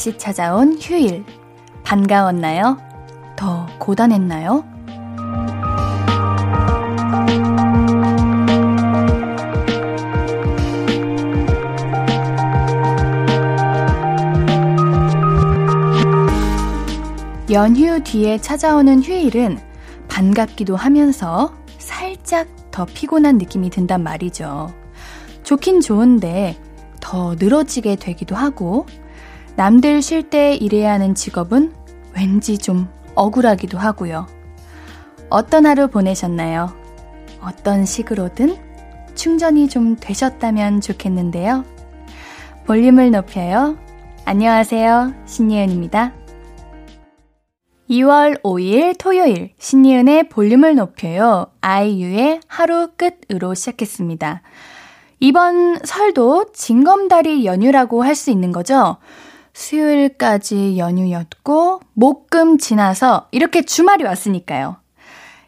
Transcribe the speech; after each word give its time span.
다시 0.00 0.16
찾아온 0.16 0.78
휴일. 0.80 1.26
반가웠나요? 1.84 2.78
더 3.36 3.66
고단했나요? 3.78 4.64
연휴 17.50 18.02
뒤에 18.02 18.38
찾아오는 18.38 19.02
휴일은 19.02 19.58
반갑기도 20.08 20.76
하면서 20.76 21.52
살짝 21.76 22.48
더 22.70 22.86
피곤한 22.86 23.36
느낌이 23.36 23.68
든단 23.68 24.02
말이죠. 24.02 24.72
좋긴 25.42 25.82
좋은데 25.82 26.56
더 27.00 27.34
늘어지게 27.38 27.96
되기도 27.96 28.34
하고 28.34 28.86
남들 29.60 30.00
쉴 30.00 30.22
때 30.22 30.54
일해야 30.54 30.92
하는 30.92 31.14
직업은 31.14 31.74
왠지 32.16 32.56
좀 32.56 32.88
억울하기도 33.14 33.76
하고요. 33.76 34.26
어떤 35.28 35.66
하루 35.66 35.88
보내셨나요? 35.88 36.74
어떤 37.42 37.84
식으로든 37.84 38.56
충전이 39.14 39.68
좀 39.68 39.96
되셨다면 39.96 40.80
좋겠는데요. 40.80 41.66
볼륨을 42.64 43.10
높여요. 43.10 43.76
안녕하세요. 44.24 45.12
신예은입니다. 45.26 46.14
2월 47.90 48.40
5일 48.40 48.96
토요일 48.98 49.52
신예은의 49.58 50.30
볼륨을 50.30 50.74
높여요. 50.74 51.48
아이유의 51.60 52.40
하루 52.46 52.92
끝으로 52.96 53.52
시작했습니다. 53.52 54.40
이번 55.20 55.80
설도 55.84 56.46
징검다리 56.54 57.44
연휴라고 57.44 58.02
할 58.02 58.14
수 58.14 58.30
있는 58.30 58.52
거죠? 58.52 58.96
수요일까지 59.60 60.78
연휴였고, 60.78 61.80
목 61.92 62.30
금 62.30 62.58
지나서 62.58 63.26
이렇게 63.32 63.62
주말이 63.62 64.04
왔으니까요. 64.04 64.76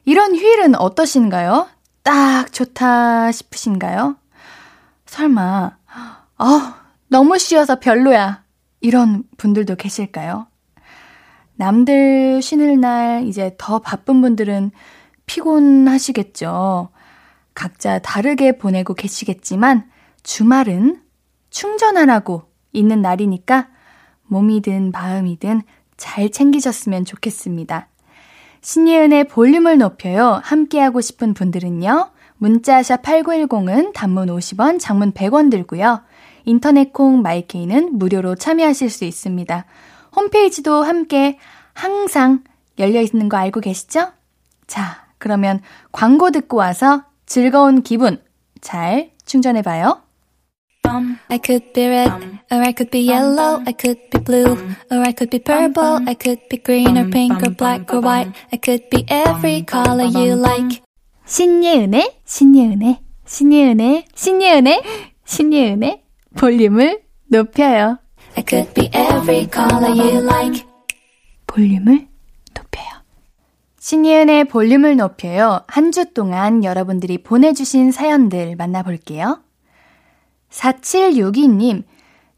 이런 0.05 0.35
휴일은 0.35 0.75
어떠신가요? 0.75 1.69
딱 2.03 2.53
좋다 2.53 3.31
싶으신가요? 3.31 4.17
설마, 5.07 5.77
아, 6.39 6.75
너무 7.09 7.39
쉬어서 7.39 7.79
별로야. 7.79 8.43
이런 8.81 9.23
분들도 9.37 9.77
계실까요? 9.77 10.49
남들 11.55 12.43
쉬는 12.43 12.81
날 12.81 13.25
이제 13.29 13.55
더 13.59 13.79
바쁜 13.79 14.21
분들은 14.21 14.73
피곤하시겠죠. 15.27 16.89
각자 17.55 18.01
다르게 18.01 18.59
보내고 18.59 18.95
계시겠지만 18.95 19.89
주말은 20.25 21.01
충전하라고 21.51 22.43
있는 22.73 23.03
날이니까 23.03 23.69
몸이든 24.33 24.93
마음이든 24.93 25.63
잘 25.97 26.31
챙기셨으면 26.31 27.05
좋겠습니다. 27.05 27.89
신예은의 28.63 29.29
볼륨을 29.29 29.79
높여요. 29.79 30.41
함께하고 30.43 31.01
싶은 31.01 31.35
분들은요. 31.35 32.11
문자샵 32.39 33.03
8910은 33.03 33.93
단문 33.93 34.29
50원, 34.29 34.81
장문 34.81 35.13
100원 35.13 35.51
들고요. 35.51 36.03
인터넷 36.45 36.93
콩 36.93 37.23
마이케이는 37.23 37.99
무료로 37.99 38.35
참여하실 38.35 38.91
수 38.91 39.05
있습니다. 39.05 39.65
홈페이지도 40.17 40.83
함께 40.83 41.39
항상 41.73 42.43
열려 42.79 43.01
있는 43.01 43.29
거 43.29 43.37
알고 43.37 43.61
계시죠? 43.61 44.09
자, 44.67 45.07
그러면 45.19 45.61
광고 45.93 46.31
듣고 46.31 46.57
와서 46.57 47.05
즐거운 47.27 47.83
기분 47.83 48.21
잘 48.61 49.13
충전해 49.25 49.63
봐요. 49.63 50.02
I 51.31 51.39
could 51.39 51.73
be 51.73 51.89
red, 51.89 52.13
or 52.51 52.61
I 52.63 52.73
could 52.73 52.91
be 52.91 53.01
yellow, 53.01 53.63
I 53.67 53.73
could 53.73 53.99
be 54.11 54.19
blue, 54.19 54.57
or 54.91 54.99
I 55.01 55.13
could 55.13 55.31
be 55.31 55.39
purple, 55.39 56.01
I 56.07 56.15
could 56.15 56.41
be 56.51 56.59
green 56.59 56.99
or 56.99 57.09
pink 57.11 57.43
or 57.43 57.51
black 57.51 57.93
or 57.93 58.01
white, 58.01 58.33
I 58.53 58.57
could 58.59 58.91
be 58.91 59.05
every 59.09 59.63
color 59.63 60.05
you 60.05 60.35
like. 60.37 60.83
신예은의, 61.25 62.21
신예은의, 62.27 62.99
신예은의, 63.25 64.05
신예은의, 64.15 64.83
신예은의 65.25 66.03
볼륨을 66.37 67.01
높여요. 67.31 67.99
I 68.37 68.45
could 68.49 68.75
be 68.75 68.91
every 68.93 69.49
color 69.51 69.91
you 69.97 70.19
like. 70.25 70.65
볼륨을 71.47 72.09
높여요. 72.55 72.89
신예은의 73.81 74.45
볼륨을 74.45 74.97
높여요. 74.97 75.63
한 75.69 75.91
주 75.93 76.13
동안 76.13 76.65
여러분들이 76.65 77.19
보내주신 77.23 77.93
사연들 77.93 78.57
만나볼게요. 78.57 79.41
4762님, 80.53 81.83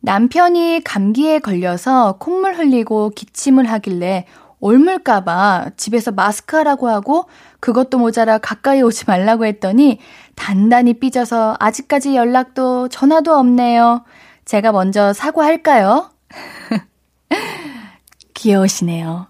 남편이 0.01 0.83
감기에 0.85 1.41
걸려서 1.41 2.17
콧물 2.19 2.55
흘리고 2.55 3.11
기침을 3.11 3.71
하길래 3.71 4.27
옮을까봐 4.61 5.71
집에서 5.77 6.11
마스크 6.11 6.57
하라고 6.57 6.89
하고 6.89 7.27
그것도 7.61 7.99
모자라 7.99 8.39
가까이 8.39 8.83
오지 8.83 9.05
말라고 9.07 9.45
했더니 9.45 9.99
단단히 10.37 10.95
삐져서 10.95 11.57
아직까지 11.59 12.17
연락도 12.17 12.89
전화도 12.89 13.35
없네요. 13.35 14.05
제가 14.45 14.73
먼저 14.73 15.13
사과할까요? 15.13 16.11
귀여우시네요. 18.35 19.27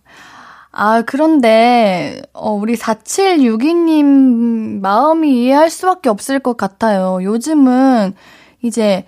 아, 0.76 1.02
그런데, 1.02 2.20
어, 2.32 2.50
우리 2.50 2.74
4762님 2.74 4.80
마음이 4.80 5.44
이해할 5.44 5.70
수밖에 5.70 6.08
없을 6.08 6.40
것 6.40 6.56
같아요. 6.56 7.20
요즘은 7.22 8.14
이제 8.64 9.04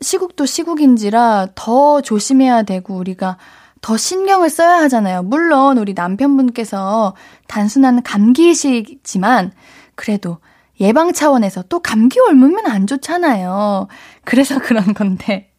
시국도 0.00 0.46
시국인지라 0.46 1.48
더 1.54 2.00
조심해야 2.00 2.62
되고 2.62 2.94
우리가 2.94 3.36
더 3.80 3.96
신경을 3.96 4.48
써야 4.48 4.78
하잖아요. 4.84 5.24
물론 5.24 5.78
우리 5.78 5.92
남편분께서 5.92 7.14
단순한 7.48 8.02
감기이시지만 8.02 9.52
그래도 9.94 10.38
예방 10.80 11.12
차원에서 11.12 11.64
또 11.68 11.80
감기 11.80 12.18
옮으면 12.20 12.66
안 12.66 12.86
좋잖아요. 12.86 13.88
그래서 14.24 14.58
그런 14.62 14.94
건데 14.94 15.50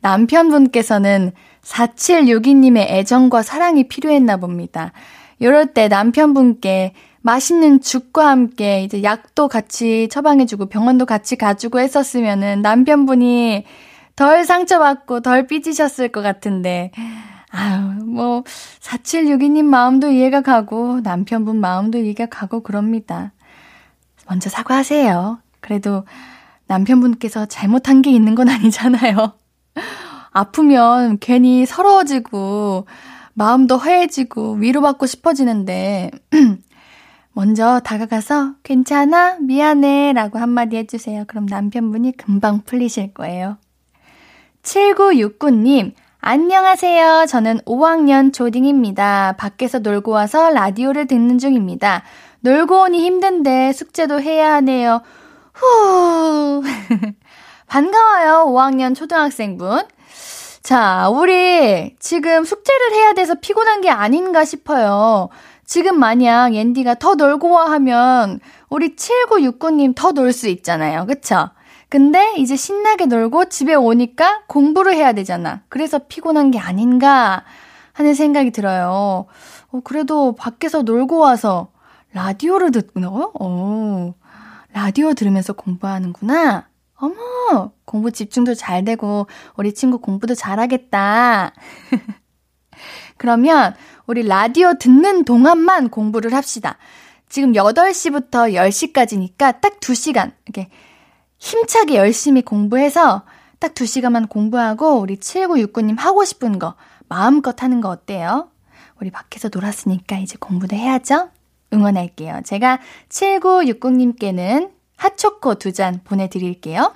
남편분께서는 0.00 1.32
4762님의 1.62 2.88
애정과 2.88 3.42
사랑이 3.42 3.88
필요했나 3.88 4.36
봅니다. 4.36 4.92
이럴 5.38 5.66
때 5.74 5.88
남편분께 5.88 6.94
맛있는 7.26 7.80
죽과 7.80 8.28
함께 8.28 8.84
이제 8.84 9.02
약도 9.02 9.48
같이 9.48 10.08
처방해주고 10.12 10.66
병원도 10.66 11.06
같이 11.06 11.34
가주고 11.34 11.80
했었으면은 11.80 12.62
남편분이 12.62 13.64
덜 14.14 14.44
상처받고 14.44 15.22
덜 15.22 15.48
삐지셨을 15.48 16.10
것 16.10 16.22
같은데. 16.22 16.92
아유, 17.50 18.04
뭐, 18.04 18.44
4762님 18.80 19.64
마음도 19.64 20.08
이해가 20.08 20.42
가고, 20.42 21.00
남편분 21.00 21.58
마음도 21.58 21.98
이해가 21.98 22.26
가고 22.26 22.62
그럽니다. 22.62 23.32
먼저 24.28 24.48
사과하세요. 24.48 25.40
그래도 25.60 26.04
남편분께서 26.68 27.46
잘못한 27.46 28.02
게 28.02 28.12
있는 28.12 28.36
건 28.36 28.48
아니잖아요. 28.48 29.32
아프면 30.30 31.18
괜히 31.18 31.66
서러워지고, 31.66 32.86
마음도 33.34 33.78
허해지고, 33.78 34.54
위로받고 34.54 35.06
싶어지는데, 35.06 36.12
먼저 37.36 37.80
다가가서 37.80 38.54
괜찮아? 38.62 39.36
미안해. 39.40 40.14
라고 40.14 40.38
한마디 40.38 40.78
해주세요. 40.78 41.24
그럼 41.26 41.44
남편분이 41.44 42.16
금방 42.16 42.62
풀리실 42.62 43.12
거예요. 43.12 43.58
7969님, 44.62 45.92
안녕하세요. 46.20 47.26
저는 47.28 47.58
5학년 47.66 48.32
조딩입니다. 48.32 49.34
밖에서 49.36 49.80
놀고 49.80 50.12
와서 50.12 50.48
라디오를 50.48 51.06
듣는 51.08 51.36
중입니다. 51.36 52.04
놀고 52.40 52.84
오니 52.84 53.04
힘든데 53.04 53.74
숙제도 53.74 54.18
해야 54.18 54.54
하네요. 54.54 55.02
후. 55.52 56.62
반가워요. 57.68 58.46
5학년 58.46 58.94
초등학생분. 58.94 59.82
자, 60.62 61.10
우리 61.10 61.94
지금 61.98 62.44
숙제를 62.46 62.92
해야 62.92 63.12
돼서 63.12 63.34
피곤한 63.34 63.82
게 63.82 63.90
아닌가 63.90 64.46
싶어요. 64.46 65.28
지금 65.66 65.98
만약 65.98 66.54
앤디가 66.54 66.94
더 66.94 67.14
놀고 67.16 67.50
와 67.50 67.70
하면 67.72 68.40
우리 68.68 68.94
7969님 68.96 69.94
더 69.96 70.12
놀 70.12 70.32
수 70.32 70.48
있잖아요. 70.48 71.06
그쵸? 71.06 71.50
근데 71.88 72.34
이제 72.36 72.56
신나게 72.56 73.06
놀고 73.06 73.48
집에 73.48 73.74
오니까 73.74 74.42
공부를 74.48 74.94
해야 74.94 75.12
되잖아. 75.12 75.62
그래서 75.68 75.98
피곤한 76.08 76.50
게 76.52 76.58
아닌가 76.58 77.44
하는 77.92 78.14
생각이 78.14 78.50
들어요. 78.50 79.26
어, 79.70 79.80
그래도 79.84 80.34
밖에서 80.34 80.82
놀고 80.82 81.18
와서 81.18 81.68
라디오를 82.12 82.70
듣고, 82.70 83.32
어, 83.40 84.14
라디오 84.72 85.14
들으면서 85.14 85.52
공부하는구나. 85.52 86.68
어머, 86.98 87.72
공부 87.84 88.10
집중도 88.10 88.54
잘 88.54 88.84
되고, 88.84 89.26
우리 89.56 89.72
친구 89.74 89.98
공부도 89.98 90.34
잘하겠다. 90.34 91.52
그러면 93.16 93.74
우리 94.06 94.22
라디오 94.26 94.74
듣는 94.78 95.24
동안만 95.24 95.90
공부를 95.90 96.34
합시다. 96.34 96.78
지금 97.28 97.52
8시부터 97.52 98.52
10시까지니까 98.54 99.60
딱 99.60 99.80
2시간, 99.80 100.32
이렇게 100.46 100.68
힘차게 101.38 101.96
열심히 101.96 102.42
공부해서 102.42 103.22
딱 103.58 103.74
2시간만 103.74 104.28
공부하고 104.28 105.00
우리 105.00 105.16
7969님 105.16 105.98
하고 105.98 106.24
싶은 106.24 106.58
거 106.58 106.74
마음껏 107.08 107.62
하는 107.62 107.80
거 107.80 107.88
어때요? 107.88 108.50
우리 109.00 109.10
밖에서 109.10 109.50
놀았으니까 109.52 110.18
이제 110.18 110.36
공부도 110.38 110.76
해야죠? 110.76 111.30
응원할게요. 111.72 112.40
제가 112.44 112.78
7960님께는 113.08 114.70
핫초코 114.96 115.56
두 115.56 115.72
잔 115.72 116.00
보내드릴게요. 116.04 116.94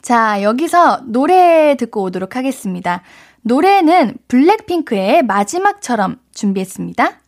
자, 0.00 0.42
여기서 0.42 1.00
노래 1.06 1.76
듣고 1.78 2.02
오도록 2.02 2.36
하겠습니다. 2.36 3.02
노래는 3.46 4.16
블랙핑크의 4.26 5.22
마지막처럼 5.22 6.18
준비했습니다. 6.32 7.20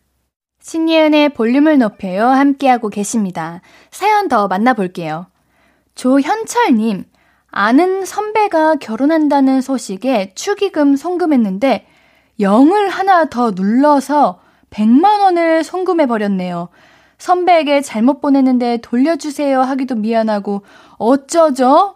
신예은의 0.59 1.29
볼륨을 1.29 1.77
높여요. 1.77 2.25
함께하고 2.25 2.89
계십니다. 2.89 3.61
사연 3.91 4.27
더 4.27 4.47
만나볼게요. 4.47 5.27
조현철님, 5.93 7.05
아는 7.51 8.03
선배가 8.03 8.77
결혼한다는 8.77 9.61
소식에 9.61 10.33
축의금 10.33 10.95
송금했는데 10.95 11.85
0을 12.39 12.89
하나 12.89 13.25
더 13.25 13.51
눌러서 13.51 14.39
100만원을 14.71 15.61
송금해버렸네요. 15.61 16.69
선배에게 17.19 17.81
잘못 17.81 18.21
보냈는데 18.21 18.77
돌려주세요 18.77 19.61
하기도 19.61 19.93
미안하고 19.93 20.63
어쩌죠? 20.97 21.95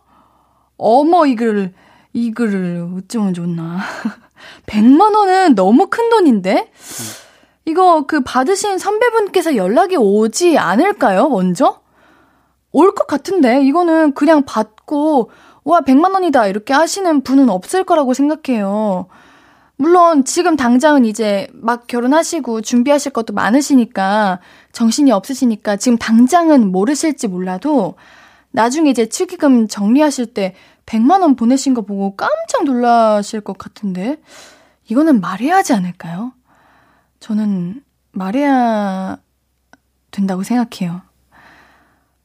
어머, 0.78 1.26
이 1.26 1.36
글을, 1.36 1.74
이 2.14 2.32
글을 2.32 2.90
어쩌면 2.98 3.34
좋나. 3.34 3.80
100만 4.68 5.16
원은 5.16 5.56
너무 5.56 5.88
큰 5.88 6.10
돈인데? 6.10 6.72
이거 7.66 8.06
그 8.08 8.22
받으신 8.22 8.78
선배분께서 8.80 9.56
연락이 9.56 9.96
오지 9.96 10.58
않을까요, 10.58 11.30
먼저? 11.30 11.82
올 12.72 12.94
것 12.96 13.06
같은데, 13.08 13.62
이거는 13.64 14.14
그냥 14.14 14.44
받고, 14.46 15.30
와, 15.64 15.82
100만 15.82 16.14
원이다, 16.14 16.48
이렇게 16.48 16.74
하시는 16.74 17.22
분은 17.22 17.50
없을 17.50 17.84
거라고 17.84 18.14
생각해요. 18.14 19.08
물론 19.78 20.26
지금 20.26 20.56
당장은 20.56 21.06
이제 21.06 21.48
막 21.54 21.88
결혼하시고 21.88 22.62
준비하실 22.62 23.14
것도 23.14 23.34
많으시니까 23.34 24.40
정신이 24.74 25.12
없으시니까 25.12 25.76
지금 25.78 25.98
당장은 25.98 26.72
모르실지 26.72 27.28
몰라도 27.28 27.96
나중에 28.52 28.92
이제 28.92 29.08
축의금 29.10 29.68
정리하실 29.68 30.36
때 30.36 30.54
100만 30.92 31.22
원 31.22 31.36
보내신 31.36 31.74
거 31.74 31.82
보고 31.82 32.16
깜짝 32.18 32.66
놀라실 32.66 33.42
것 33.42 33.58
같은데 33.58 34.22
이거는 34.90 35.22
말해야 35.22 35.58
하지 35.58 35.74
않을까요? 35.74 36.34
저는 37.22 37.84
말해야 38.12 39.18
된다고 40.12 40.44
생각해요. 40.44 41.02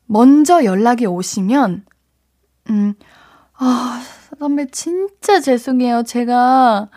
먼저 0.06 0.64
연락이 0.64 1.06
오시면 1.06 1.84
음, 2.70 2.94
아, 3.54 4.02
선배 4.38 4.66
진짜 4.66 5.40
죄송해요. 5.40 6.02
제가 6.02 6.88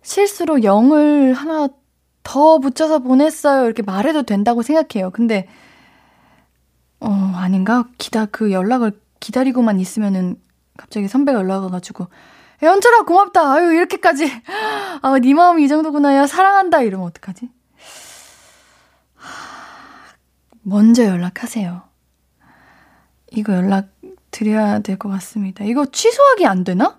실수로 0.00 0.56
0을 0.56 1.34
하나 1.34 1.68
더 2.22 2.58
붙여서 2.58 3.00
보냈어요. 3.00 3.64
이렇게 3.66 3.82
말해도 3.82 4.22
된다고 4.22 4.62
생각해요. 4.62 5.10
근데, 5.10 5.48
어, 7.00 7.10
아닌가? 7.10 7.88
기다, 7.98 8.26
그 8.26 8.52
연락을 8.52 8.98
기다리고만 9.20 9.80
있으면은 9.80 10.36
갑자기 10.82 11.08
선배가 11.08 11.38
연락 11.38 11.62
와가지고, 11.64 12.08
연철아, 12.62 13.02
고맙다. 13.02 13.52
아유, 13.54 13.72
이렇게까지. 13.72 14.30
아, 15.02 15.18
네 15.20 15.34
마음이 15.34 15.64
이 15.64 15.68
정도구나. 15.68 16.14
야, 16.16 16.26
사랑한다. 16.26 16.82
이러면 16.82 17.06
어떡하지? 17.08 17.48
먼저 20.62 21.04
연락하세요. 21.04 21.82
이거 23.32 23.54
연락 23.54 23.88
드려야 24.30 24.80
될 24.80 24.96
것 24.98 25.08
같습니다. 25.08 25.64
이거 25.64 25.86
취소하기 25.86 26.46
안 26.46 26.64
되나? 26.64 26.98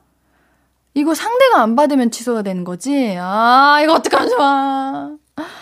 이거 0.96 1.16
상대가 1.16 1.62
안 1.62 1.76
받으면 1.76 2.12
취소가 2.12 2.42
되는 2.42 2.64
거지? 2.64 3.16
아, 3.20 3.80
이거 3.82 3.94
어떡하면 3.94 4.30
좋아. 4.30 5.10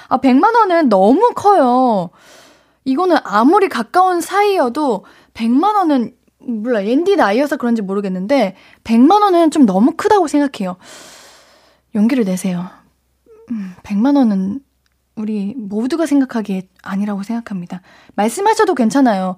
아, 0.10 0.18
100만원은 0.18 0.88
너무 0.90 1.32
커요. 1.36 2.10
이거는 2.84 3.18
아무리 3.24 3.70
가까운 3.70 4.20
사이여도 4.20 5.06
100만원은, 5.34 6.14
몰라, 6.46 6.82
앤디 6.82 7.16
나이여서 7.16 7.58
그런지 7.58 7.82
모르겠는데, 7.82 8.56
100만 8.84 9.22
원은 9.22 9.52
좀 9.52 9.66
너무 9.66 9.94
크다고 9.96 10.28
생각해요. 10.28 10.78
용기를 11.96 12.24
내세요. 12.26 12.68
100만 13.84 14.16
원은 14.16 14.32
음, 14.32 14.60
우리 15.16 15.54
모두가 15.56 16.06
생각하기에 16.06 16.70
아니라고 16.84 17.24
생각합니다. 17.24 17.82
말씀하셔도 18.16 18.76
괜찮아요. 18.76 19.36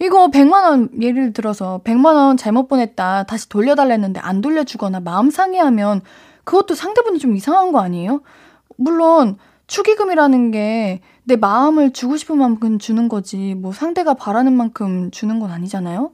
이거 0.00 0.28
100만 0.28 0.64
원, 0.64 0.90
예를 1.00 1.32
들어서 1.32 1.80
100만 1.84 2.14
원 2.14 2.36
잘못 2.36 2.66
보냈다. 2.68 3.22
다시 3.24 3.48
돌려달랬는데 3.48 4.18
안 4.20 4.40
돌려주거나 4.40 5.00
마음 5.00 5.30
상해하면 5.30 6.00
그것도 6.42 6.74
상대분이 6.74 7.20
좀 7.20 7.36
이상한 7.36 7.70
거 7.70 7.80
아니에요? 7.80 8.22
물론, 8.76 9.38
축의금이라는 9.66 10.50
게 10.50 11.00
내 11.24 11.36
마음을 11.36 11.92
주고 11.92 12.16
싶은 12.16 12.38
만큼 12.38 12.78
주는 12.78 13.08
거지. 13.08 13.54
뭐 13.54 13.72
상대가 13.72 14.14
바라는 14.14 14.52
만큼 14.52 15.10
주는 15.10 15.40
건 15.40 15.50
아니잖아요? 15.50 16.12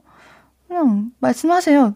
그냥 0.71 1.11
말씀하세요. 1.19 1.95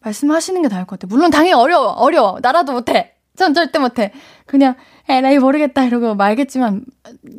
말씀하시는 0.00 0.60
게 0.60 0.68
나을 0.68 0.84
것 0.84 0.98
같아요. 0.98 1.08
물론 1.08 1.30
당연히 1.30 1.54
어려워, 1.54 1.92
어려워. 1.92 2.38
나라도 2.42 2.74
못해. 2.74 3.14
전 3.36 3.54
절대 3.54 3.78
못해. 3.78 4.12
그냥, 4.44 4.74
에라이 5.08 5.38
모르겠다 5.38 5.82
이러고 5.84 6.14
말겠지만, 6.14 6.84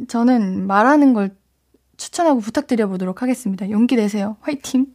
저는 0.07 0.65
말하는 0.65 1.13
걸 1.13 1.35
추천하고 1.95 2.39
부탁드려 2.39 2.87
보도록 2.87 3.21
하겠습니다. 3.21 3.69
용기 3.69 3.97
내세요. 3.97 4.37
화이팅! 4.41 4.87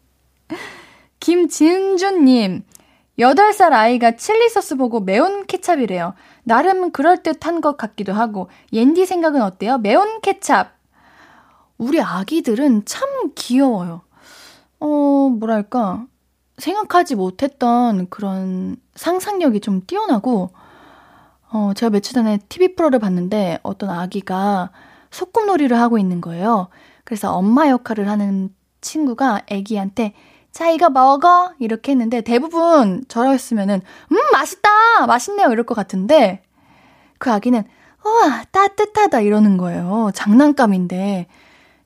김진주님, 1.20 2.64
8살 3.20 3.72
아이가 3.72 4.16
칠리 4.16 4.48
소스 4.48 4.74
보고 4.74 4.98
매운 4.98 5.46
케찹이래요. 5.46 6.14
나름 6.42 6.90
그럴듯한 6.90 7.60
것 7.60 7.76
같기도 7.76 8.12
하고, 8.12 8.50
옌디 8.72 9.06
생각은 9.06 9.40
어때요? 9.42 9.78
매운 9.78 10.20
케찹. 10.22 10.64
우리 11.78 12.00
아기들은 12.00 12.84
참 12.84 13.08
귀여워요. 13.36 14.02
어, 14.82 15.28
뭐랄까. 15.28 16.06
생각하지 16.58 17.14
못했던 17.14 18.08
그런 18.10 18.76
상상력이 18.94 19.60
좀 19.60 19.82
뛰어나고, 19.86 20.50
어, 21.52 21.72
제가 21.74 21.90
며칠 21.90 22.14
전에 22.14 22.38
TV 22.48 22.74
프로를 22.74 22.98
봤는데 22.98 23.60
어떤 23.62 23.90
아기가 23.90 24.70
소꿉놀이를 25.10 25.78
하고 25.78 25.98
있는 25.98 26.20
거예요. 26.20 26.68
그래서 27.04 27.32
엄마 27.32 27.68
역할을 27.68 28.08
하는 28.08 28.52
친구가 28.80 29.42
애기한테 29.48 30.14
자, 30.50 30.68
이거 30.68 30.90
먹어! 30.90 31.52
이렇게 31.60 31.92
했는데 31.92 32.20
대부분 32.20 33.04
저랬으면은, 33.08 33.80
음, 34.12 34.16
맛있다! 34.32 35.06
맛있네요! 35.06 35.50
이럴 35.50 35.64
것 35.64 35.74
같은데, 35.74 36.42
그 37.18 37.30
아기는, 37.32 37.64
우와, 38.04 38.44
따뜻하다! 38.50 39.20
이러는 39.20 39.56
거예요. 39.56 40.10
장난감인데. 40.14 41.26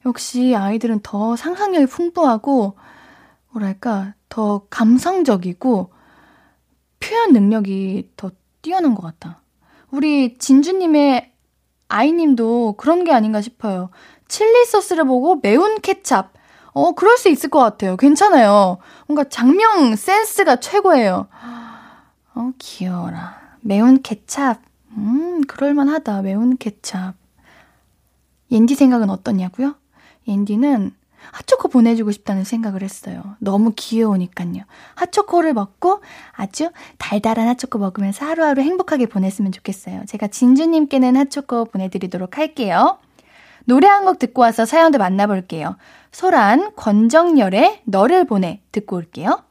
역시 0.04 0.56
아이들은 0.56 1.00
더 1.04 1.36
상상력이 1.36 1.86
풍부하고, 1.86 2.74
뭐랄까, 3.56 4.14
더 4.28 4.66
감성적이고, 4.68 5.90
표현 7.00 7.32
능력이 7.32 8.10
더 8.16 8.30
뛰어난 8.60 8.94
것 8.94 9.02
같다. 9.02 9.40
우리 9.90 10.36
진주님의 10.36 11.32
아이님도 11.88 12.74
그런 12.76 13.04
게 13.04 13.12
아닌가 13.12 13.40
싶어요. 13.40 13.90
칠리 14.28 14.66
소스를 14.66 15.04
보고 15.04 15.38
매운 15.42 15.80
케찹. 15.80 16.24
어, 16.72 16.92
그럴 16.92 17.16
수 17.16 17.28
있을 17.28 17.48
것 17.48 17.60
같아요. 17.60 17.96
괜찮아요. 17.96 18.78
뭔가 19.06 19.24
장명 19.24 19.96
센스가 19.96 20.56
최고예요. 20.56 21.28
어, 22.34 22.52
귀여워라. 22.58 23.40
매운 23.60 24.02
케찹. 24.02 24.56
음, 24.96 25.42
그럴만하다. 25.46 26.22
매운 26.22 26.56
케찹. 26.58 27.12
옌디 28.50 28.74
생각은 28.74 29.08
어떠냐고요? 29.10 29.76
옌디는 30.28 30.92
핫초코 31.32 31.68
보내주고 31.68 32.10
싶다는 32.12 32.44
생각을 32.44 32.82
했어요. 32.82 33.22
너무 33.38 33.72
귀여우니까요. 33.76 34.62
핫초코를 34.94 35.52
먹고 35.54 36.00
아주 36.32 36.70
달달한 36.98 37.48
핫초코 37.48 37.78
먹으면서 37.78 38.24
하루하루 38.26 38.62
행복하게 38.62 39.06
보냈으면 39.06 39.52
좋겠어요. 39.52 40.04
제가 40.06 40.28
진주님께는 40.28 41.16
핫초코 41.16 41.66
보내드리도록 41.66 42.38
할게요. 42.38 42.98
노래 43.64 43.88
한 43.88 44.04
곡 44.04 44.18
듣고 44.20 44.42
와서 44.42 44.64
사연도 44.64 44.98
만나볼게요. 44.98 45.76
소란, 46.12 46.72
권정열의 46.76 47.82
너를 47.84 48.24
보네 48.24 48.60
듣고 48.72 48.96
올게요. 48.96 49.42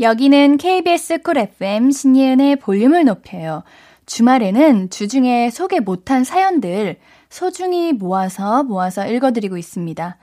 여기는 0.00 0.56
KBS 0.56 1.18
Cool 1.22 1.38
FM 1.38 1.90
신예은의 1.90 2.56
볼륨을 2.56 3.04
높여요. 3.04 3.62
주말에는 4.06 4.88
주중에 4.90 5.50
소개 5.50 5.80
못한 5.80 6.24
사연들 6.24 6.98
소중히 7.28 7.92
모아서 7.92 8.62
모아서 8.62 9.06
읽어드리고 9.06 9.56
있습니다. 9.56 10.16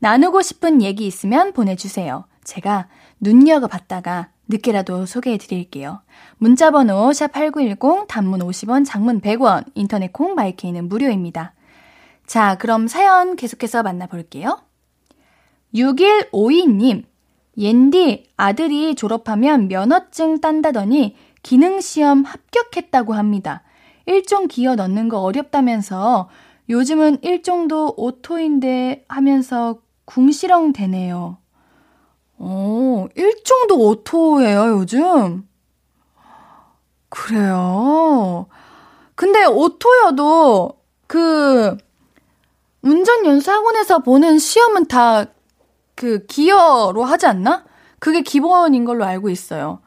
나누고 0.00 0.42
싶은 0.42 0.82
얘기 0.82 1.06
있으면 1.06 1.52
보내주세요. 1.52 2.24
제가 2.44 2.88
눈여겨봤다가 3.20 4.28
늦게라도 4.48 5.06
소개해 5.06 5.38
드릴게요. 5.38 6.00
문자번호 6.38 7.10
샵8910 7.10 8.06
단문 8.06 8.40
50원 8.40 8.84
장문 8.86 9.20
100원 9.20 9.64
인터넷 9.74 10.12
콩 10.12 10.34
마이케이는 10.34 10.88
무료입니다. 10.88 11.54
자, 12.26 12.56
그럼 12.56 12.86
사연 12.86 13.36
계속해서 13.36 13.82
만나볼게요. 13.82 14.60
6152님, 15.74 17.04
옌디 17.58 18.30
아들이 18.36 18.94
졸업하면 18.94 19.68
면허증 19.68 20.40
딴다더니 20.40 21.16
기능시험 21.42 22.24
합격했다고 22.24 23.14
합니다. 23.14 23.62
일종 24.06 24.46
기어 24.46 24.74
넣는 24.76 25.08
거 25.08 25.20
어렵다면서 25.20 26.28
요즘은 26.68 27.18
일종도 27.22 27.94
오토인데 27.96 29.04
하면서 29.08 29.78
궁시렁 30.06 30.72
되네요. 30.72 31.38
오, 32.38 33.08
일종도 33.14 33.78
오토예요, 33.78 34.78
요즘? 34.78 35.48
그래요. 37.08 38.46
근데 39.14 39.44
오토여도 39.44 40.78
그 41.06 41.76
운전 42.82 43.24
연수 43.26 43.50
학원에서 43.50 44.00
보는 44.00 44.38
시험은 44.38 44.86
다 44.86 45.26
그 45.96 46.26
기어로 46.26 47.02
하지 47.04 47.26
않나? 47.26 47.64
그게 47.98 48.20
기본인 48.20 48.84
걸로 48.84 49.04
알고 49.04 49.30
있어요. 49.30 49.80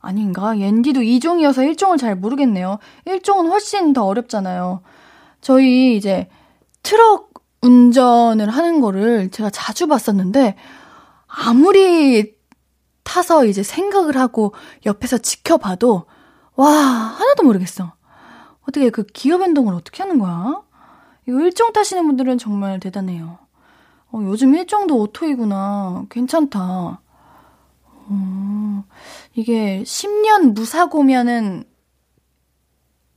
아닌가? 0.00 0.58
옌디도 0.58 1.00
2종이어서 1.00 1.74
1종을 1.74 1.98
잘 1.98 2.14
모르겠네요. 2.16 2.78
1종은 3.06 3.48
훨씬 3.48 3.94
더 3.94 4.04
어렵잖아요. 4.04 4.82
저희 5.40 5.96
이제 5.96 6.28
트럭 6.82 7.32
운전을 7.64 8.50
하는 8.50 8.80
거를 8.80 9.30
제가 9.30 9.50
자주 9.50 9.86
봤었는데 9.86 10.56
아무리 11.26 12.34
타서 13.02 13.46
이제 13.46 13.62
생각을 13.62 14.16
하고 14.16 14.54
옆에서 14.86 15.18
지켜봐도 15.18 16.04
와, 16.56 16.70
하나도 16.70 17.42
모르겠어. 17.42 17.94
어떻게 18.62 18.90
그 18.90 19.04
기어 19.04 19.38
변동을 19.38 19.74
어떻게 19.74 20.02
하는 20.02 20.18
거야? 20.18 20.62
이거 21.26 21.40
일종 21.40 21.72
타시는 21.72 22.06
분들은 22.06 22.38
정말 22.38 22.80
대단해요. 22.80 23.38
어, 24.12 24.20
요즘 24.24 24.54
일종도 24.54 24.96
오토이구나. 24.98 26.06
괜찮다. 26.10 27.00
어, 28.06 28.84
이게 29.34 29.82
10년 29.82 30.52
무사고면은 30.54 31.64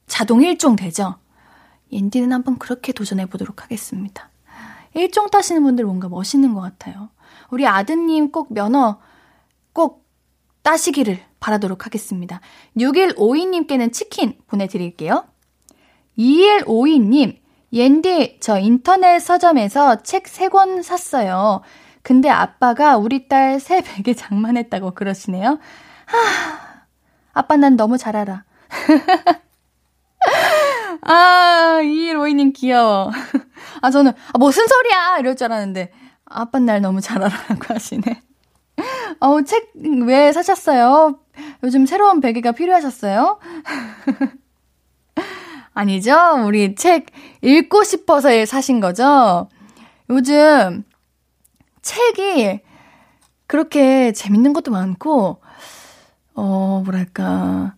자동 0.07 0.41
일종 0.41 0.75
되죠? 0.75 1.15
옌디는 1.91 2.31
한번 2.31 2.57
그렇게 2.57 2.91
도전해 2.91 3.25
보도록 3.25 3.63
하겠습니다. 3.63 4.29
일종 4.97 5.29
타시는 5.29 5.63
분들 5.63 5.85
뭔가 5.85 6.09
멋있는 6.09 6.53
것 6.53 6.61
같아요. 6.61 7.09
우리 7.49 7.67
아드님 7.67 8.31
꼭 8.31 8.53
면허 8.53 8.99
꼭 9.73 10.05
따시기를 10.63 11.19
바라도록 11.39 11.85
하겠습니다. 11.85 12.41
6152님께는 12.77 13.93
치킨 13.93 14.37
보내드릴게요. 14.47 15.25
2152님, 16.17 17.37
옌디, 17.71 18.39
저 18.41 18.59
인터넷 18.59 19.19
서점에서 19.19 20.03
책 20.03 20.23
3권 20.23 20.83
샀어요. 20.83 21.61
근데 22.01 22.29
아빠가 22.29 22.97
우리 22.97 23.27
딸 23.27 23.59
새 23.59 23.81
베개 23.81 24.13
장만했다고 24.13 24.91
그러시네요. 24.91 25.59
하, 26.05 26.85
아빠 27.33 27.57
난 27.57 27.75
너무 27.75 27.97
잘 27.97 28.15
알아. 28.15 28.43
아, 31.01 31.79
2152님 31.83 32.53
귀여워. 32.53 33.11
아, 33.81 33.91
저는, 33.91 34.11
아, 34.11 34.37
무슨 34.37 34.65
소리야! 34.67 35.17
이럴 35.19 35.35
줄 35.35 35.45
알았는데, 35.45 35.91
아빠 36.25 36.59
날 36.59 36.81
너무 36.81 37.01
잘 37.01 37.17
알아라고 37.23 37.61
하시네. 37.73 38.21
어우, 39.19 39.43
책 39.45 39.71
왜 40.05 40.31
사셨어요? 40.31 41.19
요즘 41.63 41.85
새로운 41.85 42.21
베개가 42.21 42.51
필요하셨어요? 42.51 43.39
아니죠? 45.73 46.15
우리 46.45 46.75
책 46.75 47.07
읽고 47.41 47.83
싶어서 47.83 48.45
사신 48.45 48.79
거죠? 48.79 49.49
요즘 50.09 50.83
책이 51.81 52.61
그렇게 53.47 54.11
재밌는 54.11 54.53
것도 54.53 54.71
많고, 54.71 55.41
어, 56.33 56.81
뭐랄까. 56.83 57.75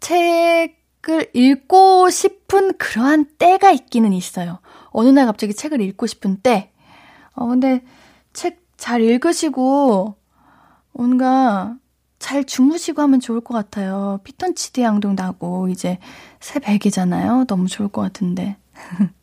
책을 0.00 1.30
읽고 1.32 2.10
싶은 2.10 2.76
그러한 2.78 3.26
때가 3.38 3.70
있기는 3.70 4.12
있어요. 4.12 4.58
어느 4.94 5.10
날 5.10 5.26
갑자기 5.26 5.52
책을 5.52 5.82
읽고 5.82 6.06
싶은 6.06 6.38
때. 6.38 6.72
어, 7.34 7.46
근데 7.46 7.82
책 8.32 8.64
잘 8.76 9.00
읽으시고, 9.00 10.14
뭔가 10.92 11.76
잘 12.18 12.44
주무시고 12.44 13.02
하면 13.02 13.20
좋을 13.20 13.40
것 13.40 13.54
같아요. 13.54 14.20
피톤치드 14.24 14.80
양동 14.80 15.14
나고 15.14 15.68
이제 15.68 15.98
새벽이잖아요. 16.40 17.44
너무 17.46 17.66
좋을 17.66 17.88
것 17.88 18.02
같은데. 18.02 18.56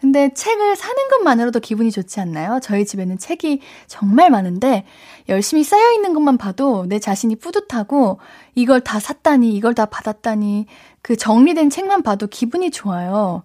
근데 0.00 0.32
책을 0.32 0.74
사는 0.74 1.08
것만으로도 1.10 1.60
기분이 1.60 1.90
좋지 1.90 2.18
않나요? 2.18 2.60
저희 2.62 2.86
집에는 2.86 3.18
책이 3.18 3.60
정말 3.86 4.30
많은데 4.30 4.86
열심히 5.28 5.62
쌓여 5.62 5.92
있는 5.92 6.14
것만 6.14 6.38
봐도 6.38 6.86
내 6.88 6.98
자신이 6.98 7.36
뿌듯하고 7.36 8.18
이걸 8.54 8.80
다 8.80 8.98
샀다니, 8.98 9.54
이걸 9.54 9.74
다 9.74 9.86
받았다니 9.86 10.66
그 11.02 11.16
정리된 11.16 11.70
책만 11.70 12.02
봐도 12.02 12.26
기분이 12.26 12.70
좋아요. 12.70 13.42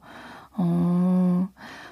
어, 0.57 1.49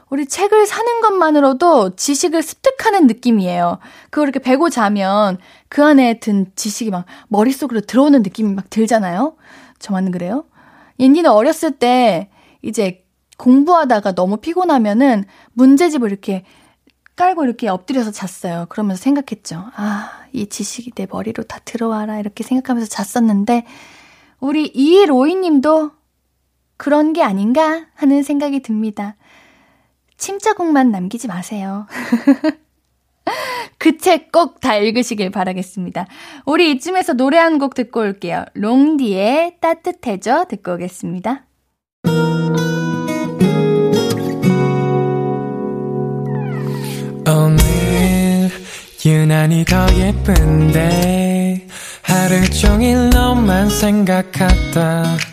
우리 0.09 0.27
책을 0.27 0.67
사는 0.67 1.01
것만으로도 1.01 1.95
지식을 1.95 2.43
습득하는 2.43 3.07
느낌이에요. 3.07 3.79
그걸 4.11 4.27
이렇게 4.27 4.39
베고 4.39 4.69
자면 4.69 5.37
그 5.69 5.83
안에 5.83 6.19
든 6.19 6.51
지식이 6.55 6.91
막 6.91 7.05
머릿속으로 7.29 7.81
들어오는 7.81 8.21
느낌이 8.21 8.53
막 8.53 8.69
들잖아요? 8.69 9.35
저만 9.79 10.11
그래요? 10.11 10.45
옌디는 10.99 11.29
어렸을 11.29 11.71
때 11.71 12.29
이제 12.61 13.03
공부하다가 13.37 14.13
너무 14.13 14.37
피곤하면은 14.37 15.25
문제집을 15.53 16.11
이렇게 16.11 16.45
깔고 17.15 17.43
이렇게 17.43 17.67
엎드려서 17.67 18.11
잤어요. 18.11 18.65
그러면서 18.69 19.01
생각했죠. 19.03 19.65
아, 19.75 20.11
이 20.31 20.47
지식이 20.47 20.91
내 20.91 21.07
머리로 21.09 21.43
다 21.43 21.59
들어와라. 21.63 22.19
이렇게 22.19 22.43
생각하면서 22.43 22.89
잤었는데, 22.89 23.65
우리 24.39 24.65
2152 24.73 25.35
님도 25.35 25.91
그런 26.83 27.13
게 27.13 27.23
아닌가 27.23 27.85
하는 27.95 28.23
생각이 28.23 28.59
듭니다. 28.61 29.15
침자국만 30.17 30.91
남기지 30.91 31.29
마세요. 31.29 31.87
그 33.79 33.97
책 33.97 34.33
꼭 34.33 34.59
다 34.59 34.75
읽으시길 34.75 35.29
바라겠습니다. 35.31 36.07
우리 36.45 36.71
이쯤에서 36.71 37.13
노래 37.13 37.37
한 37.37 37.57
곡 37.57 37.73
듣고 37.73 38.01
올게요. 38.01 38.43
롱디의 38.55 39.59
따뜻해져 39.61 40.43
듣고 40.49 40.73
오겠습니다. 40.73 41.45
오늘 47.25 48.49
유난히 49.05 49.63
더 49.63 49.85
예쁜데 49.95 51.67
하루 52.01 52.49
종일 52.49 53.09
너만 53.09 53.69
생각하다 53.69 55.32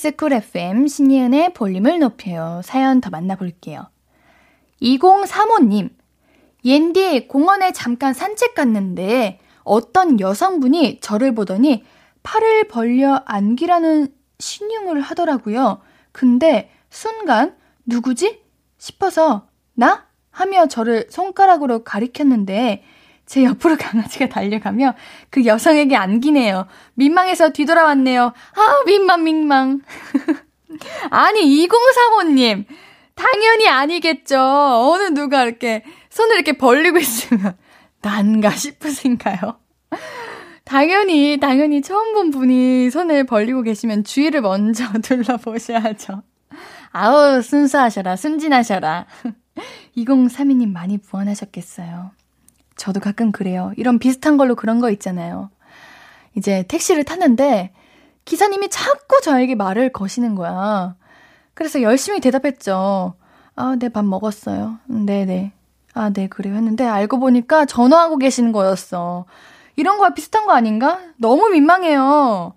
KBS 0.00 0.12
쿨 0.16 0.32
FM 0.32 0.86
신예은의 0.86 1.52
볼륨을 1.52 1.98
높여요. 1.98 2.62
사연 2.64 3.02
더 3.02 3.10
만나볼게요. 3.10 3.86
2035님, 4.80 5.90
옌디 6.64 7.28
공원에 7.28 7.72
잠깐 7.72 8.14
산책 8.14 8.54
갔는데 8.54 9.40
어떤 9.62 10.18
여성분이 10.18 11.00
저를 11.00 11.34
보더니 11.34 11.84
팔을 12.22 12.68
벌려 12.68 13.22
안기라는 13.26 14.08
신용을 14.38 15.02
하더라고요. 15.02 15.82
근데 16.12 16.70
순간 16.88 17.54
누구지? 17.84 18.40
싶어서 18.78 19.48
나? 19.74 20.06
하며 20.30 20.66
저를 20.66 21.08
손가락으로 21.10 21.84
가리켰는데 21.84 22.82
제 23.30 23.44
옆으로 23.44 23.76
강아지가 23.76 24.28
달려가며 24.28 24.94
그 25.30 25.46
여성에게 25.46 25.94
안기네요. 25.94 26.66
민망해서 26.94 27.50
뒤돌아왔네요. 27.50 28.24
아, 28.24 28.84
민망, 28.86 29.22
민망. 29.22 29.82
아니, 31.10 31.40
2035님. 31.42 32.64
당연히 33.14 33.68
아니겠죠. 33.68 34.36
어느 34.36 35.14
누가 35.14 35.44
이렇게 35.44 35.84
손을 36.08 36.34
이렇게 36.34 36.58
벌리고 36.58 36.98
있으면 36.98 37.56
난가 38.02 38.50
싶으신가요? 38.50 39.60
당연히, 40.64 41.38
당연히 41.38 41.82
처음 41.82 42.14
본 42.14 42.32
분이 42.32 42.90
손을 42.90 43.26
벌리고 43.26 43.62
계시면 43.62 44.02
주위를 44.02 44.40
먼저 44.40 44.86
둘러보셔야죠. 45.02 46.24
아우, 46.90 47.42
순수하셔라, 47.42 48.16
순진하셔라. 48.16 49.06
2032님 49.96 50.72
많이 50.72 50.98
부원하셨겠어요. 50.98 52.10
저도 52.80 52.98
가끔 52.98 53.30
그래요. 53.30 53.72
이런 53.76 53.98
비슷한 53.98 54.38
걸로 54.38 54.54
그런 54.54 54.80
거 54.80 54.90
있잖아요. 54.90 55.50
이제 56.34 56.64
택시를 56.66 57.04
탔는데 57.04 57.74
기사님이 58.24 58.70
자꾸 58.70 59.20
저에게 59.22 59.54
말을 59.54 59.92
거시는 59.92 60.34
거야. 60.34 60.96
그래서 61.52 61.82
열심히 61.82 62.20
대답했죠. 62.20 63.12
아, 63.54 63.76
네, 63.78 63.90
밥 63.90 64.06
먹었어요. 64.06 64.78
네네. 64.86 65.52
아, 65.92 66.08
네, 66.08 66.26
그래요. 66.26 66.54
했는데 66.54 66.86
알고 66.86 67.18
보니까 67.18 67.66
전화하고 67.66 68.16
계시는 68.16 68.50
거였어. 68.52 69.26
이런 69.76 69.98
거와 69.98 70.14
비슷한 70.14 70.46
거 70.46 70.52
아닌가? 70.52 71.00
너무 71.18 71.50
민망해요. 71.50 72.54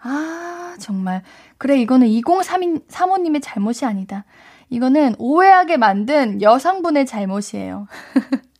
아, 0.00 0.76
정말. 0.78 1.22
그래, 1.58 1.76
이거는 1.80 2.06
2032사모님의 2.06 3.40
잘못이 3.42 3.84
아니다. 3.84 4.24
이거는 4.70 5.16
오해하게 5.18 5.76
만든 5.76 6.40
여성분의 6.40 7.06
잘못이에요. 7.06 7.88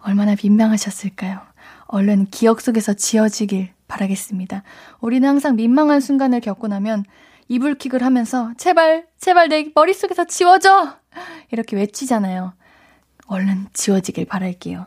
얼마나 0.00 0.34
민망하셨을까요? 0.40 1.40
얼른 1.86 2.26
기억 2.26 2.60
속에서 2.60 2.94
지워지길 2.94 3.70
바라겠습니다. 3.88 4.62
우리는 5.00 5.28
항상 5.28 5.56
민망한 5.56 6.00
순간을 6.00 6.40
겪고 6.40 6.68
나면 6.68 7.04
이불킥을 7.48 8.02
하면서 8.02 8.52
제발, 8.56 9.06
제발 9.18 9.48
내 9.48 9.70
머릿속에서 9.74 10.24
지워져! 10.24 10.96
이렇게 11.50 11.76
외치잖아요. 11.76 12.54
얼른 13.26 13.68
지워지길 13.72 14.26
바랄게요. 14.26 14.86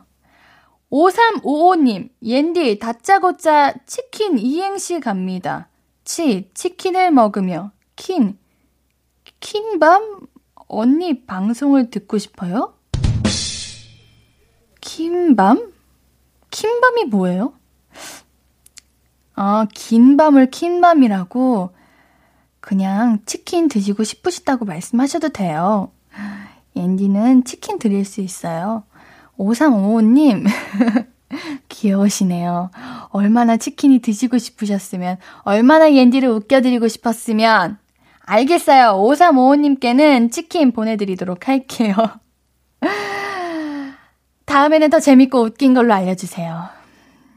5355님, 0.90 2.10
옌디, 2.22 2.78
다짜고짜 2.78 3.74
치킨 3.86 4.38
이행시 4.38 5.00
갑니다. 5.00 5.68
치, 6.04 6.50
치킨을 6.52 7.12
먹으며, 7.12 7.70
킨, 7.96 8.38
킨밤? 9.38 10.26
언니 10.66 11.24
방송을 11.26 11.90
듣고 11.90 12.18
싶어요? 12.18 12.74
킨밤? 14.80 15.72
킨밤이 16.50 17.04
뭐예요? 17.04 17.54
아, 19.34 19.66
긴 19.72 20.16
밤을 20.16 20.50
킨밤이라고? 20.50 21.70
그냥 22.60 23.18
치킨 23.24 23.68
드시고 23.68 24.04
싶으시다고 24.04 24.64
말씀하셔도 24.64 25.30
돼요. 25.30 25.90
앤디는 26.76 27.44
치킨 27.44 27.78
드릴 27.78 28.04
수 28.04 28.20
있어요. 28.20 28.84
5355님, 29.38 30.46
귀여우시네요. 31.68 32.70
얼마나 33.08 33.56
치킨이 33.56 34.00
드시고 34.00 34.38
싶으셨으면, 34.38 35.16
얼마나 35.42 35.88
앤디를 35.88 36.28
웃겨드리고 36.28 36.88
싶었으면, 36.88 37.78
알겠어요. 38.26 38.92
5355님께는 38.92 40.30
치킨 40.30 40.72
보내드리도록 40.72 41.48
할게요. 41.48 41.94
다음에는 44.50 44.90
더 44.90 44.98
재밌고 44.98 45.42
웃긴 45.42 45.74
걸로 45.74 45.94
알려주세요. 45.94 46.64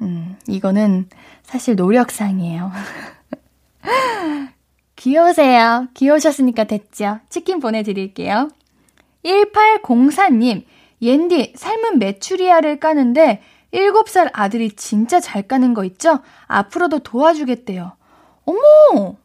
음, 0.02 0.36
이거는 0.48 1.08
사실 1.44 1.76
노력상이에요. 1.76 2.72
귀여우세요. 4.96 5.88
귀여우셨으니까 5.94 6.64
됐죠. 6.64 7.20
치킨 7.30 7.60
보내드릴게요. 7.60 8.50
1804님, 9.24 10.66
옌디, 11.04 11.54
삶은 11.56 12.00
메추리알을 12.00 12.80
까는데 12.80 13.44
7살 13.72 14.32
아들이 14.34 14.72
진짜 14.72 15.20
잘 15.20 15.44
까는 15.44 15.76
거 15.76 15.84
있죠? 15.84 16.20
앞으로도 16.48 17.00
도와주겠대요. 17.00 17.92
어머! 18.46 19.16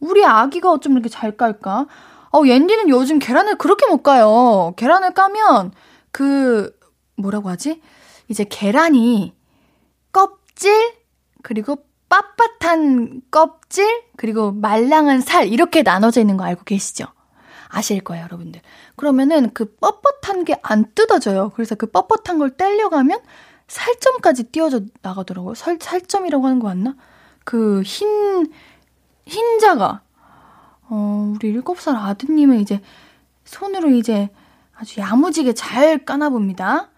우리 0.00 0.24
아기가 0.24 0.70
어쩜 0.70 0.92
이렇게 0.92 1.10
잘 1.10 1.36
깔까? 1.36 1.86
어, 2.32 2.42
옌디는 2.46 2.88
요즘 2.88 3.18
계란을 3.18 3.58
그렇게 3.58 3.86
못 3.86 4.02
까요. 4.02 4.72
계란을 4.76 5.12
까면 5.12 5.72
그, 6.12 6.74
뭐라고 7.16 7.48
하지? 7.48 7.80
이제 8.28 8.44
계란이 8.48 9.34
껍질, 10.12 10.94
그리고 11.42 11.84
빳빳한 12.08 13.22
껍질, 13.30 13.86
그리고 14.16 14.52
말랑한 14.52 15.20
살, 15.20 15.48
이렇게 15.48 15.82
나눠져 15.82 16.20
있는 16.20 16.36
거 16.36 16.44
알고 16.44 16.64
계시죠? 16.64 17.06
아실 17.68 18.00
거예요, 18.00 18.24
여러분들. 18.24 18.60
그러면은 18.96 19.52
그 19.52 19.76
뻣뻣한 19.76 20.44
게 20.46 20.56
안 20.62 20.86
뜯어져요. 20.94 21.50
그래서 21.54 21.74
그 21.74 21.86
뻣뻣한 21.86 22.38
걸 22.38 22.56
떼려가면 22.56 23.20
살점까지 23.68 24.44
띄어져 24.44 24.80
나가더라고요. 25.02 25.54
살, 25.54 25.78
살점이라고 25.80 26.46
하는 26.46 26.60
거 26.60 26.68
맞나? 26.68 26.94
그 27.44 27.82
흰, 27.82 28.46
흰자가, 29.26 30.02
어, 30.88 31.32
우리 31.34 31.48
일곱 31.48 31.80
살 31.80 31.96
아드님은 31.96 32.60
이제 32.60 32.80
손으로 33.44 33.90
이제 33.90 34.30
아주 34.74 35.00
야무지게 35.00 35.54
잘 35.54 36.04
까나봅니다. 36.04 36.90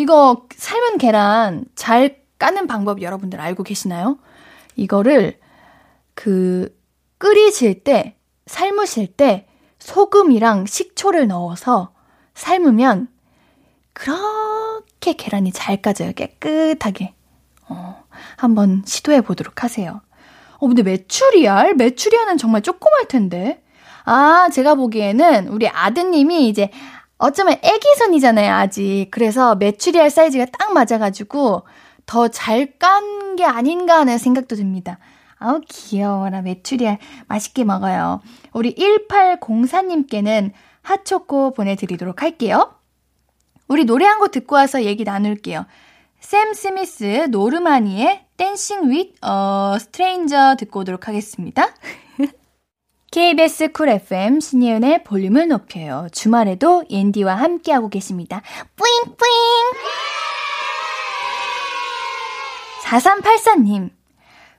이거 0.00 0.46
삶은 0.56 0.96
계란 0.96 1.66
잘 1.74 2.20
까는 2.38 2.66
방법 2.66 3.02
여러분들 3.02 3.38
알고 3.38 3.64
계시나요? 3.64 4.18
이거를 4.74 5.38
그 6.14 6.74
끓이실 7.18 7.84
때, 7.84 8.16
삶으실 8.46 9.08
때 9.08 9.46
소금이랑 9.78 10.64
식초를 10.64 11.28
넣어서 11.28 11.92
삶으면 12.34 13.08
그렇게 13.92 15.12
계란이 15.12 15.52
잘 15.52 15.82
까져요. 15.82 16.12
깨끗하게. 16.12 17.14
어, 17.68 18.02
한번 18.36 18.82
시도해 18.86 19.20
보도록 19.20 19.62
하세요. 19.62 20.00
어, 20.58 20.66
근데 20.66 20.82
메추리알? 20.82 21.74
메추리알은 21.74 22.38
정말 22.38 22.62
조그말 22.62 23.06
텐데. 23.06 23.62
아, 24.04 24.48
제가 24.50 24.76
보기에는 24.76 25.48
우리 25.48 25.68
아드님이 25.68 26.48
이제 26.48 26.70
어쩌면 27.22 27.58
애기 27.62 27.86
손이잖아요, 27.98 28.52
아직. 28.54 29.08
그래서 29.10 29.54
메추리알 29.54 30.08
사이즈가 30.10 30.46
딱 30.46 30.72
맞아가지고 30.72 31.62
더 32.06 32.28
잘 32.28 32.66
깐 32.78 33.36
게 33.36 33.44
아닌가 33.44 33.98
하는 33.98 34.18
생각도 34.18 34.56
듭니다. 34.56 34.98
아우, 35.38 35.60
귀여워라. 35.68 36.42
메추리알 36.42 36.98
맛있게 37.28 37.64
먹어요. 37.64 38.20
우리 38.52 38.74
1804님께는 38.74 40.50
핫초코 40.82 41.52
보내드리도록 41.52 42.22
할게요. 42.22 42.74
우리 43.68 43.84
노래 43.84 44.04
한 44.06 44.18
곡 44.18 44.30
듣고 44.32 44.56
와서 44.56 44.82
얘기 44.82 45.04
나눌게요. 45.04 45.66
샘 46.18 46.52
스미스 46.54 47.28
노르마니의 47.30 48.26
Dancing 48.36 48.90
With 48.90 49.14
a 49.24 49.76
Stranger 49.78 50.56
듣고 50.58 50.80
오도록 50.80 51.06
하겠습니다. 51.08 51.68
KBS 53.10 53.72
Cool 53.72 53.88
FM 53.88 54.38
신예은의 54.38 55.02
볼륨을 55.02 55.48
높여요. 55.48 56.06
주말에도 56.12 56.84
옌디와 56.88 57.34
함께하고 57.34 57.88
계십니다. 57.88 58.40
뿌잉뿌잉! 58.76 59.30
4384님, 62.84 63.90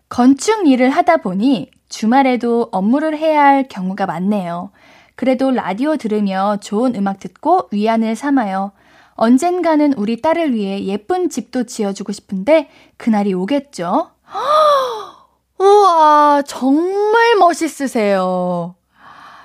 건축 0.09 0.67
일을 0.67 0.89
하다 0.89 1.17
보니 1.17 1.71
주말에도 1.87 2.67
업무를 2.73 3.17
해야 3.17 3.41
할 3.41 3.69
경우가 3.69 4.05
많네요. 4.05 4.71
그래도 5.15 5.51
라디오 5.51 5.95
들으며 5.95 6.57
좋은 6.61 6.93
음악 6.95 7.19
듣고 7.21 7.69
위안을 7.71 8.17
삼아요. 8.17 8.73
언젠가는 9.13 9.93
우리 9.93 10.21
딸을 10.21 10.53
위해 10.53 10.83
예쁜 10.85 11.29
집도 11.29 11.63
지어주고 11.63 12.11
싶은데 12.11 12.69
그날이 12.97 13.33
오겠죠? 13.33 14.11
우와, 15.61 16.43
정말 16.47 17.35
멋있으세요. 17.35 18.75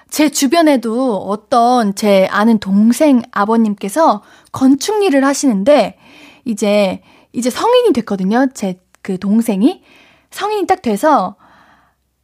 제 0.08 0.28
주변에도 0.30 1.16
어떤 1.28 1.94
제 1.94 2.26
아는 2.30 2.58
동생 2.58 3.22
아버님께서 3.32 4.22
건축 4.52 5.02
일을 5.02 5.24
하시는데 5.24 5.98
이제 6.44 7.02
이제 7.32 7.50
성인이 7.50 7.92
됐거든요. 7.92 8.48
제 8.54 8.80
그 9.06 9.20
동생이 9.20 9.84
성인이 10.32 10.66
딱 10.66 10.82
돼서 10.82 11.36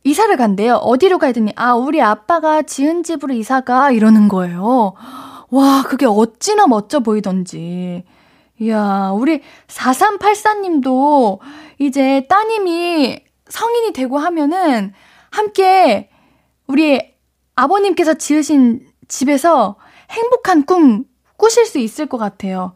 이사를 0.02 0.36
간대요. 0.36 0.74
어디로 0.74 1.18
가야 1.18 1.30
되니 1.30 1.52
아, 1.54 1.74
우리 1.74 2.02
아빠가 2.02 2.62
지은 2.62 3.04
집으로 3.04 3.34
이사가 3.34 3.92
이러는 3.92 4.26
거예요. 4.26 4.94
와, 5.50 5.84
그게 5.86 6.06
어찌나 6.06 6.66
멋져 6.66 6.98
보이던지. 6.98 8.02
이야, 8.60 9.12
우리 9.14 9.42
4384님도 9.68 11.38
이제 11.78 12.26
따님이 12.28 13.20
성인이 13.52 13.92
되고 13.92 14.18
하면은 14.18 14.94
함께 15.30 16.08
우리 16.66 17.00
아버님께서 17.54 18.14
지으신 18.14 18.86
집에서 19.08 19.76
행복한 20.10 20.64
꿈 20.64 21.04
꾸실 21.36 21.66
수 21.66 21.78
있을 21.78 22.06
것 22.06 22.16
같아요. 22.16 22.72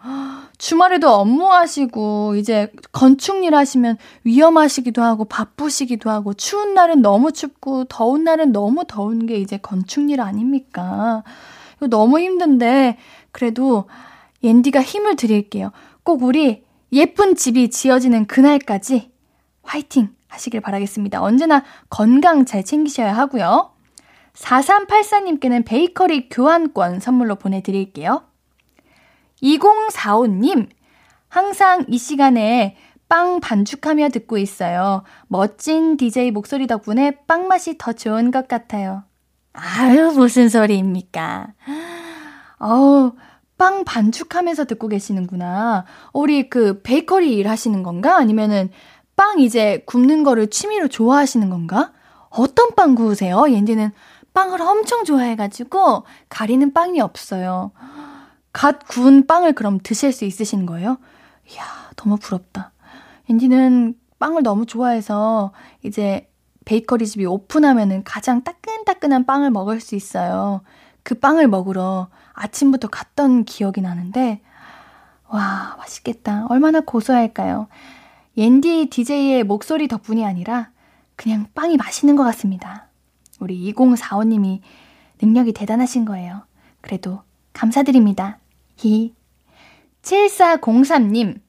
주말에도 0.59 1.11
업무하시고, 1.11 2.35
이제 2.37 2.73
건축일 2.93 3.55
하시면 3.55 3.97
위험하시기도 4.25 5.03
하고, 5.03 5.25
바쁘시기도 5.25 6.11
하고, 6.11 6.35
추운 6.35 6.75
날은 6.75 7.01
너무 7.01 7.33
춥고, 7.33 7.85
더운 7.85 8.25
날은 8.25 8.53
너무 8.53 8.85
더운 8.87 9.27
게 9.27 9.37
이제 9.37 9.59
건축일 9.59 10.21
아닙니까? 10.21 11.23
이거 11.77 11.87
너무 11.87 12.19
힘든데, 12.21 12.99
그래도 13.33 13.89
옌디가 14.43 14.83
힘을 14.83 15.17
드릴게요. 15.17 15.73
꼭 16.03 16.23
우리 16.23 16.65
예쁜 16.93 17.35
집이 17.35 17.71
지어지는 17.71 18.27
그날까지 18.27 19.11
화이팅 19.63 20.09
하시길 20.29 20.61
바라겠습니다. 20.61 21.23
언제나 21.23 21.65
건강 21.89 22.45
잘 22.45 22.65
챙기셔야 22.65 23.17
하고요. 23.17 23.73
4384님께는 24.35 25.65
베이커리 25.65 26.29
교환권 26.29 27.01
선물로 27.01 27.37
보내드릴게요. 27.37 28.23
2045님, 29.43 30.69
항상 31.29 31.85
이 31.89 31.99
시간에 31.99 32.77
빵 33.09 33.41
반죽하며 33.41 34.09
듣고 34.11 34.39
있어요. 34.39 35.03
멋진 35.29 35.97
DJ 35.97 36.33
목소리 36.33 36.67
덕분에 36.67 37.19
빵 37.27 37.49
맛이 37.49 37.79
더 37.79 37.93
좋은 37.93 38.31
것 38.31 38.49
같아요. 38.49 39.05
아유, 39.53 40.13
무슨 40.15 40.49
소리입니까? 40.49 41.49
어우, 42.59 43.13
빵 43.59 43.85
반죽하면서 43.85 44.65
듣고 44.67 44.89
계시는구나. 44.89 45.85
우리 46.13 46.51
그 46.51 46.83
베이커리 46.83 47.35
일 47.35 47.49
하시는 47.49 47.83
건가? 47.83 48.17
아니면은 48.17 48.71
빵 49.17 49.41
이제 49.41 49.83
굽는 49.87 50.23
거를 50.23 50.49
취미로 50.49 50.89
좋아하시는 50.89 51.49
건가? 51.51 51.93
어떤 52.31 52.75
빵 52.75 52.95
구우세요? 52.95 53.47
옌디는 53.49 53.91
빵을 54.35 54.61
엄청 54.61 55.05
좋아해가지고 55.05 56.05
가리는 56.29 56.73
빵이 56.75 57.01
없어요. 57.01 57.73
갓 58.53 58.87
구운 58.87 59.27
빵을 59.27 59.55
그럼 59.55 59.81
드실 59.83 60.13
수 60.13 60.25
있으신 60.25 60.67
거예요? 60.67 60.99
이야, 61.51 61.63
너무 61.97 62.17
부럽다. 62.17 62.73
앤디는 63.31 63.95
빵을 64.19 64.43
너무 64.43 64.67
좋아해서 64.67 65.53
이제 65.83 66.31
베이커리 66.67 67.07
집이 67.07 67.25
오픈하면은 67.27 68.05
가장 68.05 68.43
따끈따끈한 68.43 69.25
빵을 69.25 69.51
먹을 69.51 69.81
수 69.81 69.95
있어요. 69.95 70.63
그 71.03 71.15
빵을 71.15 71.49
먹으러 71.49 72.09
아침부터 72.33 72.89
갔던 72.89 73.45
기억이 73.45 73.81
나는데, 73.81 74.43
와, 75.29 75.77
맛있겠다. 75.79 76.47
얼마나 76.49 76.81
고소할까요? 76.81 77.69
옌디 78.37 78.91
DJ의 78.91 79.45
목소리 79.45 79.89
덕분이 79.89 80.25
아니라 80.25 80.71
그냥 81.17 81.47
빵이 81.55 81.77
맛있는 81.77 82.17
것 82.17 82.25
같습니다. 82.25 82.89
우리 83.41 83.73
2045님이 83.73 84.61
능력이 85.23 85.53
대단하신 85.53 86.05
거예요. 86.05 86.43
그래도 86.81 87.23
감사드립니다. 87.53 88.39
히. 88.77 89.15
7403님. 90.03 91.41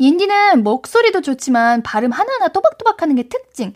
옌디는 0.00 0.64
목소리도 0.64 1.20
좋지만 1.20 1.82
발음 1.82 2.10
하나하나 2.10 2.48
또박또박 2.48 3.02
하는 3.02 3.14
게 3.14 3.28
특징. 3.28 3.74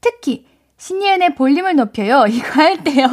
특히 0.00 0.46
신예은의 0.78 1.34
볼륨을 1.34 1.76
높여요. 1.76 2.24
이거 2.30 2.48
할 2.52 2.82
때요. 2.82 3.06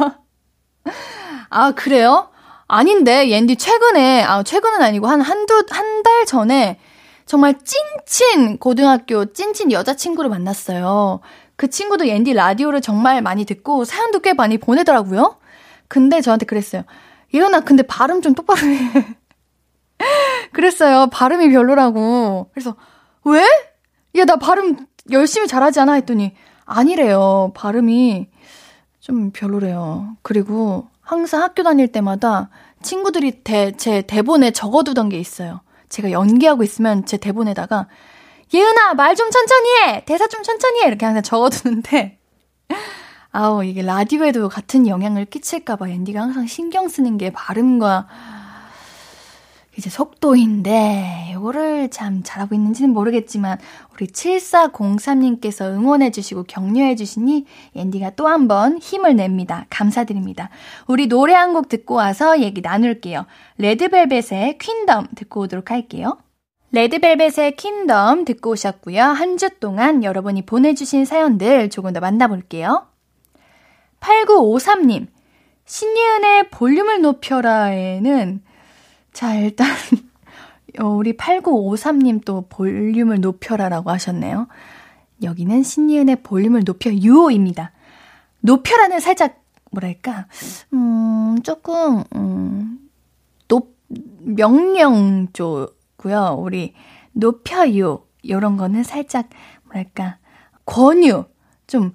아, 1.50 1.72
그래요? 1.72 2.30
아닌데, 2.66 3.28
옌디 3.28 3.56
최근에, 3.56 4.22
아, 4.22 4.42
최근은 4.42 4.80
아니고 4.82 5.06
한 5.06 5.20
한두, 5.20 5.66
한 5.70 6.02
달 6.02 6.26
전에 6.26 6.78
정말 7.26 7.54
찐친 7.58 8.58
고등학교 8.58 9.32
찐친 9.32 9.72
여자친구를 9.72 10.30
만났어요. 10.30 11.20
그 11.56 11.70
친구도 11.70 12.08
옌디 12.08 12.34
라디오를 12.34 12.80
정말 12.80 13.22
많이 13.22 13.44
듣고 13.44 13.84
사연도 13.84 14.20
꽤 14.20 14.32
많이 14.34 14.58
보내더라고요. 14.58 15.38
근데 15.88 16.20
저한테 16.20 16.46
그랬어요. 16.46 16.82
일어나, 17.32 17.60
근데 17.60 17.82
발음 17.82 18.22
좀 18.22 18.34
똑바로 18.34 18.60
해. 18.66 19.16
그랬어요. 20.52 21.08
발음이 21.08 21.50
별로라고. 21.50 22.50
그래서, 22.52 22.76
왜? 23.24 23.42
야, 24.16 24.24
나 24.24 24.36
발음 24.36 24.86
열심히 25.10 25.46
잘하지 25.46 25.80
않아? 25.80 25.94
했더니, 25.94 26.34
아니래요. 26.64 27.52
발음이 27.54 28.28
좀 29.00 29.30
별로래요. 29.32 30.16
그리고 30.22 30.88
항상 31.00 31.42
학교 31.42 31.62
다닐 31.62 31.88
때마다 31.92 32.50
친구들이 32.82 33.42
대, 33.44 33.72
제 33.72 34.02
대본에 34.02 34.50
적어두던 34.50 35.08
게 35.08 35.18
있어요. 35.18 35.60
제가 35.88 36.10
연기하고 36.10 36.62
있으면 36.62 37.04
제 37.06 37.16
대본에다가 37.16 37.88
예은아 38.52 38.94
말 38.94 39.14
좀 39.16 39.30
천천히 39.30 39.68
해! 39.88 40.04
대사 40.04 40.26
좀 40.28 40.42
천천히 40.42 40.82
해! 40.82 40.86
이렇게 40.88 41.04
항상 41.06 41.22
적어두는데 41.22 42.18
아우 43.32 43.64
이게 43.64 43.82
라디오에도 43.82 44.48
같은 44.48 44.86
영향을 44.86 45.24
끼칠까봐 45.24 45.88
앤디가 45.88 46.20
항상 46.20 46.46
신경 46.46 46.88
쓰는 46.88 47.18
게 47.18 47.30
발음과 47.32 48.06
이제 49.76 49.90
속도인데 49.90 51.32
이거를 51.32 51.90
참 51.90 52.22
잘하고 52.22 52.54
있는지는 52.54 52.90
모르겠지만 52.90 53.58
우리 53.92 54.06
7403님께서 54.06 55.64
응원해 55.66 56.10
주시고 56.10 56.44
격려해 56.44 56.94
주시니 56.96 57.44
앤디가 57.74 58.10
또 58.10 58.26
한 58.26 58.46
번 58.48 58.78
힘을 58.78 59.16
냅니다. 59.16 59.66
감사드립니다. 59.70 60.50
우리 60.86 61.06
노래 61.08 61.34
한 61.34 61.52
곡 61.54 61.68
듣고 61.68 61.94
와서 61.94 62.40
얘기 62.40 62.60
나눌게요. 62.60 63.26
레드벨벳의 63.58 64.58
퀸덤 64.58 65.08
듣고 65.16 65.40
오도록 65.42 65.70
할게요. 65.70 66.18
레드벨벳의 66.72 67.56
퀸덤 67.56 68.24
듣고 68.24 68.50
오셨고요. 68.50 69.02
한 69.02 69.36
주 69.38 69.50
동안 69.60 70.02
여러분이 70.04 70.42
보내주신 70.46 71.04
사연들 71.04 71.70
조금 71.70 71.92
더 71.92 72.00
만나볼게요. 72.00 72.86
8953님, 74.00 75.06
신예은의 75.64 76.50
볼륨을 76.50 77.00
높여라에는 77.00 78.42
자, 79.14 79.36
일단, 79.36 79.68
어, 80.80 80.88
우리 80.88 81.16
8953님 81.16 82.24
또 82.24 82.46
볼륨을 82.48 83.20
높여라라고 83.20 83.90
하셨네요. 83.90 84.48
여기는 85.22 85.62
신이은의 85.62 86.16
볼륨을 86.24 86.64
높여 86.64 86.92
유호입니다. 86.92 87.70
높여라는 88.40 88.98
살짝, 88.98 89.40
뭐랄까, 89.70 90.26
음, 90.72 91.38
조금, 91.44 92.02
음, 92.16 92.90
높, 93.46 93.76
명령 94.20 95.28
쪽고요 95.32 96.36
우리 96.40 96.74
높여요. 97.12 98.02
요런 98.28 98.56
거는 98.56 98.82
살짝, 98.82 99.30
뭐랄까, 99.66 100.18
권유. 100.66 101.24
좀, 101.68 101.92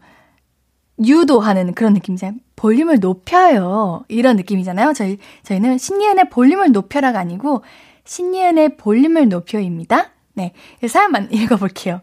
유도하는 1.05 1.73
그런 1.73 1.93
느낌이잖아요. 1.93 2.39
볼륨을 2.59 2.99
높여요. 2.99 4.03
이런 4.09 4.35
느낌이잖아요. 4.35 4.91
저희, 4.91 5.17
저희는 5.43 5.77
신예은의 5.77 6.29
볼륨을 6.29 6.73
높여라가 6.73 7.17
아니고, 7.17 7.63
신예은의 8.03 8.75
볼륨을 8.75 9.29
높여입니다. 9.29 10.11
네. 10.33 10.51
사연만 10.85 11.31
읽어볼게요. 11.31 12.01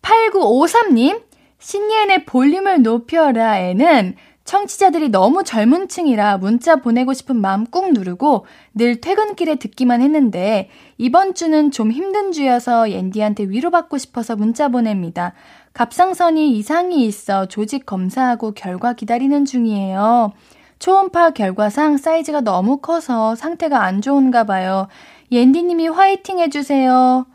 8953님, 0.00 1.22
신예은의 1.58 2.24
볼륨을 2.24 2.80
높여라에는 2.80 4.14
청취자들이 4.44 5.10
너무 5.10 5.44
젊은 5.44 5.88
층이라 5.88 6.38
문자 6.38 6.76
보내고 6.76 7.12
싶은 7.12 7.36
마음 7.36 7.66
꾹 7.66 7.92
누르고 7.92 8.46
늘 8.74 9.02
퇴근길에 9.02 9.56
듣기만 9.56 10.00
했는데 10.00 10.70
이번 10.96 11.34
주는 11.34 11.70
좀 11.70 11.92
힘든 11.92 12.32
주여서 12.32 12.90
옌디한테 12.90 13.44
위로받고 13.44 13.98
싶어서 13.98 14.34
문자 14.34 14.68
보냅니다. 14.68 15.34
갑상선이 15.72 16.52
이상이 16.58 17.04
있어 17.06 17.46
조직 17.46 17.86
검사하고 17.86 18.52
결과 18.52 18.92
기다리는 18.92 19.44
중이에요. 19.44 20.32
초음파 20.78 21.30
결과상 21.30 21.96
사이즈가 21.96 22.40
너무 22.40 22.78
커서 22.78 23.34
상태가 23.36 23.82
안 23.84 24.00
좋은가 24.00 24.44
봐요. 24.44 24.88
옌디님이 25.30 25.88
화이팅 25.88 26.38
해주세요. 26.38 27.26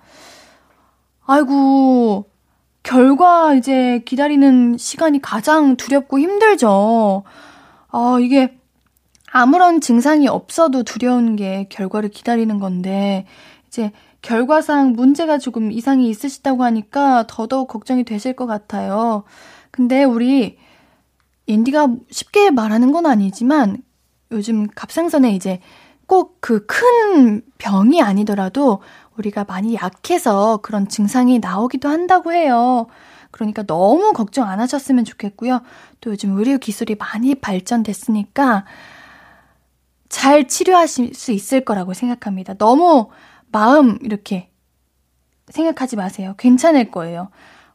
아이고, 1.25 2.25
결과 2.83 3.53
이제 3.53 4.01
기다리는 4.05 4.77
시간이 4.77 5.21
가장 5.21 5.75
두렵고 5.75 6.19
힘들죠. 6.19 7.23
아, 7.89 8.17
이게 8.19 8.57
아무런 9.31 9.81
증상이 9.81 10.27
없어도 10.27 10.83
두려운 10.83 11.35
게 11.35 11.67
결과를 11.69 12.09
기다리는 12.09 12.59
건데, 12.59 13.25
이제 13.67 13.91
결과상 14.25 14.93
문제가 14.93 15.37
조금 15.37 15.71
이상이 15.71 16.09
있으시다고 16.09 16.63
하니까 16.63 17.25
더더욱 17.27 17.67
걱정이 17.67 18.03
되실 18.03 18.33
것 18.33 18.47
같아요. 18.47 19.23
근데 19.69 20.03
우리 20.03 20.57
앤디가 21.47 21.89
쉽게 22.09 22.49
말하는 22.49 22.91
건 22.91 23.05
아니지만 23.05 23.83
요즘 24.31 24.67
갑상선에 24.67 25.31
이제 25.35 25.59
꼭 26.07 26.39
그 26.41 26.65
큰 26.65 27.43
병이 27.59 28.01
아니더라도 28.01 28.81
우리가 29.17 29.43
많이 29.45 29.75
약해서 29.75 30.57
그런 30.57 30.87
증상이 30.87 31.37
나오기도 31.39 31.87
한다고 31.87 32.33
해요. 32.33 32.87
그러니까 33.29 33.61
너무 33.63 34.11
걱정 34.13 34.49
안 34.49 34.59
하셨으면 34.59 35.05
좋겠고요. 35.05 35.61
또 36.01 36.11
요즘 36.11 36.35
의료 36.37 36.57
기술이 36.57 36.95
많이 36.95 37.35
발전됐으니까 37.35 38.65
잘 40.09 40.47
치료하실 40.47 41.13
수 41.13 41.31
있을 41.31 41.61
거라고 41.63 41.93
생각합니다. 41.93 42.55
너무 42.55 43.09
마음 43.55 43.97
이렇게 44.01 44.49
생각하지 45.47 45.95
마세요. 45.95 46.35
괜찮을 46.37 46.91
거예요. 46.91 47.29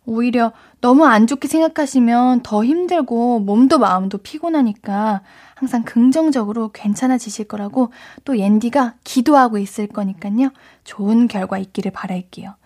오히려 0.04 0.52
너무 0.82 1.06
안 1.06 1.26
좋게 1.26 1.48
생각하시면 1.48 2.42
더 2.42 2.62
힘들고 2.62 3.40
몸도 3.40 3.78
마음도 3.78 4.18
피곤하니까 4.18 5.22
항상 5.54 5.82
긍정적으로 5.82 6.70
괜찮아지실 6.72 7.48
거라고 7.48 7.92
또 8.26 8.36
옌디가 8.36 8.96
기도하고 9.04 9.56
있을 9.56 9.86
거니까요. 9.86 10.50
좋은 10.84 11.28
결과 11.28 11.56
있기를 11.56 11.92
바랄게요. 11.92 12.56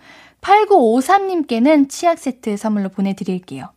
8953님께는 0.40 1.88
치약 1.88 2.18
세트 2.18 2.56
선물로 2.56 2.88
보내드릴게요. 2.88 3.68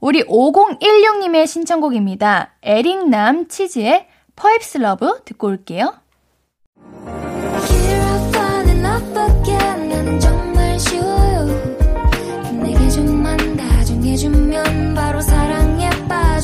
우리 0.00 0.22
5016님의 0.24 1.46
신청곡입니다. 1.46 2.54
에릭남 2.62 3.48
치즈의 3.48 4.08
Perhaps 4.36 4.78
Love 4.78 5.20
듣고 5.26 5.48
올게요. 5.48 5.92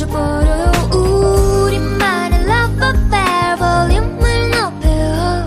마주보려 0.02 0.72
우리만의 0.96 2.40
love 2.40 2.76
affair. 2.82 3.56
볼륨을 3.58 4.50
높여요 4.50 5.46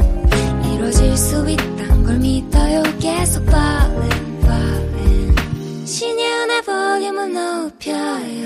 이뤄질 0.63 1.17
수 1.17 1.49
있단 1.49 2.03
걸 2.03 2.17
믿어요. 2.17 2.83
계속 2.99 3.43
falling 3.43 4.45
falling. 4.45 5.85
신예은의 5.85 6.61
볼륨을 6.61 7.33
높여요. 7.33 8.45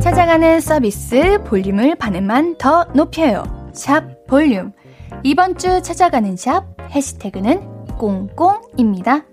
찾아가는 0.00 0.60
서비스 0.60 1.38
볼륨을 1.44 1.96
반음만 1.96 2.56
더 2.58 2.84
높여요. 2.94 3.42
샵 3.72 4.13
볼륨. 4.26 4.72
이번 5.22 5.56
주 5.56 5.82
찾아가는 5.82 6.36
샵 6.36 6.64
해시태그는 6.90 7.96
꽁꽁입니다. 7.96 9.24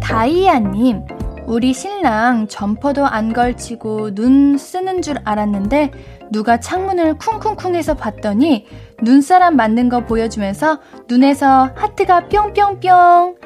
다이아님, 0.00 1.04
우리 1.46 1.74
신랑 1.74 2.46
점퍼도 2.46 3.04
안 3.04 3.32
걸치고 3.32 4.14
눈 4.14 4.56
쓰는 4.56 5.02
줄 5.02 5.16
알았는데 5.24 5.90
누가 6.30 6.58
창문을 6.58 7.18
쿵쿵쿵 7.18 7.74
해서 7.74 7.94
봤더니 7.94 8.66
눈사람 9.02 9.56
만든 9.56 9.88
거 9.88 10.04
보여주면서 10.04 10.80
눈에서 11.08 11.70
하트가 11.74 12.28
뿅뿅뿅 12.28 13.36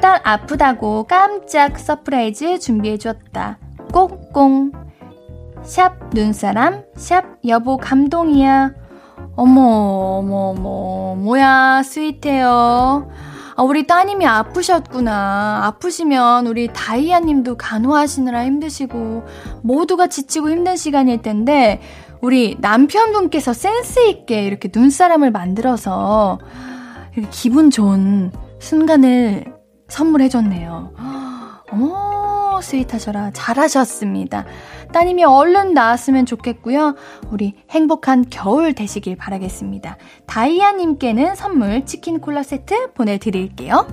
딸 0.00 0.20
아프다고 0.24 1.04
깜짝 1.04 1.78
surprise 1.78 2.58
준비해줬다. 2.58 3.58
꽁꽁 3.92 4.72
샵 5.62 6.10
눈사람 6.12 6.82
샵 6.96 7.24
여보 7.46 7.76
감동이야 7.76 8.72
어머 9.36 9.60
어머 10.18 10.36
어머 10.50 11.14
뭐야 11.16 11.82
스윗해요 11.84 13.08
아, 13.56 13.62
우리 13.62 13.86
따님이 13.86 14.26
아프셨구나. 14.26 15.60
아프시면 15.64 16.48
우리 16.48 16.68
다이아 16.72 17.20
님도 17.20 17.56
간호하시느라 17.56 18.44
힘드시고, 18.46 19.22
모두가 19.62 20.08
지치고 20.08 20.50
힘든 20.50 20.76
시간일 20.76 21.22
텐데, 21.22 21.80
우리 22.20 22.56
남편분께서 22.60 23.52
센스있게 23.52 24.44
이렇게 24.44 24.70
눈사람을 24.74 25.30
만들어서, 25.30 26.40
이렇게 27.14 27.30
기분 27.30 27.70
좋은 27.70 28.32
순간을 28.58 29.44
선물해줬네요. 29.94 30.92
어머, 31.70 32.60
sweet하셔라. 32.60 33.30
잘하셨습니다. 33.32 34.44
따님이 34.92 35.24
얼른 35.24 35.72
나았으면 35.72 36.26
좋겠고요. 36.26 36.96
우리 37.30 37.54
행복한 37.70 38.24
겨울 38.28 38.74
되시길 38.74 39.16
바라겠습니다. 39.16 39.96
다이아님께는 40.26 41.34
선물 41.36 41.86
치킨 41.86 42.20
콜라 42.20 42.42
세트 42.42 42.92
보내드릴게요. 42.92 43.86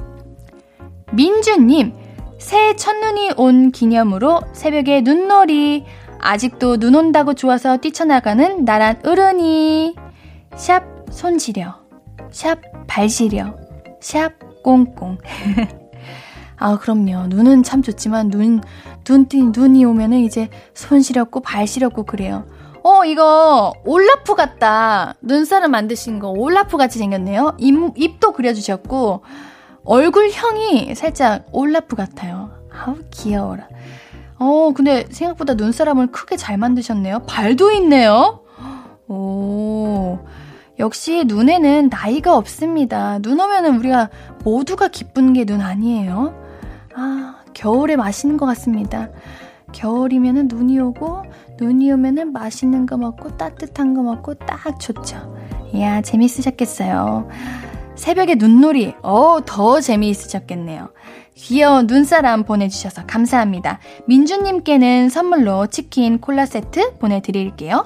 민주님, 1.13 1.93
새해 2.39 2.75
첫눈이 2.75 3.33
온 3.37 3.71
기념으로 3.71 4.41
새벽에 4.53 5.01
눈놀이, 5.01 5.85
아직도 6.19 6.77
눈 6.77 6.95
온다고 6.95 7.33
좋아서 7.33 7.77
뛰쳐나가는 7.77 8.65
나란 8.65 8.99
어른이, 9.05 9.95
샵 10.55 10.83
손시려, 11.11 11.75
샵 12.31 12.59
발시려, 12.87 13.55
샵 13.99 14.33
꽁꽁. 14.63 15.17
아, 16.61 16.77
그럼요. 16.77 17.25
눈은 17.27 17.63
참 17.63 17.81
좋지만 17.81 18.29
눈, 18.29 18.61
눈, 19.03 19.27
눈이 19.31 19.83
오면은 19.83 20.19
이제 20.19 20.49
손 20.75 21.01
시렵고 21.01 21.39
발 21.39 21.65
시렵고 21.65 22.03
그래요. 22.03 22.45
어, 22.83 23.03
이거 23.03 23.73
올라프 23.83 24.35
같다. 24.35 25.15
눈사람 25.21 25.71
만드신 25.71 26.19
거 26.19 26.29
올라프 26.29 26.77
같이 26.77 26.99
생겼네요. 26.99 27.55
입, 27.57 27.75
입도 27.95 28.31
그려주셨고, 28.33 29.23
얼굴형이 29.83 30.93
살짝 30.93 31.45
올라프 31.51 31.95
같아요. 31.95 32.51
아우, 32.71 32.95
귀여워라. 33.09 33.67
어, 34.37 34.71
근데 34.75 35.05
생각보다 35.09 35.55
눈사람을 35.55 36.07
크게 36.07 36.37
잘 36.37 36.57
만드셨네요. 36.57 37.19
발도 37.27 37.71
있네요. 37.71 38.41
오. 39.07 40.19
역시 40.79 41.23
눈에는 41.25 41.89
나이가 41.89 42.37
없습니다. 42.37 43.17
눈 43.19 43.39
오면은 43.39 43.77
우리가 43.77 44.09
모두가 44.43 44.87
기쁜 44.89 45.33
게 45.33 45.45
눈 45.45 45.61
아니에요? 45.61 46.40
아, 46.95 47.35
겨울에 47.53 47.95
맛있는 47.95 48.37
것 48.37 48.45
같습니다. 48.47 49.09
겨울이면은 49.71 50.47
눈이 50.47 50.79
오고, 50.79 51.23
눈이 51.59 51.91
오면은 51.91 52.33
맛있는 52.33 52.85
거 52.85 52.97
먹고, 52.97 53.37
따뜻한 53.37 53.93
거 53.93 54.01
먹고, 54.01 54.33
딱 54.35 54.79
좋죠. 54.79 55.35
이야, 55.73 56.01
재밌으셨겠어요. 56.01 57.29
새벽에 57.95 58.35
눈놀이, 58.35 58.93
어, 59.03 59.39
더 59.45 59.79
재미있으셨겠네요. 59.79 60.89
귀여운 61.35 61.87
눈사람 61.87 62.43
보내주셔서 62.43 63.05
감사합니다. 63.05 63.79
민주님께는 64.05 65.09
선물로 65.09 65.67
치킨 65.67 66.19
콜라 66.19 66.45
세트 66.45 66.97
보내드릴게요. 66.99 67.85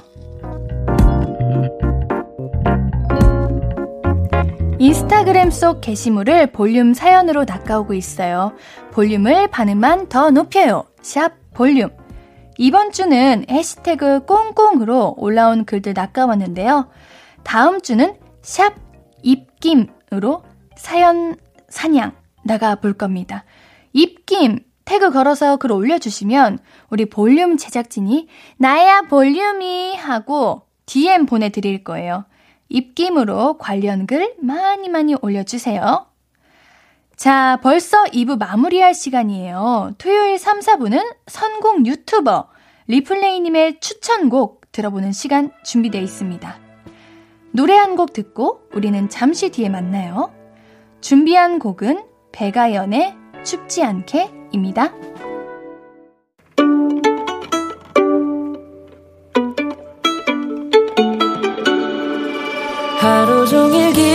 인스타그램 4.77 5.51
속 5.51 5.79
게시물을 5.79 6.51
볼륨 6.51 6.93
사연으로 6.93 7.45
낚아오고 7.45 7.93
있어요. 7.93 8.53
볼륨을 8.95 9.49
반음만 9.49 10.07
더 10.07 10.31
높여요. 10.31 10.85
샵 11.01 11.33
볼륨. 11.53 11.89
이번 12.57 12.93
주는 12.93 13.45
해시태그 13.49 14.25
꽁꽁으로 14.25 15.15
올라온 15.17 15.65
글들 15.65 15.93
낚아왔는데요. 15.93 16.89
다음 17.43 17.81
주는 17.81 18.15
샵 18.41 18.73
입김으로 19.21 20.45
사연 20.77 21.35
사냥 21.67 22.13
나가 22.45 22.75
볼 22.75 22.93
겁니다. 22.93 23.43
입김 23.91 24.59
태그 24.85 25.11
걸어서 25.11 25.57
글 25.57 25.73
올려주시면 25.73 26.59
우리 26.89 27.03
볼륨 27.09 27.57
제작진이 27.57 28.29
나야 28.55 29.01
볼륨이 29.09 29.97
하고 29.97 30.61
DM 30.85 31.25
보내드릴 31.25 31.83
거예요. 31.83 32.23
입김으로 32.69 33.57
관련 33.57 34.07
글 34.07 34.35
많이 34.39 34.87
많이 34.87 35.15
올려주세요. 35.21 36.14
자, 37.15 37.59
벌써 37.63 38.03
2부 38.05 38.37
마무리할 38.37 38.93
시간이에요. 38.93 39.93
토요일 39.97 40.37
3, 40.37 40.59
4부는 40.59 41.15
선곡 41.27 41.85
유튜버 41.85 42.49
리플레이님의 42.87 43.79
추천곡 43.79 44.71
들어보는 44.71 45.11
시간 45.13 45.51
준비되어 45.63 46.01
있습니다. 46.01 46.59
노래 47.51 47.73
한 47.75 47.95
곡 47.95 48.11
듣고 48.11 48.67
우리는 48.73 49.07
잠시 49.09 49.49
뒤에 49.49 49.69
만나요. 49.69 50.33
준비한 50.99 51.59
곡은 51.59 52.03
배가연의 52.33 53.15
춥지 53.45 53.83
않게입니다. 53.83 54.91
하루 62.99 63.45
종일 63.47 63.93
기 63.93 64.14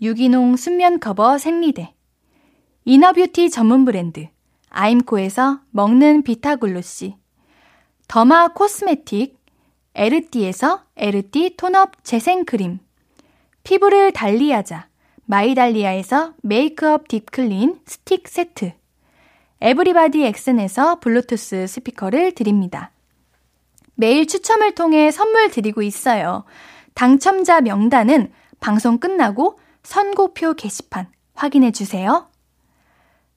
유기농 0.00 0.56
순면 0.56 1.00
커버 1.00 1.38
생리대 1.38 1.94
이너뷰티 2.84 3.50
전문 3.50 3.84
브랜드 3.84 4.28
아임코에서 4.70 5.60
먹는 5.70 6.22
비타글로시 6.22 7.16
더마 8.06 8.48
코스메틱 8.48 9.36
에르띠에서 9.94 10.84
에르띠 10.96 11.56
톤업 11.56 12.04
재생크림 12.04 12.78
피부를 13.68 14.12
달리하자. 14.12 14.88
마이달리아에서 15.26 16.32
메이크업 16.42 17.06
딥클린 17.08 17.80
스틱 17.84 18.26
세트. 18.26 18.72
에브리바디 19.60 20.24
엑센에서 20.24 21.00
블루투스 21.00 21.66
스피커를 21.66 22.32
드립니다. 22.32 22.92
매일 23.94 24.26
추첨을 24.26 24.74
통해 24.74 25.10
선물 25.10 25.50
드리고 25.50 25.82
있어요. 25.82 26.44
당첨자 26.94 27.60
명단은 27.60 28.32
방송 28.58 28.96
끝나고 28.96 29.60
선곡표 29.88 30.52
게시판 30.52 31.06
확인해 31.34 31.72
주세요. 31.72 32.28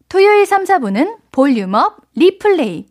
토요일 0.10 0.46
3, 0.46 0.66
4부는 0.66 1.20
볼륨업 1.32 2.02
리플레이. 2.16 2.88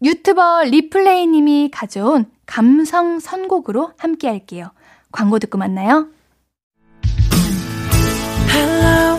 유튜버 0.00 0.62
리플레이 0.66 1.26
님이 1.26 1.70
가져온 1.72 2.30
감성 2.46 3.18
선곡으로 3.18 3.94
함께 3.98 4.28
할게요. 4.28 4.70
광고 5.10 5.40
듣고 5.40 5.58
만나요. 5.58 6.06
Hello, 8.48 9.18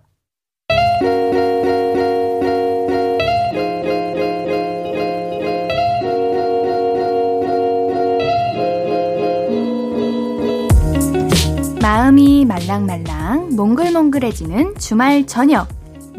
마음이 12.01 12.45
말랑말랑 12.45 13.55
몽글몽글해지는 13.55 14.73
주말 14.79 15.27
저녁 15.27 15.67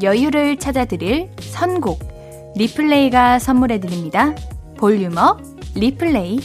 여유를 0.00 0.60
찾아드릴 0.60 1.30
선곡 1.40 2.52
리플레이가 2.54 3.40
선물해드립니다. 3.40 4.32
볼륨업 4.78 5.40
리플레이 5.74 6.38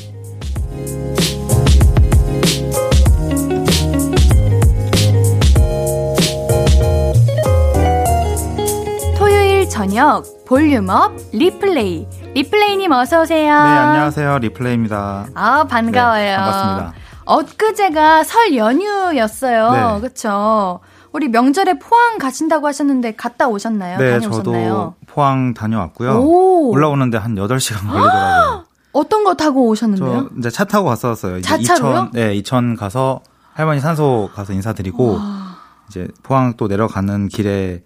토요일 9.19 9.69
저녁 9.69 10.23
볼륨업 10.47 11.15
리플레이 11.33 12.07
리플레이님 12.33 12.91
어서 12.91 13.21
오세요. 13.21 13.53
네, 13.53 13.69
안녕하세요. 13.69 14.39
리플레이입니다. 14.39 15.27
아 15.35 15.63
반가워요. 15.65 16.23
네, 16.23 16.35
반갑습니다. 16.35 17.06
엊그제가 17.27 18.23
설 18.23 18.55
연휴였어요. 18.55 19.71
네. 19.71 19.99
그렇죠. 19.99 20.79
우리 21.11 21.27
명절에 21.29 21.79
포항 21.79 22.17
가신다고 22.17 22.67
하셨는데 22.67 23.15
갔다 23.15 23.47
오셨나요? 23.47 23.97
네, 23.97 24.19
다녀오셨나요? 24.19 24.69
저도 24.69 24.93
포항 25.07 25.53
다녀왔고요. 25.53 26.19
오. 26.19 26.71
올라오는데 26.71 27.17
한 27.17 27.35
8시간 27.35 27.87
걸리더라고요. 27.89 28.65
어떤 28.93 29.23
거 29.23 29.33
타고 29.35 29.67
오셨는데요? 29.67 30.29
저 30.29 30.35
이제 30.39 30.49
차 30.49 30.63
타고 30.63 30.87
갔었어요. 30.87 31.37
이제 31.37 31.47
자차로요? 31.47 31.91
이천, 31.91 32.11
네, 32.13 32.35
이천 32.35 32.75
가서 32.75 33.21
할머니 33.53 33.79
산소 33.79 34.29
가서 34.33 34.53
인사드리고 34.53 35.19
이제 35.89 36.07
포항 36.23 36.53
또 36.57 36.67
내려가는 36.67 37.27
길에 37.27 37.83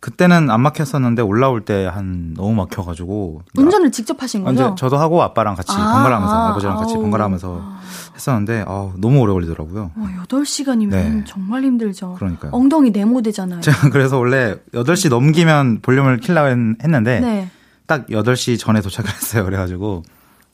그때는 0.00 0.48
안 0.50 0.60
막혔었는데 0.60 1.22
올라올 1.22 1.64
때 1.64 1.86
한 1.86 2.34
너무 2.34 2.54
막혀가지고 2.54 3.42
운전을 3.56 3.90
직접 3.90 4.22
하신 4.22 4.44
거죠? 4.44 4.74
저도 4.76 4.96
하고 4.96 5.22
아빠랑 5.22 5.54
같이 5.56 5.72
아, 5.72 5.76
번갈아가면서 5.76 6.34
아, 6.34 6.48
아버지랑 6.50 6.76
같이. 6.76 6.94
번갈아가면서 6.94 7.78
했었는데 8.14 8.64
아, 8.68 8.92
너무 8.98 9.20
오래 9.20 9.32
걸리더라고요. 9.32 9.90
어, 9.96 10.08
8시간이면 10.28 10.90
네. 10.90 11.24
정말 11.26 11.64
힘들죠. 11.64 12.14
그러니까요. 12.14 12.52
엉덩이 12.52 12.90
네모되잖아요. 12.90 13.60
제가 13.60 13.90
그래서 13.90 14.18
원래 14.18 14.56
8시 14.72 15.08
넘기면 15.08 15.80
볼륨을 15.82 16.18
킬라고 16.18 16.48
했- 16.48 16.84
했는데 16.84 17.20
네. 17.20 17.50
딱 17.86 18.06
8시 18.08 18.58
전에 18.58 18.80
도착을 18.82 19.10
했어요. 19.10 19.44
그래가지고 19.44 20.02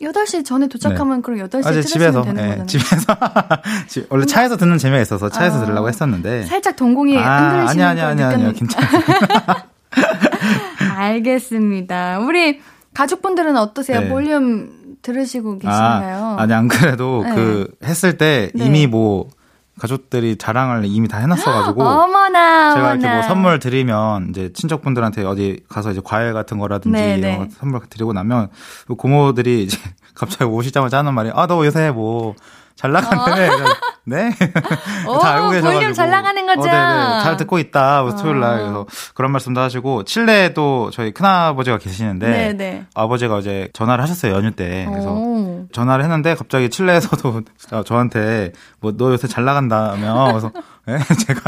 8시 0.05 0.45
전에 0.45 0.67
도착하면 0.69 1.23
그럼 1.23 1.41
8시에 1.41 1.51
네. 1.51 1.59
어제 1.61 1.81
틀으시면 1.81 1.87
집에서 2.13 2.23
되는 2.23 2.43
예, 2.43 2.47
거잖아요. 2.49 2.67
집에서 2.67 3.17
집- 3.89 4.07
원래 4.13 4.27
차에서 4.27 4.57
듣는 4.57 4.79
재미가 4.79 5.01
있어서 5.03 5.29
차에서 5.29 5.59
아. 5.59 5.65
들으려고 5.65 5.89
했었는데 5.89 6.43
살짝 6.47 6.77
동공이 6.77 7.19
아, 7.19 7.51
흔들리시는 7.51 7.85
아니 7.87 8.01
아니 8.01 8.21
걸 8.23 8.29
아니. 8.33 8.43
느꼈는데. 8.45 8.59
괜찮아요. 8.59 9.65
알겠습니다. 10.97 12.19
우리 12.21 12.61
가족분들은 12.95 13.57
어떠세요? 13.57 14.01
네. 14.01 14.09
볼륨 14.09 14.71
들으시고 15.03 15.59
계신가요? 15.59 16.37
아, 16.39 16.43
아니 16.43 16.53
안 16.55 16.69
그래도 16.69 17.23
네. 17.25 17.35
그 17.35 17.69
했을 17.85 18.17
때 18.17 18.51
네. 18.55 18.65
이미 18.67 18.87
뭐 18.87 19.29
가족들이 19.85 20.37
자랑을 20.37 20.87
이미 20.87 21.09
다 21.09 21.19
해놨어 21.19 21.53
가지고 21.53 21.83
어머나, 21.85 22.75
제가 22.75 22.87
어머나. 22.87 22.93
이렇게 22.95 23.13
뭐 23.15 23.23
선물 23.23 23.59
드리면 23.59 24.31
이제 24.31 24.51
친척분들한테 24.55 25.25
어디 25.25 25.61
가서 25.69 25.91
이제 25.93 26.01
과일 26.03 26.33
같은 26.33 26.59
거라든지 26.59 26.99
네, 26.99 27.19
이런 27.19 27.21
네. 27.21 27.37
거 27.39 27.47
선물 27.59 27.81
드리고 27.91 28.15
나면 28.15 28.49
그 28.87 28.95
고모들이 28.95 29.65
이제 29.65 29.77
갑자기 30.15 30.45
오시자마자 30.45 30.99
하는 30.99 31.13
말이 31.13 31.31
아 31.35 31.47
너 31.47 31.67
요새 31.67 31.91
뭐 31.91 32.35
잘 32.77 32.91
나간다네. 32.93 33.49
그래서 33.49 33.65
네. 34.07 34.31
오, 35.07 35.17
다 35.21 35.35
알고 35.35 35.51
계셔가지고. 35.51 35.73
볼륨 35.81 35.93
잘 35.95 36.11
나가는 36.11 36.45
거죠? 36.47 36.61
어, 36.61 36.65
네네. 36.73 37.23
잘 37.23 37.37
듣고 37.37 37.59
있다. 37.59 38.03
그래서 38.03 38.19
토요일 38.19 38.41
날. 38.41 38.53
어. 38.55 38.57
그래서 38.57 38.87
그런 39.15 39.33
말씀도 39.33 39.61
하시고 39.61 40.05
칠레에도 40.05 40.91
저희 40.93 41.13
큰 41.13 41.25
아버지가 41.25 41.79
계시는데 41.79 42.29
네, 42.29 42.53
네. 42.53 42.85
아버지가 42.95 43.37
어제 43.37 43.69
전화를 43.73 44.03
하셨어요. 44.03 44.35
연휴 44.35 44.51
때. 44.51 44.87
그래서 44.91 45.13
오. 45.13 45.67
전화를 45.73 46.05
했는데 46.05 46.35
갑자기 46.35 46.69
칠레에서도 46.69 47.43
저한테 47.87 48.53
뭐 48.81 48.93
너 48.97 49.13
요새 49.13 49.29
잘 49.29 49.45
나간다며. 49.45 50.29
그래서 50.33 50.51
예? 50.89 50.99
제가 51.27 51.41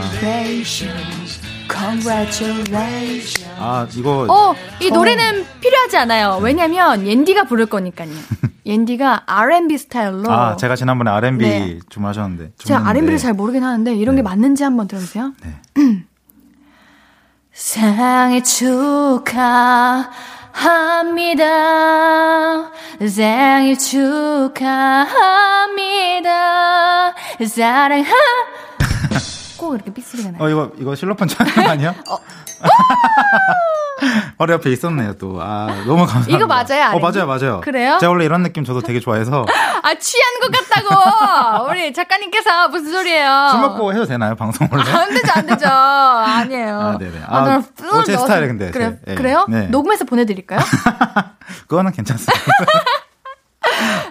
Congratulations. 1.69 3.45
아, 3.59 3.87
이거 3.95 4.25
어, 4.29 4.55
이 4.79 4.89
처음- 4.89 4.93
노래는 4.93 5.45
필요하지 5.59 5.97
않아요. 5.97 6.39
왜냐면 6.41 7.05
옌디가 7.05 7.43
부를 7.45 7.65
거니까요. 7.65 8.09
옌디가 8.65 9.23
R&B 9.25 9.77
스타일로. 9.77 10.31
아, 10.31 10.55
제가 10.57 10.75
지난번에 10.75 11.09
R&B 11.11 11.45
네. 11.47 11.79
주문하셨는데. 11.89 12.51
제가 12.57 12.87
R&B를 12.89 13.17
잘 13.17 13.33
모르긴 13.33 13.63
하는데 13.63 13.93
이런 13.95 14.15
게 14.15 14.21
네. 14.21 14.29
맞는지 14.29 14.63
한번 14.63 14.87
들어보세요. 14.87 15.33
네. 15.43 15.55
생일 17.53 18.43
축하 18.43 20.09
합니다. 20.51 21.45
생일 23.07 23.77
축하합니다. 23.77 25.07
사랑하. 27.47 28.11
꼭 29.57 29.75
이렇게 29.75 29.91
삑소리가 29.93 30.31
나요. 30.31 30.43
어, 30.43 30.49
이거, 30.49 30.71
이거 30.79 30.95
실로폰 30.95 31.27
촬영 31.27 31.53
아니야? 31.69 31.95
어. 32.09 32.17
바로 34.37 34.53
옆에 34.53 34.71
있었네요, 34.71 35.13
또. 35.17 35.39
아, 35.41 35.65
너무 35.87 36.05
감사합니다. 36.05 36.37
이거 36.37 36.45
맞아요, 36.45 36.95
어? 36.95 36.99
맞아요, 36.99 37.25
맞아요. 37.25 37.61
그래요? 37.61 37.97
제가 37.99 38.11
원래 38.11 38.25
이런 38.25 38.43
느낌 38.43 38.63
저도 38.63 38.81
되게 38.81 38.99
좋아해서. 38.99 39.43
아, 39.81 39.93
취한 39.95 40.39
것 40.39 40.51
같다고! 40.51 41.69
우리 41.71 41.91
작가님께서 41.93 42.67
무슨 42.67 42.91
소리예요? 42.91 43.47
술 43.51 43.61
먹고 43.61 43.93
해도 43.93 44.05
되나요, 44.05 44.35
방송 44.35 44.67
원래? 44.71 44.83
안 44.91 45.09
되죠, 45.09 45.31
안 45.33 45.45
되죠. 45.47 45.67
아니에요. 45.67 46.79
아, 46.79 46.97
네네. 46.99 47.21
아, 47.25 47.37
아, 47.37 47.41
나 47.43 47.57
어, 47.57 48.03
제 48.03 48.15
스타일이 48.17 48.47
근데, 48.47 48.69
그래, 48.69 48.97
제, 49.05 49.11
예. 49.13 49.15
그래요? 49.15 49.45
네. 49.49 49.67
녹음해서 49.67 50.05
보내드릴까요? 50.05 50.59
그거는 51.67 51.91
괜찮습니다. 51.91 52.33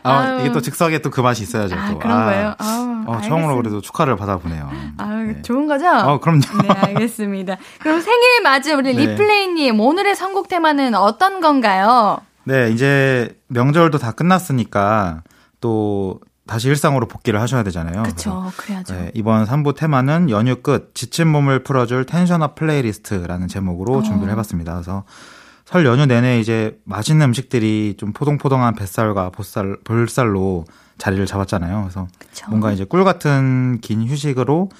아. 0.02 0.38
이게 0.40 0.52
또 0.52 0.60
즉석에 0.60 0.98
또 1.00 1.10
그 1.10 1.20
맛이 1.20 1.42
있어야죠. 1.42 1.74
아, 1.76 1.90
또. 1.90 1.98
그런 1.98 2.24
거예요? 2.26 2.54
아우, 2.58 3.04
어, 3.06 3.20
처음으로. 3.22 3.56
그래도 3.56 3.80
축하를 3.80 4.16
받아보네요. 4.16 4.70
아, 4.98 5.06
네. 5.26 5.40
좋은 5.42 5.66
거죠? 5.66 5.88
어, 5.88 6.20
그럼요. 6.20 6.40
네, 6.62 6.68
알겠습니다. 6.68 7.56
그럼 7.80 8.00
생일 8.00 8.42
맞은 8.42 8.76
우리 8.78 8.94
네. 8.94 9.06
리플레이님, 9.06 9.80
오늘의 9.80 10.14
선곡 10.14 10.48
테마는 10.48 10.94
어떤 10.94 11.40
건가요? 11.40 12.18
네, 12.44 12.70
이제 12.70 13.36
명절도 13.48 13.98
다 13.98 14.12
끝났으니까 14.12 15.22
또 15.60 16.20
다시 16.46 16.68
일상으로 16.68 17.08
복귀를 17.08 17.40
하셔야 17.40 17.62
되잖아요. 17.64 18.02
그렇죠. 18.04 18.52
그래야죠. 18.56 18.94
네, 18.94 19.10
이번 19.14 19.46
3부 19.46 19.74
테마는 19.74 20.30
연휴 20.30 20.56
끝 20.62 20.94
지친 20.94 21.26
몸을 21.28 21.64
풀어줄 21.64 22.04
tension 22.06 22.43
up 22.43 22.54
playlist라는 22.54 23.48
제목으로 23.48 23.96
어. 23.96 24.02
준비를 24.02 24.30
해봤습니다. 24.32 24.74
그래서 24.74 25.02
설 25.66 25.84
연휴 25.84 26.06
내내 26.06 26.38
이제 26.40 26.78
맛있는 26.84 27.26
음식들이 27.26 27.96
좀 27.98 28.12
포동포동한 28.12 28.74
뱃살과 28.76 29.30
보살, 29.30 29.76
볼살로 29.84 30.64
자리를 30.96 31.26
잡았잖아요. 31.26 31.82
그래서 31.82 32.06
그쵸. 32.18 32.46
뭔가 32.48 32.70
이제 32.72 32.84
꿀 32.84 33.04
같은 33.04 33.80
긴 33.80 34.06
휴식으로 34.08 34.70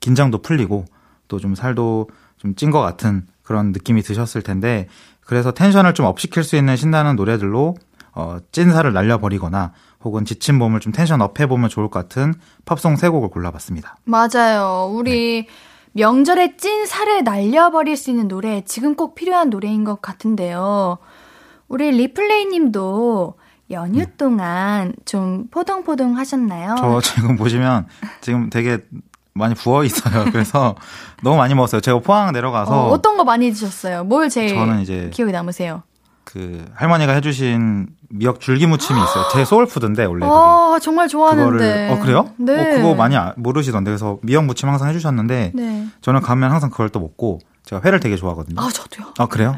긴장도 0.00 0.42
풀리고 0.42 0.84
또 1.28 1.38
좀 1.38 1.54
살도 1.54 2.08
좀 2.36 2.54
찐 2.56 2.70
것 2.70 2.80
같은 2.82 3.26
그런 3.42 3.72
느낌이 3.72 4.02
드셨을 4.02 4.42
텐데 4.42 4.86
그래서 5.22 5.50
tension을 5.52 5.94
좀 5.94 6.04
up시킬 6.06 6.44
수 6.44 6.56
있는 6.56 6.76
신나는 6.76 7.16
노래들로 7.16 7.74
어, 8.12 8.36
찐 8.52 8.70
살을 8.70 8.92
날려버리거나 8.92 9.72
혹은 10.04 10.26
지친 10.26 10.56
몸을 10.58 10.80
좀 10.80 10.92
tension 10.92 11.22
up 11.22 11.40
해보면 11.40 11.70
좋을 11.70 11.88
것 11.88 11.98
같은 11.98 12.34
팝송 12.66 12.96
세 12.96 13.08
곡을 13.08 13.30
골라봤습니다. 13.30 13.96
맞아요. 14.04 14.90
우리 14.92 15.46
명절에 15.94 16.56
찐 16.56 16.86
살을 16.86 17.24
날려버릴 17.24 17.96
수 17.96 18.10
있는 18.10 18.28
노래, 18.28 18.62
지금 18.64 18.94
꼭 18.94 19.14
필요한 19.14 19.48
노래인 19.50 19.84
것 19.84 20.02
같은데요. 20.02 20.98
우리 21.68 21.90
리플레이 21.92 22.46
님도 22.46 23.34
연휴 23.70 24.04
동안 24.16 24.92
좀 25.04 25.46
포동포동 25.50 26.18
하셨나요? 26.18 26.74
저 26.78 27.00
지금 27.00 27.36
보시면 27.36 27.86
지금 28.20 28.50
되게 28.50 28.78
많이 29.34 29.54
부어 29.54 29.84
있어요. 29.84 30.24
그래서 30.30 30.74
너무 31.22 31.36
많이 31.36 31.54
먹었어요. 31.54 31.80
제가 31.80 32.00
포항 32.00 32.32
내려가서 32.32 32.88
어, 32.88 33.00
어떤 33.00 33.17
거 33.17 33.24
많이 33.24 33.50
드셨어요? 33.50 34.04
뭘 34.04 34.28
제일 34.28 34.50
저는 34.50 34.80
이제 34.80 35.10
기억에 35.12 35.32
남으세요? 35.32 35.82
그 36.34 36.64
할머니가 36.74 37.12
해주신 37.12 37.86
미역 38.10 38.40
줄기 38.40 38.66
무침이 38.66 38.98
있어요. 39.00 39.24
제 39.32 39.44
soul 39.44 39.64
food인데 39.64 40.04
원래 40.04 40.26
그게. 40.26 40.36
아, 40.36 40.78
정말 40.82 41.06
좋아하는데. 41.06 41.48
그거를 41.52 41.90
어 41.92 41.98
그래요? 42.00 42.28
네. 42.38 42.74
어, 42.74 42.76
그거 42.76 42.94
많이 42.96 43.16
아- 43.16 43.32
모르시던데 43.36 43.88
그래서 43.92 44.18
미역 44.22 44.44
무침 44.44 44.68
항상 44.68 44.88
해주셨는데 44.88 45.52
네. 45.54 45.86
저는 46.00 46.20
가면 46.22 46.50
항상 46.50 46.70
그걸 46.70 46.88
또 46.88 46.98
먹고 46.98 47.38
제가 47.64 47.82
회를 47.84 48.00
되게 48.00 48.16
좋아하거든요. 48.16 48.60
아, 48.60 48.68
저도요. 48.68 49.14
아 49.16 49.26
그래요? 49.26 49.54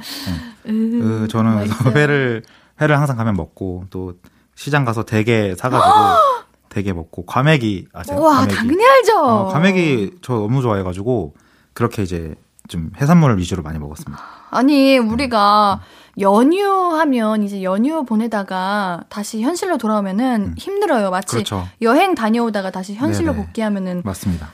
네. 0.64 0.70
으, 0.70 0.72
그 1.22 1.29
저는. 1.31 1.66
회를 1.95 2.43
회를 2.79 2.99
항상 2.99 3.16
가면 3.16 3.35
먹고 3.37 3.85
또 3.89 4.12
시장 4.55 4.85
가서 4.85 5.03
대게 5.05 5.55
사가지고 5.57 5.91
대게 6.68 6.93
먹고 6.93 7.24
과메기 7.24 7.89
아세요? 7.95 8.18
우와, 8.18 8.35
과메기. 8.41 8.55
당연히 8.55 8.85
알죠. 8.87 9.18
어, 9.24 9.47
과메기 9.51 10.18
저 10.20 10.35
너무 10.35 10.61
좋아해가지고 10.61 11.35
그렇게 11.72 12.03
이제 12.03 12.35
좀 12.68 12.91
해산물을 13.01 13.39
위주로 13.39 13.62
많이 13.62 13.79
먹었습니다. 13.79 14.22
아니, 14.51 14.99
우리가 14.99 15.81
연휴하면 16.19 17.43
이제 17.43 17.62
연휴 17.62 18.05
보내다가 18.05 19.05
다시 19.09 19.43
현실로 19.43 19.79
돌아오면은 19.79 20.55
힘들어요. 20.57 21.11
마치 21.11 21.37
그렇죠. 21.37 21.67
여행 21.83 22.14
다녀오다가 22.14 22.71
다시 22.71 22.95
현실로 22.95 23.33
네네. 23.33 23.45
복귀하면은 23.45 24.03
맞습니다. 24.05 24.49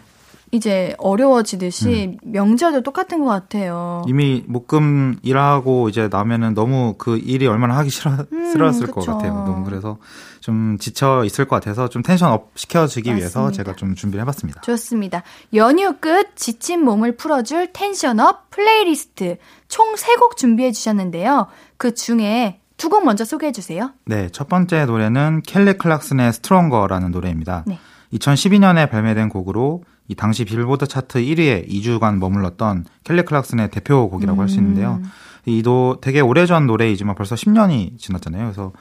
이제 0.50 0.94
어려워지듯이 0.98 2.18
명절도 2.24 2.82
똑같은 2.82 3.20
것 3.20 3.26
같아요. 3.26 4.04
이미 4.06 4.44
목금 4.46 5.16
일하고 5.22 5.88
이제 5.88 6.08
나면은 6.10 6.52
너무 6.52 6.94
그 6.98 7.16
일이 7.16 7.46
얼마나 7.46 7.78
하기 7.78 7.88
싫어, 7.88 8.26
싫었을 8.52 8.88
것 8.88 9.00
그쵸. 9.00 9.12
같아요. 9.12 9.32
너무 9.46 9.64
그래서 9.64 9.96
좀 10.42 10.76
지쳐 10.78 11.22
있을 11.24 11.44
것 11.46 11.56
같아서 11.56 11.88
좀 11.88 12.02
tension 12.02 12.32
up 12.32 12.50
시켜주기 12.56 13.10
위해서 13.14 13.42
맞습니다. 13.42 13.64
제가 13.64 13.76
좀 13.76 13.94
준비를 13.94 14.20
해봤습니다. 14.22 14.60
좋습니다. 14.62 15.22
연휴 15.54 15.94
끝 16.00 16.34
지친 16.36 16.84
몸을 16.84 17.16
풀어줄 17.16 17.72
tension 17.72 18.18
up 18.20 18.50
playlist 18.50 19.38
총 19.68 19.94
3곡 19.94 20.36
준비해 20.36 20.72
주셨는데요. 20.72 21.46
그 21.76 21.94
중에 21.94 22.58
두 22.76 22.88
곡 22.88 23.04
먼저 23.04 23.24
소개해 23.24 23.52
주세요. 23.52 23.92
네, 24.04 24.28
첫 24.30 24.48
번째 24.48 24.84
노래는 24.86 25.42
켈리 25.46 25.74
클락슨의 25.74 26.32
Stronger라는 26.32 27.12
노래입니다. 27.12 27.62
네. 27.68 27.78
2012년에 28.12 28.90
발매된 28.90 29.28
곡으로 29.28 29.84
이 30.08 30.16
당시 30.16 30.44
빌보드 30.44 30.88
차트 30.88 31.20
1위에 31.20 31.68
2주간 31.68 32.18
머물렀던 32.18 32.86
켈리 33.04 33.22
클락슨의 33.24 33.70
대표곡이라고 33.70 34.40
할수 34.40 34.56
있는데요. 34.56 34.98
음. 35.00 35.10
이도 35.46 35.98
되게 36.00 36.20
오래전 36.20 36.66
노래이지만 36.66 37.14
벌써 37.14 37.36
10년이 37.36 37.98
지났잖아요. 37.98 38.42
그래서 38.44 38.72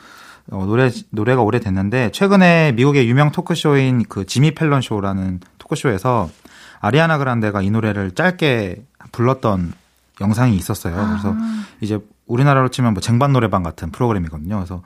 어, 0.49 0.65
노래 0.65 0.89
노래가 1.11 1.41
오래됐는데 1.41 2.11
최근에 2.11 2.73
미국의 2.73 3.07
유명 3.07 3.31
토크쇼인 3.31 4.05
그 4.09 4.25
지미 4.25 4.51
펠런 4.51 4.81
쇼라는 4.81 5.39
토크쇼에서 5.57 6.29
아리아나 6.79 7.17
그란데가 7.17 7.61
이 7.61 7.69
노래를 7.69 8.11
짧게 8.11 8.83
불렀던 9.11 9.73
영상이 10.19 10.55
있었어요. 10.55 10.95
그래서 10.95 11.35
이제 11.79 11.99
우리나라로 12.27 12.69
치면 12.69 12.93
뭐 12.93 13.01
쟁반 13.01 13.33
노래방 13.33 13.63
같은 13.63 13.91
프로그램이거든요. 13.91 14.55
그래서 14.55 14.81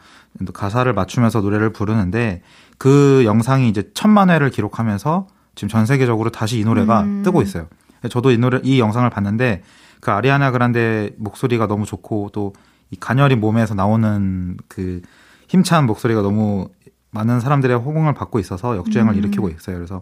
가사를 0.53 0.91
맞추면서 0.91 1.41
노래를 1.41 1.71
부르는데 1.71 2.41
그 2.77 3.23
영상이 3.25 3.69
이제 3.69 3.89
천만 3.93 4.29
회를 4.29 4.49
기록하면서 4.49 5.27
지금 5.55 5.69
전 5.69 5.85
세계적으로 5.85 6.31
다시 6.31 6.59
이 6.59 6.65
노래가 6.65 7.01
음. 7.01 7.23
뜨고 7.23 7.41
있어요. 7.41 7.67
저도 8.09 8.31
이 8.31 8.37
노래 8.37 8.59
이 8.63 8.79
영상을 8.79 9.09
봤는데 9.09 9.63
그 9.99 10.11
아리아나 10.11 10.51
그란데 10.51 11.11
목소리가 11.17 11.67
너무 11.67 11.85
좋고 11.85 12.29
또 12.33 12.53
이 12.91 12.97
가녀린 12.99 13.39
몸에서 13.39 13.73
나오는 13.73 14.57
그 14.67 15.01
힘찬 15.47 15.85
목소리가 15.85 16.21
너무 16.21 16.69
많은 17.11 17.39
사람들의 17.39 17.77
호응을 17.77 18.13
받고 18.13 18.39
있어서 18.39 18.75
역주행을 18.77 19.13
음. 19.13 19.17
일으키고 19.17 19.49
있어요. 19.49 19.77
그래서 19.77 20.01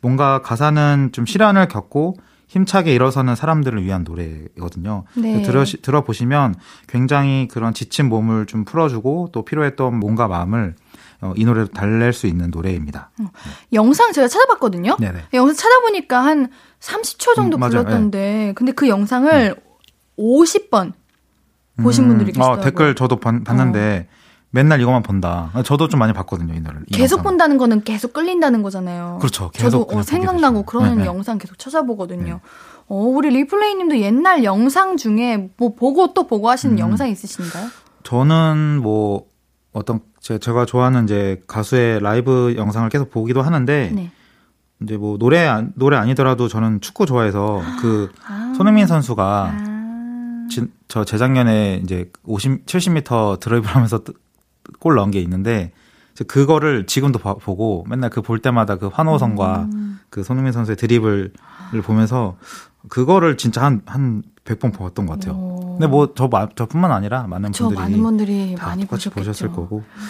뭔가 0.00 0.40
가사는 0.42 1.10
좀 1.12 1.26
시련을 1.26 1.68
겪고 1.68 2.16
힘차게 2.46 2.94
일어서는 2.94 3.34
사람들을 3.34 3.82
위한 3.82 4.04
노래거든요. 4.04 5.04
네. 5.14 5.42
들어, 5.42 5.64
들어보시면 5.64 6.54
굉장히 6.86 7.48
그런 7.48 7.72
지친 7.72 8.08
몸을 8.08 8.46
좀 8.46 8.64
풀어주고 8.64 9.30
또 9.32 9.42
필요했던 9.42 9.98
몸과 9.98 10.28
마음을 10.28 10.74
어, 11.22 11.32
이 11.36 11.44
노래로 11.44 11.68
달랠 11.68 12.12
수 12.12 12.26
있는 12.26 12.50
노래입니다. 12.50 13.10
영상 13.72 14.12
제가 14.12 14.28
찾아봤거든요. 14.28 14.96
네네. 14.98 15.28
영상 15.34 15.54
찾아보니까 15.56 16.22
한 16.22 16.48
30초 16.80 17.34
정도 17.34 17.56
음, 17.56 17.60
맞아요. 17.60 17.70
불렀던데 17.70 18.52
근데 18.54 18.72
그 18.72 18.88
영상을 18.88 19.56
50번 20.18 20.92
보신 21.80 22.06
분들이 22.06 22.26
음, 22.30 22.34
계시더라고요. 22.34 22.60
어, 22.60 22.64
댓글 22.64 22.94
저도 22.94 23.16
봤, 23.16 23.42
봤는데 23.44 24.08
맨날 24.54 24.80
이것만 24.82 25.02
본다. 25.02 25.50
저도 25.64 25.88
좀 25.88 25.98
많이 25.98 26.12
봤거든요, 26.12 26.52
이 26.54 26.60
노래를. 26.60 26.82
이 26.86 26.92
계속 26.92 27.16
영상을. 27.16 27.22
본다는 27.24 27.58
거는 27.58 27.84
계속 27.84 28.12
끌린다는 28.12 28.62
거잖아요. 28.62 29.16
그렇죠. 29.20 29.50
계속 29.50 29.88
저도 29.88 29.98
어, 29.98 30.02
생각나고. 30.02 30.64
그러는 30.64 30.96
네, 30.96 31.02
네. 31.02 31.06
영상 31.06 31.38
계속 31.38 31.58
찾아보거든요. 31.58 32.40
어, 32.88 32.94
우리 32.96 33.30
리플레이 33.30 33.74
님도 33.76 33.98
옛날 34.00 34.44
영상 34.44 34.98
중에 34.98 35.50
뭐 35.56 35.74
보고 35.74 36.12
또 36.12 36.26
보고 36.26 36.48
음. 36.48 36.50
하시는 36.50 36.78
영상 36.78 37.08
있으신가요? 37.08 37.68
저는 38.02 38.80
뭐 38.82 39.24
어떤 39.72 40.00
제, 40.20 40.38
제가 40.38 40.66
좋아하는 40.66 41.04
이제 41.04 41.40
가수의 41.46 42.00
라이브 42.00 42.54
영상을 42.56 42.86
계속 42.90 43.10
보기도 43.10 43.40
하는데 43.40 43.90
네. 43.94 44.10
이제 44.82 44.98
뭐 44.98 45.16
노래 45.16 45.46
안- 45.46 45.72
노래 45.76 45.96
아니더라도 45.96 46.48
저는 46.48 46.82
축구 46.82 47.06
좋아해서 47.06 47.62
그 47.80 48.10
아. 48.28 48.52
손흥민 48.56 48.86
선수가 48.86 49.24
아. 49.50 50.46
진- 50.50 50.70
저 50.88 51.04
재작년에 51.06 51.80
이제 51.82 52.10
50, 52.24 52.66
70m 52.66 53.40
드라이브하면서 53.40 54.00
골 54.80 54.94
넣은 54.96 55.10
게 55.10 55.20
있는데 55.20 55.72
그거를 56.28 56.86
지금도 56.86 57.18
봐- 57.18 57.34
보고 57.34 57.84
맨날 57.88 58.10
그 58.10 58.20
볼 58.22 58.38
때마다 58.38 58.76
그 58.76 58.88
환호성과 58.88 59.68
음. 59.72 59.98
그 60.10 60.22
손흥민 60.22 60.52
선수의 60.52 60.76
드리블을 60.76 61.32
보면서 61.84 62.36
그거를 62.88 63.36
진짜 63.36 63.62
한 63.62 63.82
한 63.86 64.22
100번 64.44 64.76
봤던 64.76 65.06
것 65.06 65.14
같아요. 65.20 65.34
오. 65.38 65.76
근데 65.78 65.86
뭐 65.86 66.14
저 66.14 66.28
저뿐만 66.56 66.90
아니라 66.90 67.26
많은 67.28 67.52
저 67.52 67.66
분들이 67.68 67.80
많은 67.82 68.02
분들이 68.02 68.54
다 68.56 68.66
많이. 68.68 68.84
보셨을 68.86 69.48
거고 69.52 69.82
네, 69.86 70.02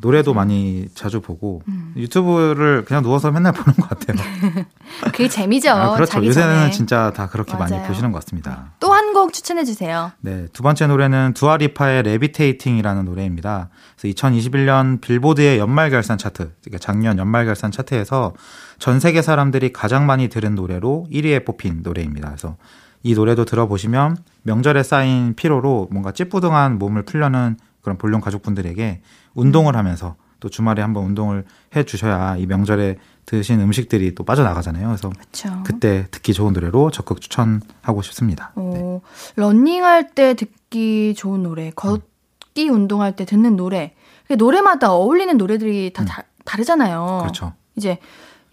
노래도 0.00 0.34
많이 0.34 0.86
자주 0.94 1.20
보고 1.20 1.62
음. 1.68 1.92
유튜브를 1.96 2.84
그냥 2.84 3.02
누워서 3.02 3.30
맨날 3.30 3.52
보는 3.52 3.76
것 3.76 3.88
같아요. 3.88 4.18
그게 5.12 5.28
재미죠. 5.28 5.70
아, 5.70 5.94
그렇죠. 5.94 6.24
요새는 6.24 6.54
전에. 6.56 6.70
진짜 6.70 7.12
다 7.14 7.28
그렇게 7.28 7.56
많이 7.56 7.72
맞아요. 7.72 7.86
보시는 7.86 8.12
것 8.12 8.22
같습니다. 8.24 8.72
또 8.80 8.92
한 8.92 9.08
곡 9.12 9.32
추천해 9.32 9.64
주세요. 9.64 10.12
네, 10.20 10.46
두 10.52 10.62
번째 10.62 10.86
노래는 10.86 11.32
두아리파의 11.34 12.02
레비테이팅이라는 12.04 13.04
노래입니다. 13.06 13.70
그래서 13.98 14.14
2021년 14.14 15.00
빌보드의 15.00 15.58
연말 15.58 15.90
결산 15.90 16.18
차트, 16.18 16.52
그러니까 16.62 16.78
작년 16.78 17.18
연말 17.18 17.46
결산 17.46 17.70
차트에서 17.70 18.34
전 18.78 19.00
세계 19.00 19.22
사람들이 19.22 19.72
가장 19.72 20.06
많이 20.06 20.28
들은 20.28 20.54
노래로 20.54 21.06
1위에 21.10 21.44
뽑힌 21.46 21.80
노래입니다. 21.82 22.28
그래서 22.28 22.56
이 23.02 23.14
노래도 23.14 23.44
들어보시면 23.44 24.16
명절에 24.42 24.82
쌓인 24.82 25.34
피로로 25.34 25.88
뭔가 25.90 26.12
찌뿌둥한 26.12 26.78
몸을 26.78 27.02
풀려는 27.04 27.56
그런 27.80 27.98
볼륨 27.98 28.20
가족분들에게 28.20 29.02
운동을 29.34 29.76
하면서 29.76 30.16
또 30.40 30.48
주말에 30.48 30.82
한번 30.82 31.04
운동을 31.04 31.44
해 31.74 31.84
주셔야 31.84 32.36
이 32.36 32.46
명절에 32.46 32.98
드신 33.26 33.60
음식들이 33.60 34.14
또 34.14 34.24
빠져나가잖아요. 34.24 34.86
그래서 34.86 35.10
그렇죠. 35.10 35.62
그때 35.64 36.06
듣기 36.10 36.32
좋은 36.32 36.52
노래로 36.52 36.90
적극 36.90 37.20
추천하고 37.20 38.02
싶습니다. 38.02 38.52
네. 38.56 38.62
어, 38.64 39.00
러닝할 39.36 40.14
때 40.14 40.34
듣기 40.34 41.14
좋은 41.14 41.42
노래, 41.42 41.70
걷기 41.70 42.68
운동할 42.68 43.16
때 43.16 43.24
듣는 43.24 43.56
노래. 43.56 43.94
그 44.28 44.34
노래마다 44.34 44.92
어울리는 44.92 45.36
노래들이 45.36 45.92
다, 45.92 46.04
다 46.04 46.22
다르잖아요. 46.44 47.18
음. 47.18 47.22
그렇죠. 47.22 47.52
이제 47.76 47.98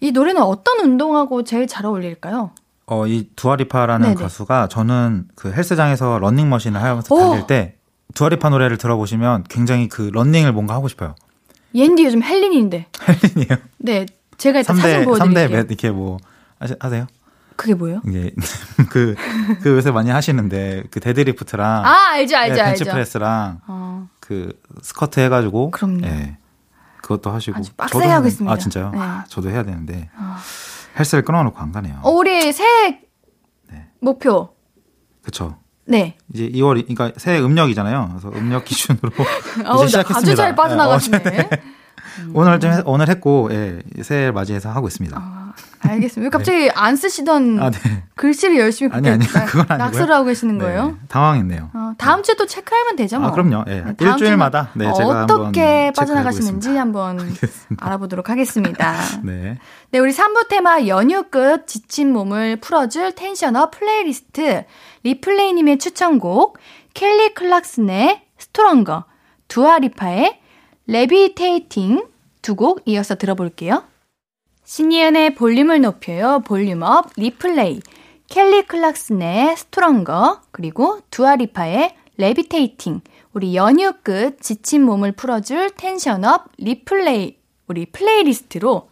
이 0.00 0.10
노래는 0.10 0.42
어떤 0.42 0.80
운동하고 0.80 1.44
제일 1.44 1.66
잘 1.66 1.86
어울릴까요? 1.86 2.50
어, 2.86 3.06
이 3.06 3.28
두아리파라는 3.34 4.08
네네. 4.08 4.22
가수가 4.22 4.68
저는 4.68 5.28
그 5.34 5.52
헬스장에서 5.52 6.18
런닝머신을 6.18 6.80
하면서 6.80 7.14
오! 7.14 7.18
달릴 7.18 7.46
때 7.46 7.76
두아리파 8.14 8.48
노래를 8.50 8.78
들어보시면 8.78 9.44
굉장히 9.48 9.88
그 9.88 10.10
런닝을 10.12 10.52
뭔가 10.52 10.74
하고 10.74 10.88
싶어요. 10.88 11.14
옌디 11.74 12.04
요즘 12.04 12.22
헬린인데. 12.22 12.86
헬린이에요? 13.08 13.58
네. 13.78 14.06
제가 14.38 14.60
이따 14.60 14.72
3대, 14.72 14.76
사진 14.76 15.00
3대 15.00 15.04
보여드릴게요. 15.04 15.48
몇, 15.48 15.66
이렇게 15.70 15.90
뭐, 15.90 16.18
하세요? 16.58 17.06
그게 17.56 17.74
뭐예요? 17.74 18.02
이게, 18.06 18.32
그, 18.90 19.14
그 19.62 19.70
요새 19.70 19.90
많이 19.90 20.10
하시는데, 20.10 20.84
그 20.90 21.00
deadlift랑. 21.00 21.86
아, 21.86 22.10
알죠, 22.12 22.36
알죠, 22.36 22.56
예, 22.56 22.60
알죠. 22.60 22.84
벤치프레스랑, 22.84 23.60
어, 23.66 24.08
그, 24.20 24.60
스커트 24.82 25.20
해가지고. 25.20 25.70
그럼요. 25.70 26.06
예. 26.06 26.36
그것도 27.00 27.30
하시고. 27.30 27.58
아주 27.58 27.72
빡세게 27.74 28.02
저도 28.04 28.12
하고 28.12 28.26
있습니다. 28.26 28.52
아, 28.52 28.58
진짜요? 28.58 28.90
네. 28.90 28.98
아, 28.98 29.24
저도 29.28 29.50
해야 29.50 29.62
되는데. 29.62 30.10
어. 30.16 30.36
헬스를 30.98 31.24
끊어놓고 31.24 31.58
안 31.58 31.72
가네요. 31.72 32.00
어, 32.02 32.10
우리 32.10 32.52
새해 32.52 33.00
네. 33.70 33.88
목표. 34.00 34.54
그쵸. 35.22 35.58
네. 35.86 36.16
이제 36.34 36.48
2월, 36.50 36.82
그러니까 36.86 37.12
새해 37.16 37.38
음력이잖아요. 37.40 38.08
그래서 38.20 38.36
음력 38.36 38.64
기준으로 38.64 39.10
어우, 39.66 39.76
이제 39.84 39.86
시작했습니다. 39.88 40.18
아주 40.18 40.34
잘 40.36 40.54
빠져나가시네. 40.56 41.22
예, 41.26 41.38
어, 41.40 41.48
오늘 42.34 42.60
좀 42.60 42.72
해- 42.72 42.82
오늘 42.84 43.08
했고 43.08 43.48
예, 43.52 43.78
새해 44.02 44.30
맞이해서 44.30 44.70
하고 44.70 44.88
있습니다. 44.88 45.16
아, 45.18 45.52
알겠습니다. 45.80 46.22
왜 46.26 46.30
갑자기 46.30 46.70
안 46.74 46.96
쓰시던 46.96 47.62
아, 47.62 47.70
네. 47.70 48.02
글씨를 48.16 48.58
열심히 48.58 48.90
아니, 48.92 49.08
아니, 49.10 49.26
그건 49.26 49.66
아니고요. 49.68 49.76
낙서를 49.78 50.14
하고 50.14 50.24
계시는 50.24 50.58
거예요? 50.58 50.86
네, 50.88 50.94
당황했네요. 51.08 51.70
어, 51.74 51.92
다음 51.98 52.22
주에 52.22 52.34
또 52.36 52.46
체크하면 52.46 52.96
되죠, 52.96 53.20
뭐. 53.20 53.28
아, 53.28 53.32
그럼요. 53.32 53.64
예. 53.68 53.82
네, 53.82 53.94
일주일마다 54.00 54.70
네, 54.74 54.86
제가 54.96 55.24
어떻게 55.24 55.92
빠져나가시는지. 55.96 56.70
한번 56.76 57.18
알아보도록 57.78 58.30
하겠습니다. 58.30 58.94
네. 59.22 59.58
네, 59.92 59.98
우리 59.98 60.10
3부 60.12 60.48
테마 60.48 60.86
연휴 60.88 61.24
끝 61.30 61.66
지친 61.66 62.12
몸을 62.12 62.56
풀어줄 62.56 63.14
tension 63.14 63.58
up 63.58 63.70
playlist 63.72 64.64
리플레이님의 65.10 65.78
추천곡 65.78 66.58
켈리 66.92 67.32
클락슨의 67.34 68.22
Stronger 68.38 69.04
두아리파의 69.46 70.40
Levitating 70.88 72.08
두 72.42 72.56
곡 72.56 72.82
이어서 72.86 73.14
들어볼게요. 73.14 73.84
신예은의 74.64 75.34
볼륨을 75.36 75.80
높여요 75.80 76.42
volume 76.44 76.93
up 76.93 77.10
리플레이 77.16 77.80
켈리 78.28 78.62
클락슨의 78.66 79.56
Stronger 79.56 80.40
그리고 80.50 80.98
두아리파의 81.10 81.94
Levitating 82.16 83.00
우리 83.32 83.54
연휴 83.54 83.92
끝 84.02 84.40
지친 84.40 84.82
몸을 84.82 85.12
풀어줄 85.12 85.70
tension 85.76 86.30
up 86.30 86.46
리플레이 86.58 87.36
우리 87.68 87.86
playlist로 87.86 88.90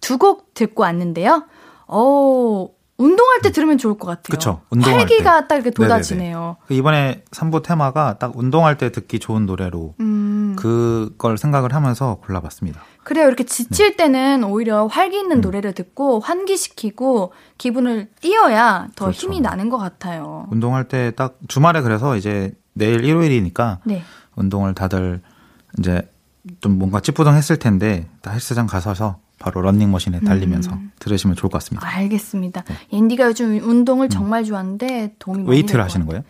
두 0.00 0.16
곡 0.18 0.54
듣고 0.54 0.82
왔는데요. 0.82 1.46
어, 1.88 2.68
운동할 3.02 3.40
때 3.42 3.50
들으면 3.50 3.78
좋을 3.78 3.98
것 3.98 4.06
같아요. 4.06 4.60
운동할 4.70 5.00
활기가 5.00 5.42
때. 5.42 5.48
딱 5.48 5.54
이렇게 5.56 5.70
돋아지네요. 5.70 6.56
그 6.66 6.74
이번에 6.74 7.24
3부 7.30 7.62
테마가 7.62 8.18
딱 8.18 8.36
운동할 8.36 8.78
때 8.78 8.92
듣기 8.92 9.18
좋은 9.18 9.44
노래로 9.46 9.94
음, 10.00 10.54
그걸 10.56 11.36
생각을 11.38 11.74
하면서 11.74 12.16
골라봤습니다. 12.24 12.80
그래요. 13.02 13.26
이렇게 13.26 13.44
지칠 13.44 13.90
네. 13.92 13.96
때는 13.96 14.44
오히려 14.44 14.86
활기 14.86 15.18
있는 15.18 15.38
음. 15.38 15.40
노래를 15.40 15.72
듣고 15.72 16.20
환기시키고 16.20 17.32
기분을 17.58 18.08
띄워야 18.20 18.88
더 18.94 19.06
그렇죠. 19.06 19.20
힘이 19.26 19.40
나는 19.40 19.68
것 19.68 19.78
같아요. 19.78 20.46
운동할 20.50 20.86
때 20.88 21.10
딱 21.16 21.36
주말에 21.48 21.80
그래서 21.82 22.16
이제 22.16 22.52
내일 22.74 23.04
일요일이니까 23.04 23.80
네. 23.84 24.02
운동을 24.36 24.74
다들 24.74 25.20
이제 25.78 26.08
좀 26.60 26.78
뭔가 26.78 27.00
찌뿌둥했을 27.00 27.58
텐데 27.58 28.08
다 28.22 28.30
헬스장 28.30 28.66
가서서 28.66 29.18
바로 29.42 29.60
런닝머신에 29.60 30.20
달리면서 30.20 30.72
음. 30.72 30.92
들으시면 30.98 31.36
좋을 31.36 31.50
것 31.50 31.58
같습니다. 31.58 31.86
알겠습니다. 31.96 32.64
옌디가 32.92 33.26
요즘 33.26 33.58
운동을 33.62 34.08
정말 34.08 34.44
좋아하는데 34.44 35.14
도움이 35.18 35.40
많이 35.40 35.48
음. 35.48 35.50
weight를 35.50 35.82
하시는. 35.84 36.06
거예요? 36.06 36.22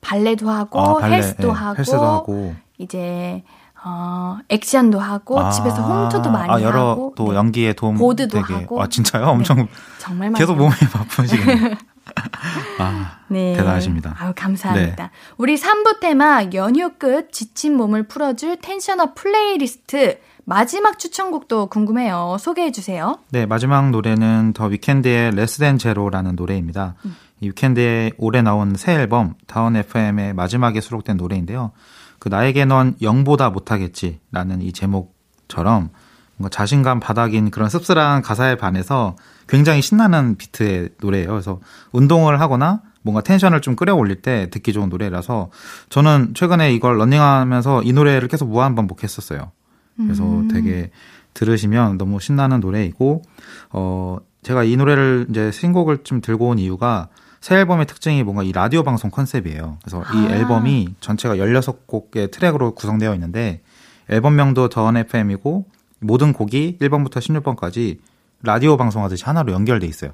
발레도 0.00 0.48
하고 0.50 0.80
아, 0.80 0.94
발레, 0.98 1.16
헬스도 1.16 1.48
예, 1.48 1.52
하고 1.52 1.78
헬스도 1.78 2.02
하고 2.02 2.54
이제 2.78 3.42
어, 3.84 4.38
액션도 4.48 4.98
하고 4.98 5.38
아, 5.38 5.50
집에서 5.50 5.82
홈트도 5.82 6.30
많이 6.30 6.50
아, 6.50 6.60
여러 6.60 6.90
하고 6.90 7.12
또 7.16 7.30
네. 7.30 7.36
연기에 7.36 7.72
도움 7.72 7.96
보드도 7.96 8.40
되게 8.40 8.54
하고. 8.54 8.82
아 8.82 8.88
진짜요? 8.88 9.26
엄청 9.26 9.68
정말 9.98 10.30
많이 10.30 10.40
계속. 10.40 10.56
몸이 10.56 10.72
바쁘시겠네요. 10.92 11.74
아, 12.78 13.18
네. 13.28 13.54
대단하십니다. 13.56 14.10
네. 14.10 14.16
아유, 14.18 14.32
감사합니다. 14.34 15.10
우리 15.38 15.56
3부 15.56 16.00
테마 16.00 16.44
연휴 16.54 16.90
끝 16.98 17.32
지친 17.32 17.76
몸을 17.76 18.04
풀어줄 18.04 18.58
tension 18.60 19.02
up 19.02 19.14
playlist 19.16 20.18
마지막 20.48 21.00
추천곡도 21.00 21.66
궁금해요. 21.66 22.36
소개해 22.38 22.70
주세요. 22.70 23.18
네, 23.30 23.46
마지막 23.46 23.90
노래는 23.90 24.52
더 24.52 24.66
위켄드의 24.66 25.32
Less 25.34 25.58
Than 25.58 25.76
Zero라는 25.76 26.36
노래입니다. 26.36 26.94
이 27.40 27.48
위켄드의 27.48 28.12
올해 28.16 28.42
나온 28.42 28.76
새 28.76 28.92
앨범 28.92 29.34
Dawn 29.48 29.74
FM의 29.74 30.34
마지막에 30.34 30.80
수록된 30.80 31.16
노래인데요. 31.16 31.72
그 32.20 32.28
나에게 32.28 32.64
넌 32.64 32.94
0보다 32.98 33.52
못하겠지라는 33.52 34.62
이 34.62 34.72
제목처럼 34.72 35.90
뭔가 36.36 36.48
자신감 36.50 37.00
바닥인 37.00 37.50
그런 37.50 37.68
씁쓸한 37.68 38.22
가사에 38.22 38.54
반해서 38.54 39.16
굉장히 39.48 39.82
신나는 39.82 40.36
비트의 40.36 40.90
노래예요. 41.00 41.28
그래서 41.28 41.58
운동을 41.90 42.40
하거나 42.40 42.82
뭔가 43.02 43.20
텐션을 43.20 43.62
좀 43.62 43.74
끌어올릴 43.74 44.22
때 44.22 44.48
듣기 44.50 44.72
좋은 44.72 44.90
노래라서 44.90 45.50
저는 45.88 46.34
최근에 46.34 46.72
이걸 46.72 46.98
런닝하면서 46.98 47.82
이 47.82 47.92
노래를 47.92 48.28
계속 48.28 48.48
무한 48.48 48.76
반복했었어요. 48.76 49.50
그래서 49.96 50.24
음. 50.24 50.48
되게 50.48 50.90
들으시면 51.34 51.98
너무 51.98 52.20
신나는 52.20 52.60
노래이고 52.60 53.22
어 53.70 54.18
제가 54.42 54.64
이 54.64 54.76
노래를 54.76 55.26
이제 55.30 55.50
신곡을 55.50 56.04
좀 56.04 56.20
들고 56.20 56.48
온 56.48 56.58
이유가 56.58 57.08
새 57.40 57.56
앨범의 57.56 57.86
특징이 57.86 58.22
뭔가 58.22 58.42
이 58.42 58.52
라디오 58.52 58.82
방송 58.82 59.10
컨셉이에요. 59.10 59.78
그래서 59.82 60.02
이 60.14 60.26
아. 60.26 60.36
앨범이 60.36 60.94
전체가 61.00 61.36
16곡의 61.36 62.30
트랙으로 62.30 62.74
구성되어 62.74 63.14
있는데 63.14 63.60
앨범명도 64.08 64.68
Dawn 64.68 64.96
FM이고 64.96 65.66
모든 66.00 66.32
곡이 66.32 66.78
1번부터 66.80 67.18
16번까지 67.18 67.98
라디오 68.42 68.76
방송하듯이 68.76 69.24
하나로 69.24 69.52
연결돼 69.52 69.86
있어요. 69.86 70.12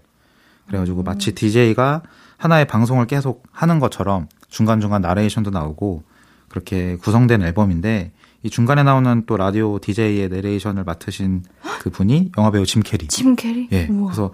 그래가지고 0.67 1.03
마치 1.03 1.35
DJ가 1.35 2.03
하나의 2.37 2.67
방송을 2.67 3.07
계속 3.07 3.43
하는 3.53 3.79
것처럼 3.79 4.29
중간중간 4.49 5.03
나레이션도 5.03 5.51
나오고 5.51 6.03
그렇게 6.49 6.97
구성된 6.97 7.43
앨범인데 7.43 8.13
이 8.43 8.51
중간에 8.51 8.83
나오는 8.83 9.25
또 9.27 9.37
라디오 9.37 9.79
DJ의 9.79 10.29
내레이션을 10.29 10.85
맡으신 10.85 11.45
그 11.81 11.91
분이 11.91 12.33
영화배우 12.37 12.67
짐 12.67 12.83
캐리. 12.83 13.07
짐 13.07 13.37
캐리? 13.37 13.69
예. 13.73 13.87
우와. 13.87 14.07
그래서 14.07 14.33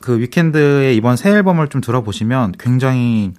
그 0.00 0.18
위켄드의 0.20 0.96
이번 0.96 1.16
새 1.16 1.30
앨범을 1.30 1.68
좀 1.68 1.80
들어보시면 1.80 2.52
굉장히 2.58 3.32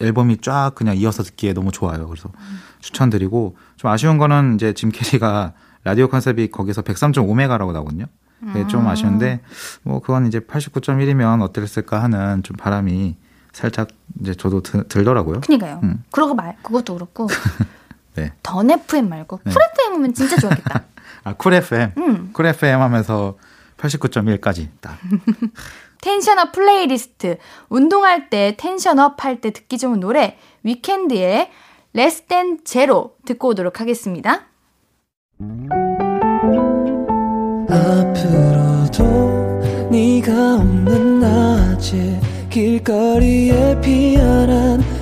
앨범이 0.00 0.38
쫙 0.42 0.72
그냥 0.74 0.96
이어서 0.96 1.22
듣기에 1.22 1.54
너무 1.54 1.72
좋아요. 1.72 2.06
그래서 2.06 2.30
추천드리고 2.80 3.56
좀 3.76 3.90
아쉬운 3.90 4.18
거는 4.18 4.56
이제 4.56 4.74
짐 4.74 4.90
캐리가 4.90 5.52
라디오 5.84 6.08
컨셉이 6.08 6.48
거기서 6.50 6.82
103.5메가라고 6.82 7.72
나오거든요. 7.72 8.06
그게 8.40 8.66
좀 8.66 8.86
아. 8.88 8.90
아쉬운데 8.90 9.40
뭐 9.84 10.00
그건 10.00 10.26
이제 10.26 10.40
89.1이면 10.40 11.42
어땠을까 11.42 12.02
하는 12.02 12.42
좀 12.42 12.56
바람이 12.56 13.16
살짝 13.52 13.88
이제 14.20 14.34
저도 14.34 14.62
드, 14.62 14.86
들더라고요. 14.88 15.40
그니까요. 15.40 15.80
음. 15.82 16.02
그러고 16.10 16.34
말, 16.34 16.56
그것도 16.62 16.94
그렇고. 16.94 17.28
네. 18.14 18.32
Dawn 18.42 18.70
FM 18.70 19.08
말고 19.08 19.40
네. 19.44 19.52
Cool 19.52 19.62
FM이면 19.62 20.14
진짜 20.14 20.36
좋았겠다. 20.38 20.84
아, 21.24 21.34
Cool 21.34 21.54
FM. 21.54 21.92
음. 21.98 22.30
Cool 22.32 22.46
FM 22.46 22.80
하면서 22.80 23.36
89.1까지 23.78 24.68
딱. 24.80 24.98
tension 26.02 26.39
up 26.39 26.50
playlist. 26.52 27.38
운동할 27.68 28.28
때, 28.28 28.56
tension 28.58 29.09
up 29.09 29.24
할 29.24 29.40
때 29.40 29.52
듣기 29.52 29.78
좋은 29.78 30.00
노래, 30.00 30.36
위켄드의 30.64 31.48
Less 31.92 32.22
Than 32.22 32.58
Zero 32.64 33.14
듣고 33.24 33.48
오도록 33.48 33.80
하겠습니다. 33.80 34.46
앞으로도 37.70 39.88
네가 39.90 40.56
없는 40.56 41.20
낮에 41.20 42.20
길거리에 42.50 43.80
피어난 43.80 44.82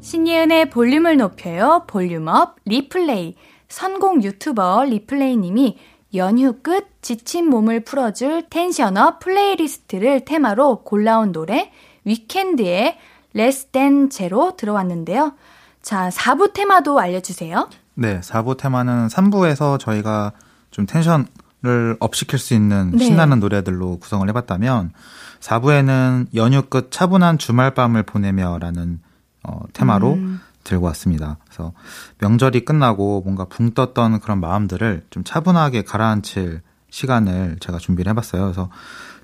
신예은의 0.00 0.70
볼륨을 0.70 1.16
높여요. 1.16 1.84
volume 1.86 2.38
up 2.38 2.56
리플레이. 2.64 3.36
선곡 3.68 4.22
유튜버 4.22 4.84
리플레이님이 4.84 5.78
연휴 6.14 6.54
끝 6.62 6.86
지친 7.02 7.48
몸을 7.48 7.84
풀어줄 7.84 8.46
tension 8.50 9.04
up 9.04 9.20
playlist를 9.20 10.24
테마로 10.24 10.82
골라온 10.82 11.32
노래 11.32 11.70
위켄드의 12.04 12.98
Less 13.32 13.66
Than 13.66 14.10
Zero 14.10 14.56
들어왔는데요. 14.56 15.34
자, 15.82 16.08
4부 16.08 16.52
테마도 16.52 16.98
알려주세요. 16.98 17.68
네, 17.94 18.20
4부 18.20 18.56
테마는 18.56 19.06
3부에서 19.06 19.78
저희가 19.78 20.32
좀 20.72 20.86
tension을 20.86 21.96
up시킬 22.00 22.38
수 22.38 22.54
있는 22.54 22.90
네. 22.90 23.04
신나는 23.04 23.38
노래들로 23.38 23.98
구성을 23.98 24.28
해봤다면 24.28 24.92
4부에는 25.40 26.26
연휴 26.34 26.62
끝 26.62 26.90
차분한 26.90 27.38
주말 27.38 27.72
밤을 27.74 28.02
보내며라는 28.02 29.00
어, 29.42 29.60
테마로 29.72 30.14
음. 30.14 30.40
들고 30.64 30.86
왔습니다. 30.86 31.38
그래서 31.46 31.72
명절이 32.18 32.64
끝나고 32.64 33.22
뭔가 33.22 33.46
붕 33.46 33.72
떴던 33.72 34.20
그런 34.20 34.40
마음들을 34.40 35.06
좀 35.10 35.24
차분하게 35.24 35.82
가라앉힐 35.82 36.60
시간을 36.90 37.56
제가 37.60 37.78
준비를 37.78 38.10
해봤어요. 38.10 38.42
그래서 38.42 38.68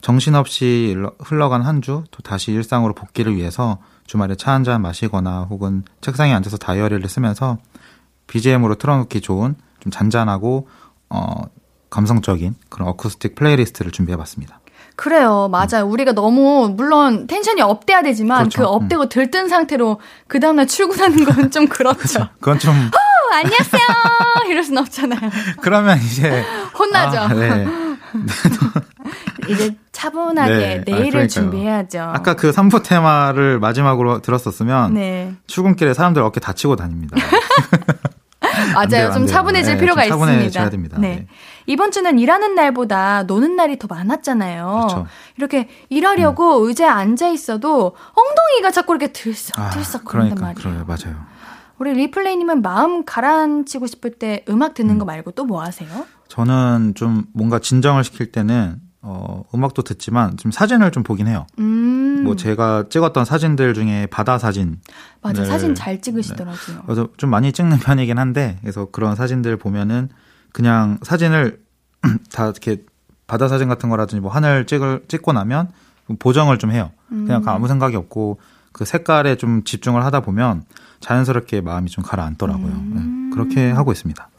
정신없이 0.00 0.96
흘러간 1.20 1.62
한 1.62 1.80
주 1.82 2.04
또 2.10 2.22
다시 2.22 2.52
일상으로 2.52 2.94
복귀를 2.94 3.36
위해서 3.36 3.78
주말에 4.06 4.34
차 4.36 4.52
한 4.52 4.64
잔 4.64 4.80
마시거나 4.82 5.42
혹은 5.50 5.82
책상에 6.00 6.32
앉아서 6.32 6.56
다이어리를 6.58 7.06
쓰면서 7.08 7.58
BGM으로 8.28 8.76
틀어놓기 8.76 9.20
좋은 9.20 9.56
좀 9.80 9.90
잔잔하고 9.92 10.68
어 11.10 11.42
감성적인 11.90 12.54
그런 12.68 12.88
acoustic 12.88 13.34
playlist를 13.34 13.90
준비해봤습니다. 13.92 14.60
그래요. 14.97 15.49
맞아요. 15.51 15.86
우리가 15.86 16.12
너무, 16.12 16.72
물론 16.74 17.26
tension이 17.26 17.61
up돼야 17.61 18.02
되지만 18.03 18.38
그렇죠. 18.49 18.59
그 18.62 18.66
up되고 18.66 19.09
들뜬 19.09 19.49
상태로 19.49 20.01
그 20.26 20.40
다음 20.40 20.57
날 20.57 20.66
출근하는 20.66 21.24
건 21.24 21.51
좀 21.53 21.66
그렇죠. 21.68 22.28
그건 22.40 22.59
좀 22.59 22.72
어, 22.74 23.34
안녕하세요! 23.34 23.82
이럴 24.49 24.64
순 24.64 24.78
없잖아요. 24.78 25.30
그러면 25.61 25.99
이제 25.99 26.44
혼나죠. 26.78 27.18
아, 27.18 27.28
네. 27.28 27.66
이제 29.49 29.76
차분하게 29.92 30.57
네. 30.57 30.64
아, 30.64 30.82
내일을 30.86 31.11
그러니까요. 31.11 31.28
준비해야죠. 31.28 32.01
아까 32.01 32.34
그 32.34 32.51
3부 32.51 32.82
테마를 32.82 33.59
마지막으로 33.59 34.22
들었었으면 34.22 34.94
네. 34.94 35.34
출근길에 35.47 35.92
사람들 35.94 36.22
어깨 36.22 36.40
다치고 36.40 36.76
다닙니다. 36.76 37.16
맞아요. 38.74 38.88
돼요, 38.88 39.12
좀. 39.12 39.26
차분해질 39.26 39.74
네, 39.74 39.80
필요가 39.80 40.03
좀 40.03 40.11
차분해져야 40.11 40.47
있습니다. 40.47 40.70
됩니다. 40.70 40.97
네. 40.99 41.09
네. 41.09 41.26
이번 41.66 41.90
주는 41.90 42.18
일하는 42.18 42.54
날보다 42.54 43.24
노는 43.24 43.56
날이 43.56 43.78
더 43.78 43.86
많았잖아요. 43.88 44.66
그렇죠. 44.86 45.00
음. 45.00 45.04
이렇게 45.36 45.68
일하려고 45.88 46.66
의자에 46.66 46.88
앉아 46.88 47.28
있어도 47.28 47.94
엉덩이가 48.14 48.70
자꾸 48.70 48.94
이렇게 48.94 49.12
들썩들썩 49.12 50.04
거린단 50.04 50.36
그러니까 50.36 50.46
말이에요. 50.70 50.84
그래요, 50.84 50.84
맞아요. 50.86 51.26
우리 51.78 51.92
리플레이님은 51.92 52.62
마음 52.62 53.04
가라앉히고 53.04 53.86
싶을 53.86 54.12
때 54.12 54.44
음악 54.48 54.74
듣는 54.74 54.94
음. 54.94 54.98
거 54.98 55.04
말고 55.04 55.32
또 55.32 55.44
뭐 55.44 55.62
하세요? 55.62 55.88
저는 56.28 56.94
좀 56.96 57.24
뭔가 57.32 57.58
진정을 57.58 58.02
시킬 58.02 58.32
때는 58.32 58.80
어, 59.02 59.44
음악도 59.54 59.82
듣지만 59.82 60.36
좀 60.36 60.50
사진을 60.50 60.90
좀 60.90 61.02
보긴 61.04 61.28
해요. 61.28 61.46
음. 61.60 62.22
뭐 62.24 62.34
제가 62.34 62.86
찍었던 62.88 63.24
사진들 63.24 63.74
중에 63.74 64.06
바다 64.06 64.36
사진 64.38 64.80
맞아. 65.22 65.42
네. 65.42 65.48
사진 65.48 65.74
잘 65.76 66.00
찍으시더라고요. 66.00 66.82
그래서 66.86 67.08
좀 67.16 67.30
많이 67.30 67.52
찍는 67.52 67.78
편이긴 67.78 68.18
한데 68.18 68.58
그래서 68.62 68.88
그런 68.90 69.14
사진들 69.14 69.56
보면은 69.58 70.08
그냥 70.57 70.98
사진을 71.02 71.61
다 72.32 72.44
이렇게 72.44 72.82
바다 73.26 73.46
사진 73.46 73.68
같은 73.68 73.90
거라든지 73.90 74.22
뭐 74.22 74.30
하늘 74.30 74.64
찍을 74.64 75.04
찍고 75.07 75.34
나면 75.34 75.68
보정을 76.18 76.57
좀 76.57 76.70
해요. 76.70 76.92
그냥 77.11 77.42
음. 77.42 77.48
아무 77.50 77.68
생각이 77.68 77.94
없고 77.94 78.38
그 78.72 78.86
색깔에 78.86 79.36
좀 79.36 79.64
집중을 79.64 80.02
하다 80.02 80.20
보면 80.20 80.64
자연스럽게 81.00 81.61
마음이 81.61 81.90
좀 81.90 82.02
가라앉더라고요. 82.02 82.68
음. 82.72 83.28
네, 83.28 83.34
그렇게 83.36 83.70
하고 83.70 83.92
있습니다. 83.92 84.30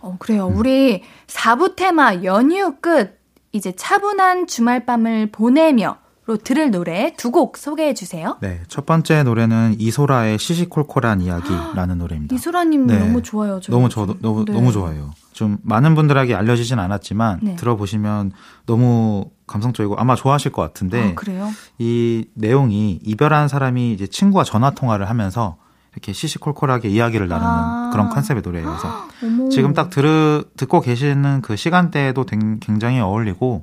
어, 0.00 0.16
그래요. 0.18 0.48
음. 0.48 0.56
우리 0.56 1.04
4부 1.28 1.76
테마 1.76 2.24
연휴 2.24 2.74
끝 2.80 3.20
이제 3.52 3.70
차분한 3.70 4.48
주말 4.48 4.84
밤을 4.86 5.30
보내며 5.30 5.98
로 6.26 6.36
들을 6.36 6.70
노래 6.72 7.14
두 7.16 7.30
곡 7.30 7.56
소개해 7.56 7.94
주세요. 7.94 8.38
네, 8.40 8.60
첫 8.66 8.86
번째 8.86 9.22
노래는 9.22 9.76
이소라의 9.78 10.38
시시콜콜한 10.38 11.20
이야기라는 11.20 11.98
노래입니다. 11.98 12.34
이소라님 12.34 12.88
네. 12.88 12.98
너무 12.98 13.22
좋아요. 13.22 13.60
저 13.60 13.70
너무 13.70 13.88
저도 13.88 14.16
너무 14.20 14.44
네. 14.44 14.52
너무 14.52 14.72
좋아해요. 14.72 15.12
좀 15.40 15.56
많은 15.62 15.94
분들에게 15.94 16.34
알려지진 16.34 16.78
않았지만 16.78 17.40
네. 17.42 17.56
들어보시면 17.56 18.32
너무 18.66 19.30
감성적이고 19.46 19.96
아마 19.98 20.14
좋아하실 20.14 20.52
것 20.52 20.60
같은데 20.60 21.14
아? 21.16 21.50
이 21.78 22.26
내용이 22.34 23.00
이별한 23.02 23.48
사람이 23.48 23.94
이제 23.94 24.06
친구와 24.06 24.44
전화 24.44 24.68
통화를 24.72 25.08
하면서 25.08 25.56
이렇게 25.94 26.12
시시콜콜하게 26.12 26.90
이야기를 26.90 27.26
나누는 27.26 27.50
아. 27.50 27.90
그런 27.90 28.10
컨셉의 28.10 28.42
노래예요. 28.42 28.66
그래서 28.68 29.08
어머. 29.24 29.48
지금 29.48 29.72
딱 29.72 29.88
들으, 29.88 30.44
듣고 30.58 30.82
계시는 30.82 31.40
그 31.40 31.56
시간대에도 31.56 32.26
댕- 32.26 32.58
굉장히 32.60 33.00
어울리고 33.00 33.62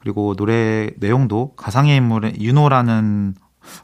그리고 0.00 0.34
노래 0.36 0.90
내용도 0.98 1.54
가상의 1.56 1.96
인물의 1.96 2.34
윤호라는 2.42 3.36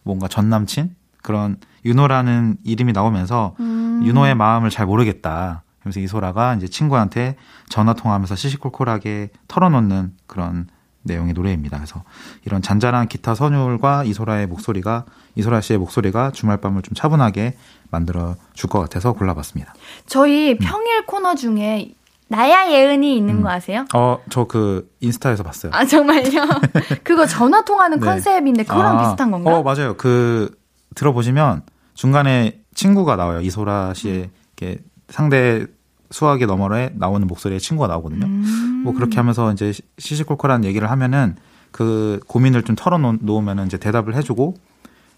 뭔가 0.02 0.28
전 0.28 0.50
남친 0.50 0.94
그런 1.22 1.56
윤호라는 1.86 2.58
이름이 2.62 2.92
나오면서 2.92 3.56
음. 3.58 4.02
윤호의 4.04 4.34
마음을 4.34 4.68
잘 4.68 4.84
모르겠다. 4.84 5.62
그래서 5.82 6.00
이소라가 6.00 6.54
이제 6.54 6.68
친구한테 6.68 7.36
전화 7.68 7.94
통화하면서 7.94 8.34
시시콜콜하게 8.36 9.30
털어놓는 9.48 10.12
그런 10.26 10.68
내용의 11.04 11.34
노래입니다. 11.34 11.78
그래서 11.78 12.04
이런 12.46 12.62
잔잔한 12.62 13.08
기타 13.08 13.34
선율과 13.34 14.04
이소라의 14.04 14.46
목소리가 14.46 15.04
이소라 15.34 15.60
씨의 15.60 15.78
목소리가 15.78 16.30
주말 16.30 16.58
밤을 16.58 16.82
좀 16.82 16.94
차분하게 16.94 17.56
만들어 17.90 18.36
줄 18.54 18.70
것 18.70 18.78
같아서 18.80 19.12
골라봤습니다. 19.12 19.74
저희 20.06 20.56
평일 20.58 21.04
코너 21.06 21.34
중에 21.34 21.94
나야 22.28 22.70
예은이 22.70 23.16
있는 23.16 23.38
음. 23.38 23.42
거 23.42 23.50
아세요? 23.50 23.84
어, 23.94 24.18
저 24.30 24.44
그 24.46 24.88
인스타에서 25.00 25.42
봤어요. 25.42 25.72
아 25.74 25.84
정말요? 25.84 26.46
그거 27.02 27.26
전화 27.26 27.62
통하는 27.64 27.98
네. 27.98 28.06
컨셉인데 28.06 28.62
그거랑 28.62 28.98
아, 28.98 29.02
비슷한 29.02 29.30
건가? 29.32 29.54
어, 29.58 29.62
맞아요. 29.62 29.96
그 29.96 30.56
들어보시면 30.94 31.62
중간에 31.94 32.60
친구가 32.74 33.16
나와요. 33.16 33.40
이소라 33.40 33.92
씨의 33.94 34.30
이렇게 34.56 34.78
상대 35.12 35.66
수학의 36.10 36.46
너머에 36.46 36.90
나오는 36.94 37.26
목소리의 37.26 37.60
친구가 37.60 37.86
나오거든요. 37.88 38.26
음. 38.26 38.82
뭐 38.84 38.92
그렇게 38.94 39.16
하면서 39.16 39.52
이제 39.52 39.72
시- 39.72 39.82
시시콜콜한 39.98 40.64
얘기를 40.64 40.90
하면은 40.90 41.36
그 41.70 42.20
고민을 42.26 42.64
좀 42.64 42.76
털어놓으면은 42.76 43.66
이제 43.66 43.78
대답을 43.78 44.14
해주고 44.16 44.54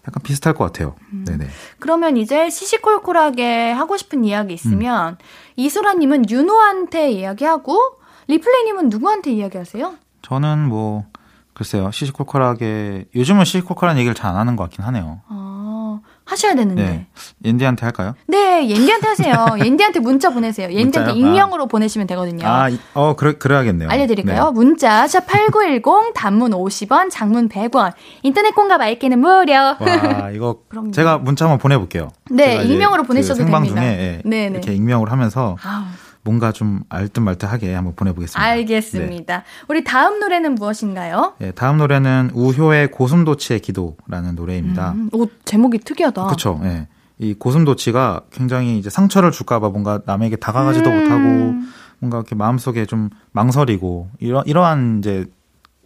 약간 0.07 0.21
비슷할 0.23 0.53
것 0.53 0.63
같아요. 0.65 0.95
음. 1.11 1.25
네네. 1.27 1.47
그러면 1.79 2.15
이제 2.15 2.49
시시콜콜하게 2.49 3.71
하고 3.71 3.97
싶은 3.97 4.23
이야기 4.23 4.53
있으면 4.53 5.17
이소라님은 5.55 6.29
윤호한테 6.29 7.11
이야기하고 7.11 7.77
리플레이님은 8.27 8.89
누구한테 8.89 9.33
이야기하세요? 9.33 9.95
저는 10.21 10.67
뭐 10.69 11.05
글쎄요 11.53 11.91
시시콜콜하게 11.91 13.05
요즘은 13.15 13.45
시시콜콜한 13.45 13.97
얘기를 13.97 14.13
잘 14.15 14.31
안 14.31 14.37
하는 14.37 14.55
것 14.55 14.63
같긴 14.63 14.83
하네요. 14.85 15.21
아 15.27 15.44
하셔야 16.25 16.55
되는데. 16.55 16.83
네. 16.83 17.05
옌디한테 17.43 17.85
할까요? 17.85 18.15
네, 18.27 18.67
옌디한테 18.67 19.07
하세요. 19.07 19.45
옌디한테 19.63 19.99
문자 19.99 20.31
보내세요. 20.31 20.67
옌디한테 20.69 21.13
문자요? 21.13 21.15
익명으로 21.15 21.67
보내시면 21.67 22.07
되거든요. 22.07 22.47
아, 22.47 22.67
이- 22.69 22.79
어, 22.95 23.15
그래, 23.15 23.33
그래야겠네요. 23.33 23.89
알려드릴까요? 23.89 24.45
네. 24.45 24.51
문자 24.51 25.05
샵8910 25.05 26.13
단문 26.15 26.51
50원, 26.51 27.09
장문 27.11 27.47
100원. 27.49 27.93
인터넷 28.23 28.55
공감 28.55 28.81
알기는 28.81 29.19
무료. 29.19 29.53
와, 29.53 30.31
이거. 30.33 30.57
제가 30.93 31.19
문자 31.19 31.45
한번 31.45 31.59
보내볼게요. 31.59 32.11
네, 32.31 32.63
익명으로 32.63 33.03
그 33.03 33.07
보내셔도 33.09 33.35
생방 33.35 33.63
됩니다. 33.63 33.81
중에 33.81 33.91
예, 33.91 34.21
네 34.25 34.49
네. 34.49 34.55
이렇게 34.57 34.73
익명으로 34.73 35.11
하면서 35.11 35.57
아우, 35.63 35.83
뭔가 36.25 36.51
좀 36.51 36.81
알듯말듯하게 36.89 37.73
한번 37.73 37.95
보내보겠습니다. 37.95 38.41
알겠습니다. 38.43 39.43
우리 39.69 39.83
다음 39.83 40.19
노래는 40.19 40.55
무엇인가요? 40.55 41.35
네, 41.37 41.51
다음 41.51 41.77
노래는 41.77 42.31
우효의 42.33 42.89
고슴도치의 42.89 43.59
기도라는 43.59 44.33
노래입니다. 44.35 44.93
음, 44.93 45.09
오, 45.13 45.27
제목이 45.45 45.77
특이하다. 45.77 46.25
그렇죠. 46.25 46.59
예. 46.63 46.87
이 47.19 47.35
고슴도치가 47.35 48.21
굉장히 48.31 48.79
이제 48.79 48.89
상처를 48.89 49.31
줄까봐 49.31 49.69
뭔가 49.69 50.01
남에게 50.05 50.35
다가가지도 50.35 50.89
음. 50.89 51.03
못하고 51.03 51.55
뭔가 51.99 52.17
이렇게 52.17 52.33
마음속에 52.33 52.87
좀 52.87 53.11
망설이고 53.31 54.09
이러 54.19 54.43
이러한 54.47 54.99
이제 54.99 55.25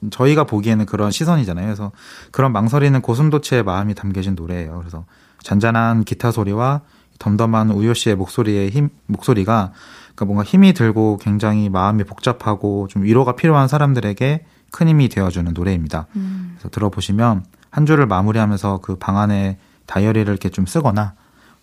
저희가 0.09 0.45
보기에는 0.45 0.85
그런 0.85 1.11
시선이잖아요. 1.11 1.65
그래서 1.65 1.91
그런 2.31 2.53
망설이는 2.53 3.01
고슴도치의 3.01 3.63
마음이 3.63 3.93
담겨진 3.93 4.35
노래예요. 4.35 4.77
그래서 4.79 5.03
잔잔한 5.43 6.05
기타 6.05 6.31
소리와 6.31 6.81
덤덤한 7.19 7.71
우효 7.71 7.93
씨의 7.93 8.15
목소리의 8.15 8.69
힘 8.69 8.89
목소리가 9.05 9.73
그러니까 10.19 10.25
뭔가 10.25 10.43
힘이 10.43 10.73
들고 10.73 11.17
굉장히 11.17 11.69
마음이 11.69 12.03
복잡하고 12.03 12.87
좀 12.89 13.03
위로가 13.03 13.35
필요한 13.35 13.69
사람들에게 13.69 14.45
큰 14.71 14.87
힘이 14.87 15.07
되어주는 15.07 15.53
노래입니다. 15.53 16.07
음. 16.17 16.55
그래서 16.55 16.69
들어보시면 16.69 17.45
한 17.71 17.85
주를 17.85 18.05
마무리하면서 18.05 18.79
그 18.79 18.97
방 18.97 19.17
안에 19.17 19.57
다이어리를 19.85 20.27
이렇게 20.29 20.49
좀 20.49 20.65
쓰거나 20.65 21.13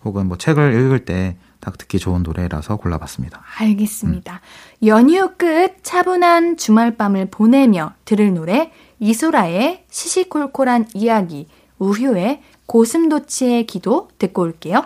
혹은 0.03 0.27
뭐 0.27 0.37
책을 0.37 0.73
읽을 0.73 1.05
때 1.05 1.37
딱 1.59 1.77
듣기 1.77 1.99
좋은 1.99 2.23
노래라서 2.23 2.77
골라봤습니다. 2.77 3.41
알겠습니다. 3.59 4.41
연휴 4.85 5.31
끝 5.37 5.83
차분한 5.83 6.57
주말밤을 6.57 7.29
보내며 7.31 7.93
들을 8.05 8.33
노래 8.33 8.71
이소라의 8.99 9.85
시시콜콜한 9.89 10.89
이야기, 10.93 11.47
우효의 11.79 12.41
고슴도치의 12.67 13.65
기도 13.65 14.09
듣고 14.19 14.43
올게요. 14.43 14.83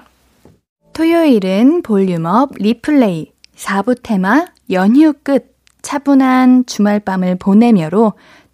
토요일은 0.93 1.81
볼륨업 1.83 2.51
리플레이 2.55 3.31
4부 3.61 3.99
테마 4.01 4.45
연휴 4.71 5.13
끝 5.23 5.55
차분한 5.83 6.65
주말밤을 6.65 7.35
보내며로 7.37 8.13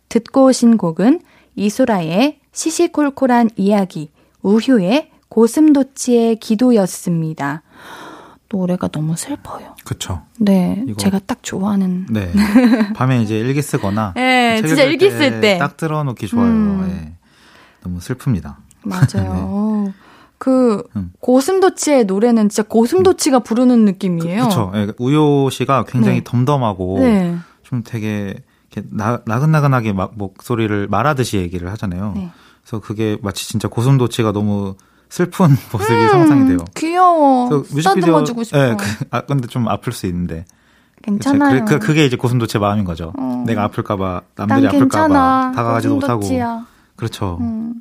듣고 0.09 0.45
오신 0.45 0.77
곡은 0.77 1.21
이소라의 1.55 2.39
시시콜콜한 2.51 3.51
이야기, 3.55 4.11
우효의 4.41 5.11
고슴도치의 5.29 6.37
기도였습니다. 6.37 7.63
노래가 8.49 8.87
너무 8.87 9.15
슬퍼요. 9.17 9.75
그쵸. 9.85 10.23
네, 10.39 10.83
이거- 10.87 10.97
제가 10.97 11.19
딱 11.25 11.39
좋아하는. 11.43 12.05
네. 12.09 12.31
밤에 12.95 13.21
이제 13.21 13.37
일기 13.37 13.61
쓰거나. 13.61 14.13
네, 14.15 14.57
책 14.61 14.67
진짜 14.67 14.83
일기 14.83 15.09
쓸 15.11 15.41
때. 15.41 15.57
딱 15.57 15.75
들어놓기 15.77 16.27
좋아요. 16.27 16.47
음. 16.47 16.87
예. 16.89 17.13
너무 17.83 17.99
슬픕니다. 17.99 18.55
맞아요. 18.83 19.93
그 20.37 20.83
음. 20.95 21.11
고슴도치의 21.19 22.05
노래는 22.05 22.49
진짜 22.49 22.63
고슴도치가 22.67 23.39
부르는 23.39 23.85
느낌이에요. 23.85 24.43
그쵸. 24.43 24.71
예, 24.75 24.87
우효 24.99 25.49
씨가 25.49 25.85
굉장히 25.87 26.17
네. 26.17 26.23
덤덤하고 26.23 26.99
네. 26.99 27.37
좀 27.63 27.83
되게 27.83 28.35
이렇게 28.71 28.87
나, 28.91 29.21
나긋나긋하게 29.25 29.93
막 29.93 30.13
목소리를 30.15 30.87
말하듯이 30.87 31.37
얘기를 31.37 31.71
하잖아요. 31.71 32.13
네. 32.15 32.29
그래서 32.61 32.79
그게 32.79 33.17
마치 33.21 33.47
진짜 33.47 33.67
고슴도치가 33.67 34.31
너무 34.31 34.75
슬픈 35.09 35.47
모습이 35.71 36.07
상상이 36.09 36.47
돼요. 36.47 36.57
귀여워. 36.75 37.63
쓰다듬어 37.63 38.23
주고 38.23 38.43
싶어. 38.43 38.59
예, 38.59 38.75
그, 38.77 39.05
아, 39.09 39.21
근데 39.21 39.47
좀 39.47 39.67
아플 39.67 39.93
수 39.93 40.05
있는데. 40.05 40.45
괜찮아요. 41.03 41.63
그, 41.65 41.79
그, 41.79 41.93
게 41.93 42.05
이제 42.05 42.17
고슴도치의 42.17 42.59
마음인 42.59 42.83
거죠. 42.83 43.13
어. 43.17 43.43
내가 43.45 43.63
아플까봐, 43.63 44.21
난 44.35 44.47
남들이 44.47 44.67
아플까봐. 44.67 45.53
다가가지도 45.55 45.95
못하고. 45.95 46.19
고슴도치야. 46.19 46.65
그렇죠. 46.97 47.37
음. 47.39 47.75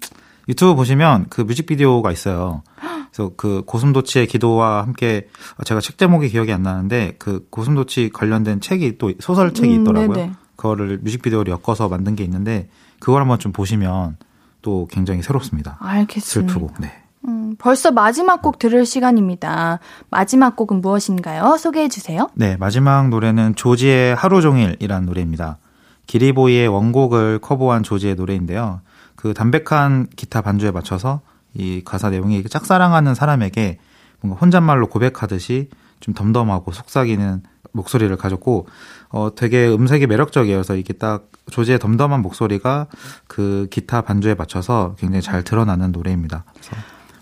유튜브 0.49 0.75
보시면 0.75 1.27
그 1.29 1.43
뮤직비디오가 1.43 2.13
있어요. 2.13 2.63
그래서 3.11 3.33
그 3.37 3.63
고슴도치의 3.67 4.27
기도와 4.27 4.83
함께 4.83 5.29
제가 5.65 5.81
책 5.81 5.99
제목이 5.99 6.29
기억이 6.29 6.53
안 6.53 6.63
나는데 6.63 7.17
그 7.19 7.47
고슴도치 7.51 8.11
관련된 8.13 8.61
책이 8.61 8.99
또 8.99 9.13
소설책이 9.19 9.75
음, 9.75 9.81
있더라고요. 9.81 10.13
네네. 10.13 10.33
그거를 10.57 10.99
뮤직비디오로 11.03 11.51
엮어서 11.51 11.89
만든 11.89 12.15
게 12.15 12.25
있는데 12.25 12.69
그걸 12.99 13.23
한번 13.23 13.39
좀 13.39 13.53
보시면 13.53 14.17
또 14.63 14.87
굉장히 14.91 15.23
새롭습니다. 15.23 15.79
알겠습니다. 15.81 16.53
슬프고. 16.53 16.73
네. 16.81 16.93
음, 17.27 17.57
벌써 17.59 17.91
마지막 17.91 18.43
곡 18.43 18.59
들을 18.59 18.87
시간입니다. 18.87 19.81
마지막 20.11 20.55
곡은 20.57 20.81
무엇인가요? 20.81 21.57
소개해 21.59 21.89
주세요. 21.89 22.29
네, 22.35 22.57
마지막 22.57 23.09
노래는 23.09 23.57
조지의 23.57 24.15
하루 24.15 24.41
종일이라는 24.41 25.07
노래입니다. 25.07 25.59
기리보이의 26.07 26.69
원곡을 26.69 27.41
커버한 27.41 27.83
조지의 27.83 28.15
노래인데요. 28.15 28.81
그 29.17 29.35
담백한 29.35 30.09
기타 30.17 30.43
반주에 30.43 30.71
맞춰서 30.71 31.21
이 31.55 31.83
가사 31.85 32.11
내용이 32.11 32.45
짝사랑하는 32.45 33.15
사람에게 33.15 33.79
뭔가 34.21 34.39
혼잣말로 34.41 34.89
고백하듯이 34.89 35.71
좀 36.01 36.15
덤덤하고 36.15 36.73
속삭이는 36.73 37.43
목소리를 37.73 38.15
가졌고 38.17 38.67
어 39.11 39.31
되게 39.35 39.69
음색이 39.69 40.07
매력적이어서 40.07 40.63
서 40.63 40.77
이게 40.77 40.93
딱 40.93 41.29
조지의 41.51 41.79
덤덤한 41.79 42.21
목소리가 42.23 42.87
그 43.27 43.67
기타 43.71 44.03
반주에 44.03 44.35
맞춰서 44.35 44.95
굉장히 44.99 45.23
잘 45.23 45.43
드러나는 45.43 45.93
노래입니다. 45.93 46.45
그래서 46.53 46.77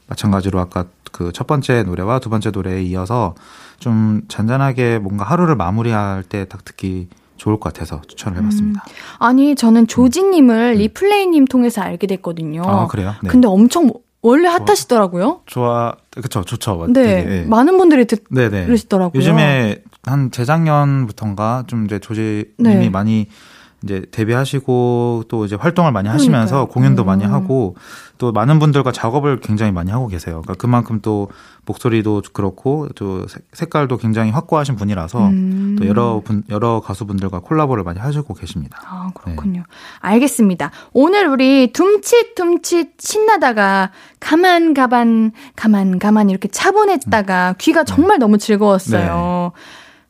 마찬가지로 0.08 0.60
아까 0.60 0.86
그 1.14 1.30
첫 1.32 1.46
번째 1.46 1.84
노래와 1.84 2.18
두 2.18 2.28
번째 2.28 2.50
노래에 2.50 2.82
이어서 2.82 3.34
좀 3.78 4.22
잔잔하게 4.28 4.98
뭔가 4.98 5.24
하루를 5.24 5.54
마무리할 5.54 6.24
때 6.24 6.44
딱 6.44 6.64
듣기 6.64 7.08
좋을 7.36 7.58
것 7.58 7.72
같아서 7.72 8.00
추천을 8.06 8.38
해봤습니다. 8.38 8.84
아니, 9.18 9.54
저는 9.54 9.86
조지님을 9.86 10.74
리플레이님 10.74 11.46
통해서 11.46 11.82
알게 11.82 12.06
됐거든요. 12.06 12.62
음. 12.62 12.68
아 12.68 12.86
그래요? 12.86 13.14
네. 13.22 13.28
근데 13.28 13.48
엄청 13.48 13.90
원래 14.22 14.48
핫하시더라고요. 14.48 15.42
좋아, 15.46 15.94
그쵸, 16.10 16.42
좋죠. 16.44 16.86
네, 16.88 17.02
되게, 17.02 17.30
예. 17.30 17.42
많은 17.42 17.76
분들이 17.76 18.06
듣, 18.06 18.24
네네. 18.30 18.64
그러시더라고요. 18.64 19.18
요즘에 19.18 19.82
한 20.02 20.30
재작년부터인가 20.30 21.64
좀 21.66 21.84
이제 21.84 21.98
조지님이 21.98 22.54
네. 22.58 22.88
많이 22.88 23.28
이제 23.84 24.04
데뷔하시고 24.10 25.24
또 25.28 25.44
이제 25.44 25.54
활동을 25.56 25.92
많이 25.92 26.08
하시면서 26.08 26.54
그러니까요. 26.66 26.72
공연도 26.72 27.02
음. 27.02 27.06
많이 27.06 27.24
하고 27.24 27.76
또 28.16 28.32
많은 28.32 28.58
분들과 28.58 28.92
작업을 28.92 29.40
굉장히 29.40 29.72
많이 29.72 29.90
하고 29.90 30.08
계세요. 30.08 30.40
그러니까 30.42 30.54
그만큼 30.54 31.00
또 31.02 31.28
목소리도 31.66 32.22
그렇고 32.32 32.88
또 32.94 33.26
색- 33.28 33.44
색깔도 33.52 33.98
굉장히 33.98 34.30
확고하신 34.30 34.76
분이라서 34.76 35.26
음. 35.28 35.76
또 35.78 35.86
여러 35.86 36.20
분 36.24 36.42
여러 36.48 36.80
가수분들과 36.80 37.40
콜라보를 37.40 37.84
많이 37.84 37.98
하시고 38.00 38.32
계십니다. 38.34 38.80
아, 38.86 39.10
그렇군요. 39.14 39.64
알겠습니다. 40.00 40.70
오늘 40.92 41.26
우리 41.28 41.72
둠칫둠칫 41.72 42.94
신나다가 42.98 43.90
가만 44.20 44.72
가만 44.74 45.32
가만 45.56 45.98
가만 45.98 46.30
이렇게 46.30 46.48
차분했다가 46.48 47.56
귀가 47.58 47.84
정말 47.84 48.18
너무 48.18 48.38
즐거웠어요. 48.38 49.52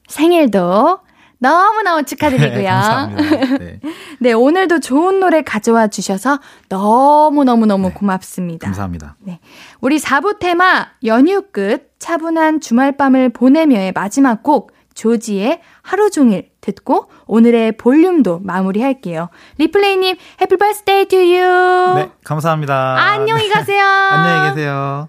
생일도 0.08 0.98
너무너무 1.38 2.04
축하드리고요. 2.04 2.58
네, 2.58 2.64
감사합니다. 2.64 3.58
네, 3.58 3.80
네, 4.20 4.32
오늘도 4.32 4.80
좋은 4.80 5.20
노래 5.20 5.42
가져와 5.42 5.88
주셔서 5.88 6.40
너무너무너무 6.68 7.88
네. 7.88 7.94
고맙습니다. 7.94 8.66
감사합니다. 8.66 9.16
네. 9.20 9.40
우리 9.80 9.98
4부 9.98 10.38
테마 10.38 10.88
연휴 11.04 11.42
끝 11.52 11.94
차분한 11.98 12.60
주말밤을 12.60 13.30
보내며의 13.30 13.92
마지막 13.92 14.42
곡 14.42 14.72
조지의 14.94 15.60
하루 15.82 16.10
종일 16.10 16.50
듣고 16.60 17.10
오늘의 17.26 17.76
볼륨도 17.76 18.40
마무리할게요. 18.42 19.28
리플레이님 19.58 20.16
Happy 20.40 20.56
birthday 20.56 21.06
to 21.06 21.16
you. 21.16 21.94
네, 21.96 22.10
감사합니다. 22.24 22.96
안녕히 22.98 23.48
가세요. 23.50 23.82
안녕히 23.84 24.50
계세요. 24.50 25.08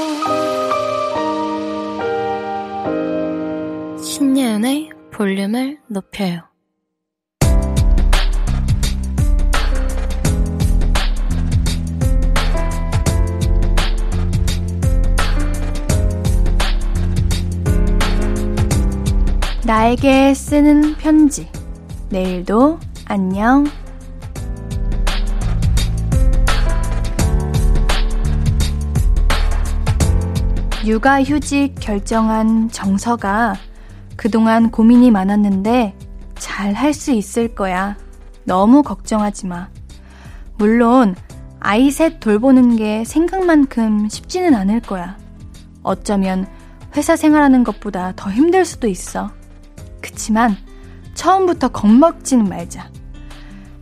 볼륨을 5.21 5.77
높여요 5.85 6.41
나에게 19.63 20.33
쓰는 20.33 20.95
편지. 20.95 21.47
내일도 22.09 22.79
안녕. 23.05 23.65
육아휴직 30.83 31.75
결정한 31.79 32.71
정서가 32.71 33.70
그동안 34.21 34.69
고민이 34.69 35.09
많았는데 35.09 35.95
잘 36.35 36.75
할 36.75 36.93
수 36.93 37.11
있을 37.11 37.55
거야. 37.55 37.97
너무 38.43 38.83
걱정하지 38.83 39.47
마. 39.47 39.67
물론 40.59 41.15
아이 41.59 41.89
셋 41.89 42.19
돌보는 42.19 42.75
게 42.75 43.03
생각만큼 43.03 44.09
쉽지는 44.09 44.53
않을 44.53 44.81
거야. 44.81 45.17
어쩌면 45.81 46.45
회사 46.95 47.15
생활하는 47.15 47.63
것보다 47.63 48.13
더 48.15 48.29
힘들 48.29 48.63
수도 48.63 48.87
있어. 48.87 49.31
그치만 50.01 50.55
처음부터 51.15 51.69
겁먹지는 51.69 52.45
말자. 52.45 52.91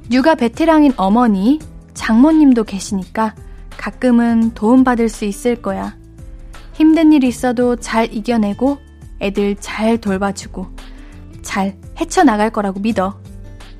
육아 0.09 0.35
베테랑인 0.35 0.93
어머니, 0.95 1.59
장모님도 1.93 2.63
계시니까 2.63 3.35
가끔은 3.71 4.53
도움받을 4.53 5.09
수 5.09 5.25
있을 5.25 5.61
거야. 5.61 5.97
힘든 6.75 7.11
일 7.11 7.25
있어도 7.25 7.75
잘 7.75 8.13
이겨내고 8.13 8.77
애들 9.21 9.55
잘 9.59 9.97
돌봐주고 9.97 10.67
잘 11.41 11.77
헤쳐나갈 11.99 12.49
거라고 12.49 12.79
믿어. 12.79 13.19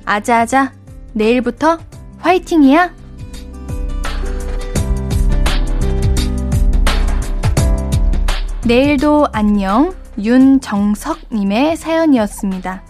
아자아자, 0.04 0.72
내일부터 1.12 1.78
화이팅이야! 2.18 2.94
내일도 8.64 9.26
안녕 9.32 9.94
윤정석님의 10.18 11.76
사연이었습니다. 11.76 12.82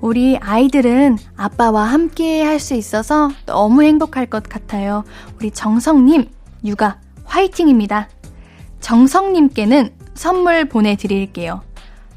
우리 0.00 0.36
아이들은 0.36 1.16
아빠와 1.36 1.84
함께 1.84 2.42
할 2.42 2.58
수 2.60 2.74
있어서 2.74 3.30
너무 3.46 3.82
행복할 3.82 4.26
것 4.26 4.42
같아요. 4.42 5.04
우리 5.36 5.50
정석님, 5.50 6.28
육아 6.64 6.98
화이팅입니다. 7.24 8.08
정석님께는 8.80 9.94
선물 10.14 10.66
보내드릴게요. 10.66 11.62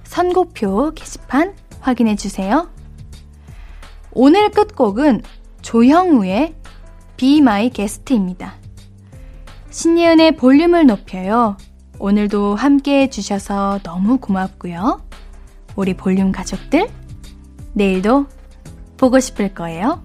선고표 0.08 0.94
게시판 0.96 1.54
확인해 1.82 2.16
주세요. 2.16 2.70
오늘 4.12 4.50
끝곡은 4.50 5.22
조형우의 5.62 6.56
Be 7.18 7.38
My 7.38 7.70
Guest입니다. 7.70 8.56
신예은의 9.70 10.38
볼륨을 10.38 10.88
높여요. 10.88 11.58
오늘도 12.00 12.56
함께 12.56 13.02
해주셔서 13.02 13.82
너무 13.84 14.18
고맙고요. 14.18 15.04
우리 15.76 15.94
볼륨 15.94 16.32
가족들, 16.32 16.90
내일도 17.74 18.26
보고 18.98 19.20
싶을 19.20 19.54
거예요. 19.54 20.02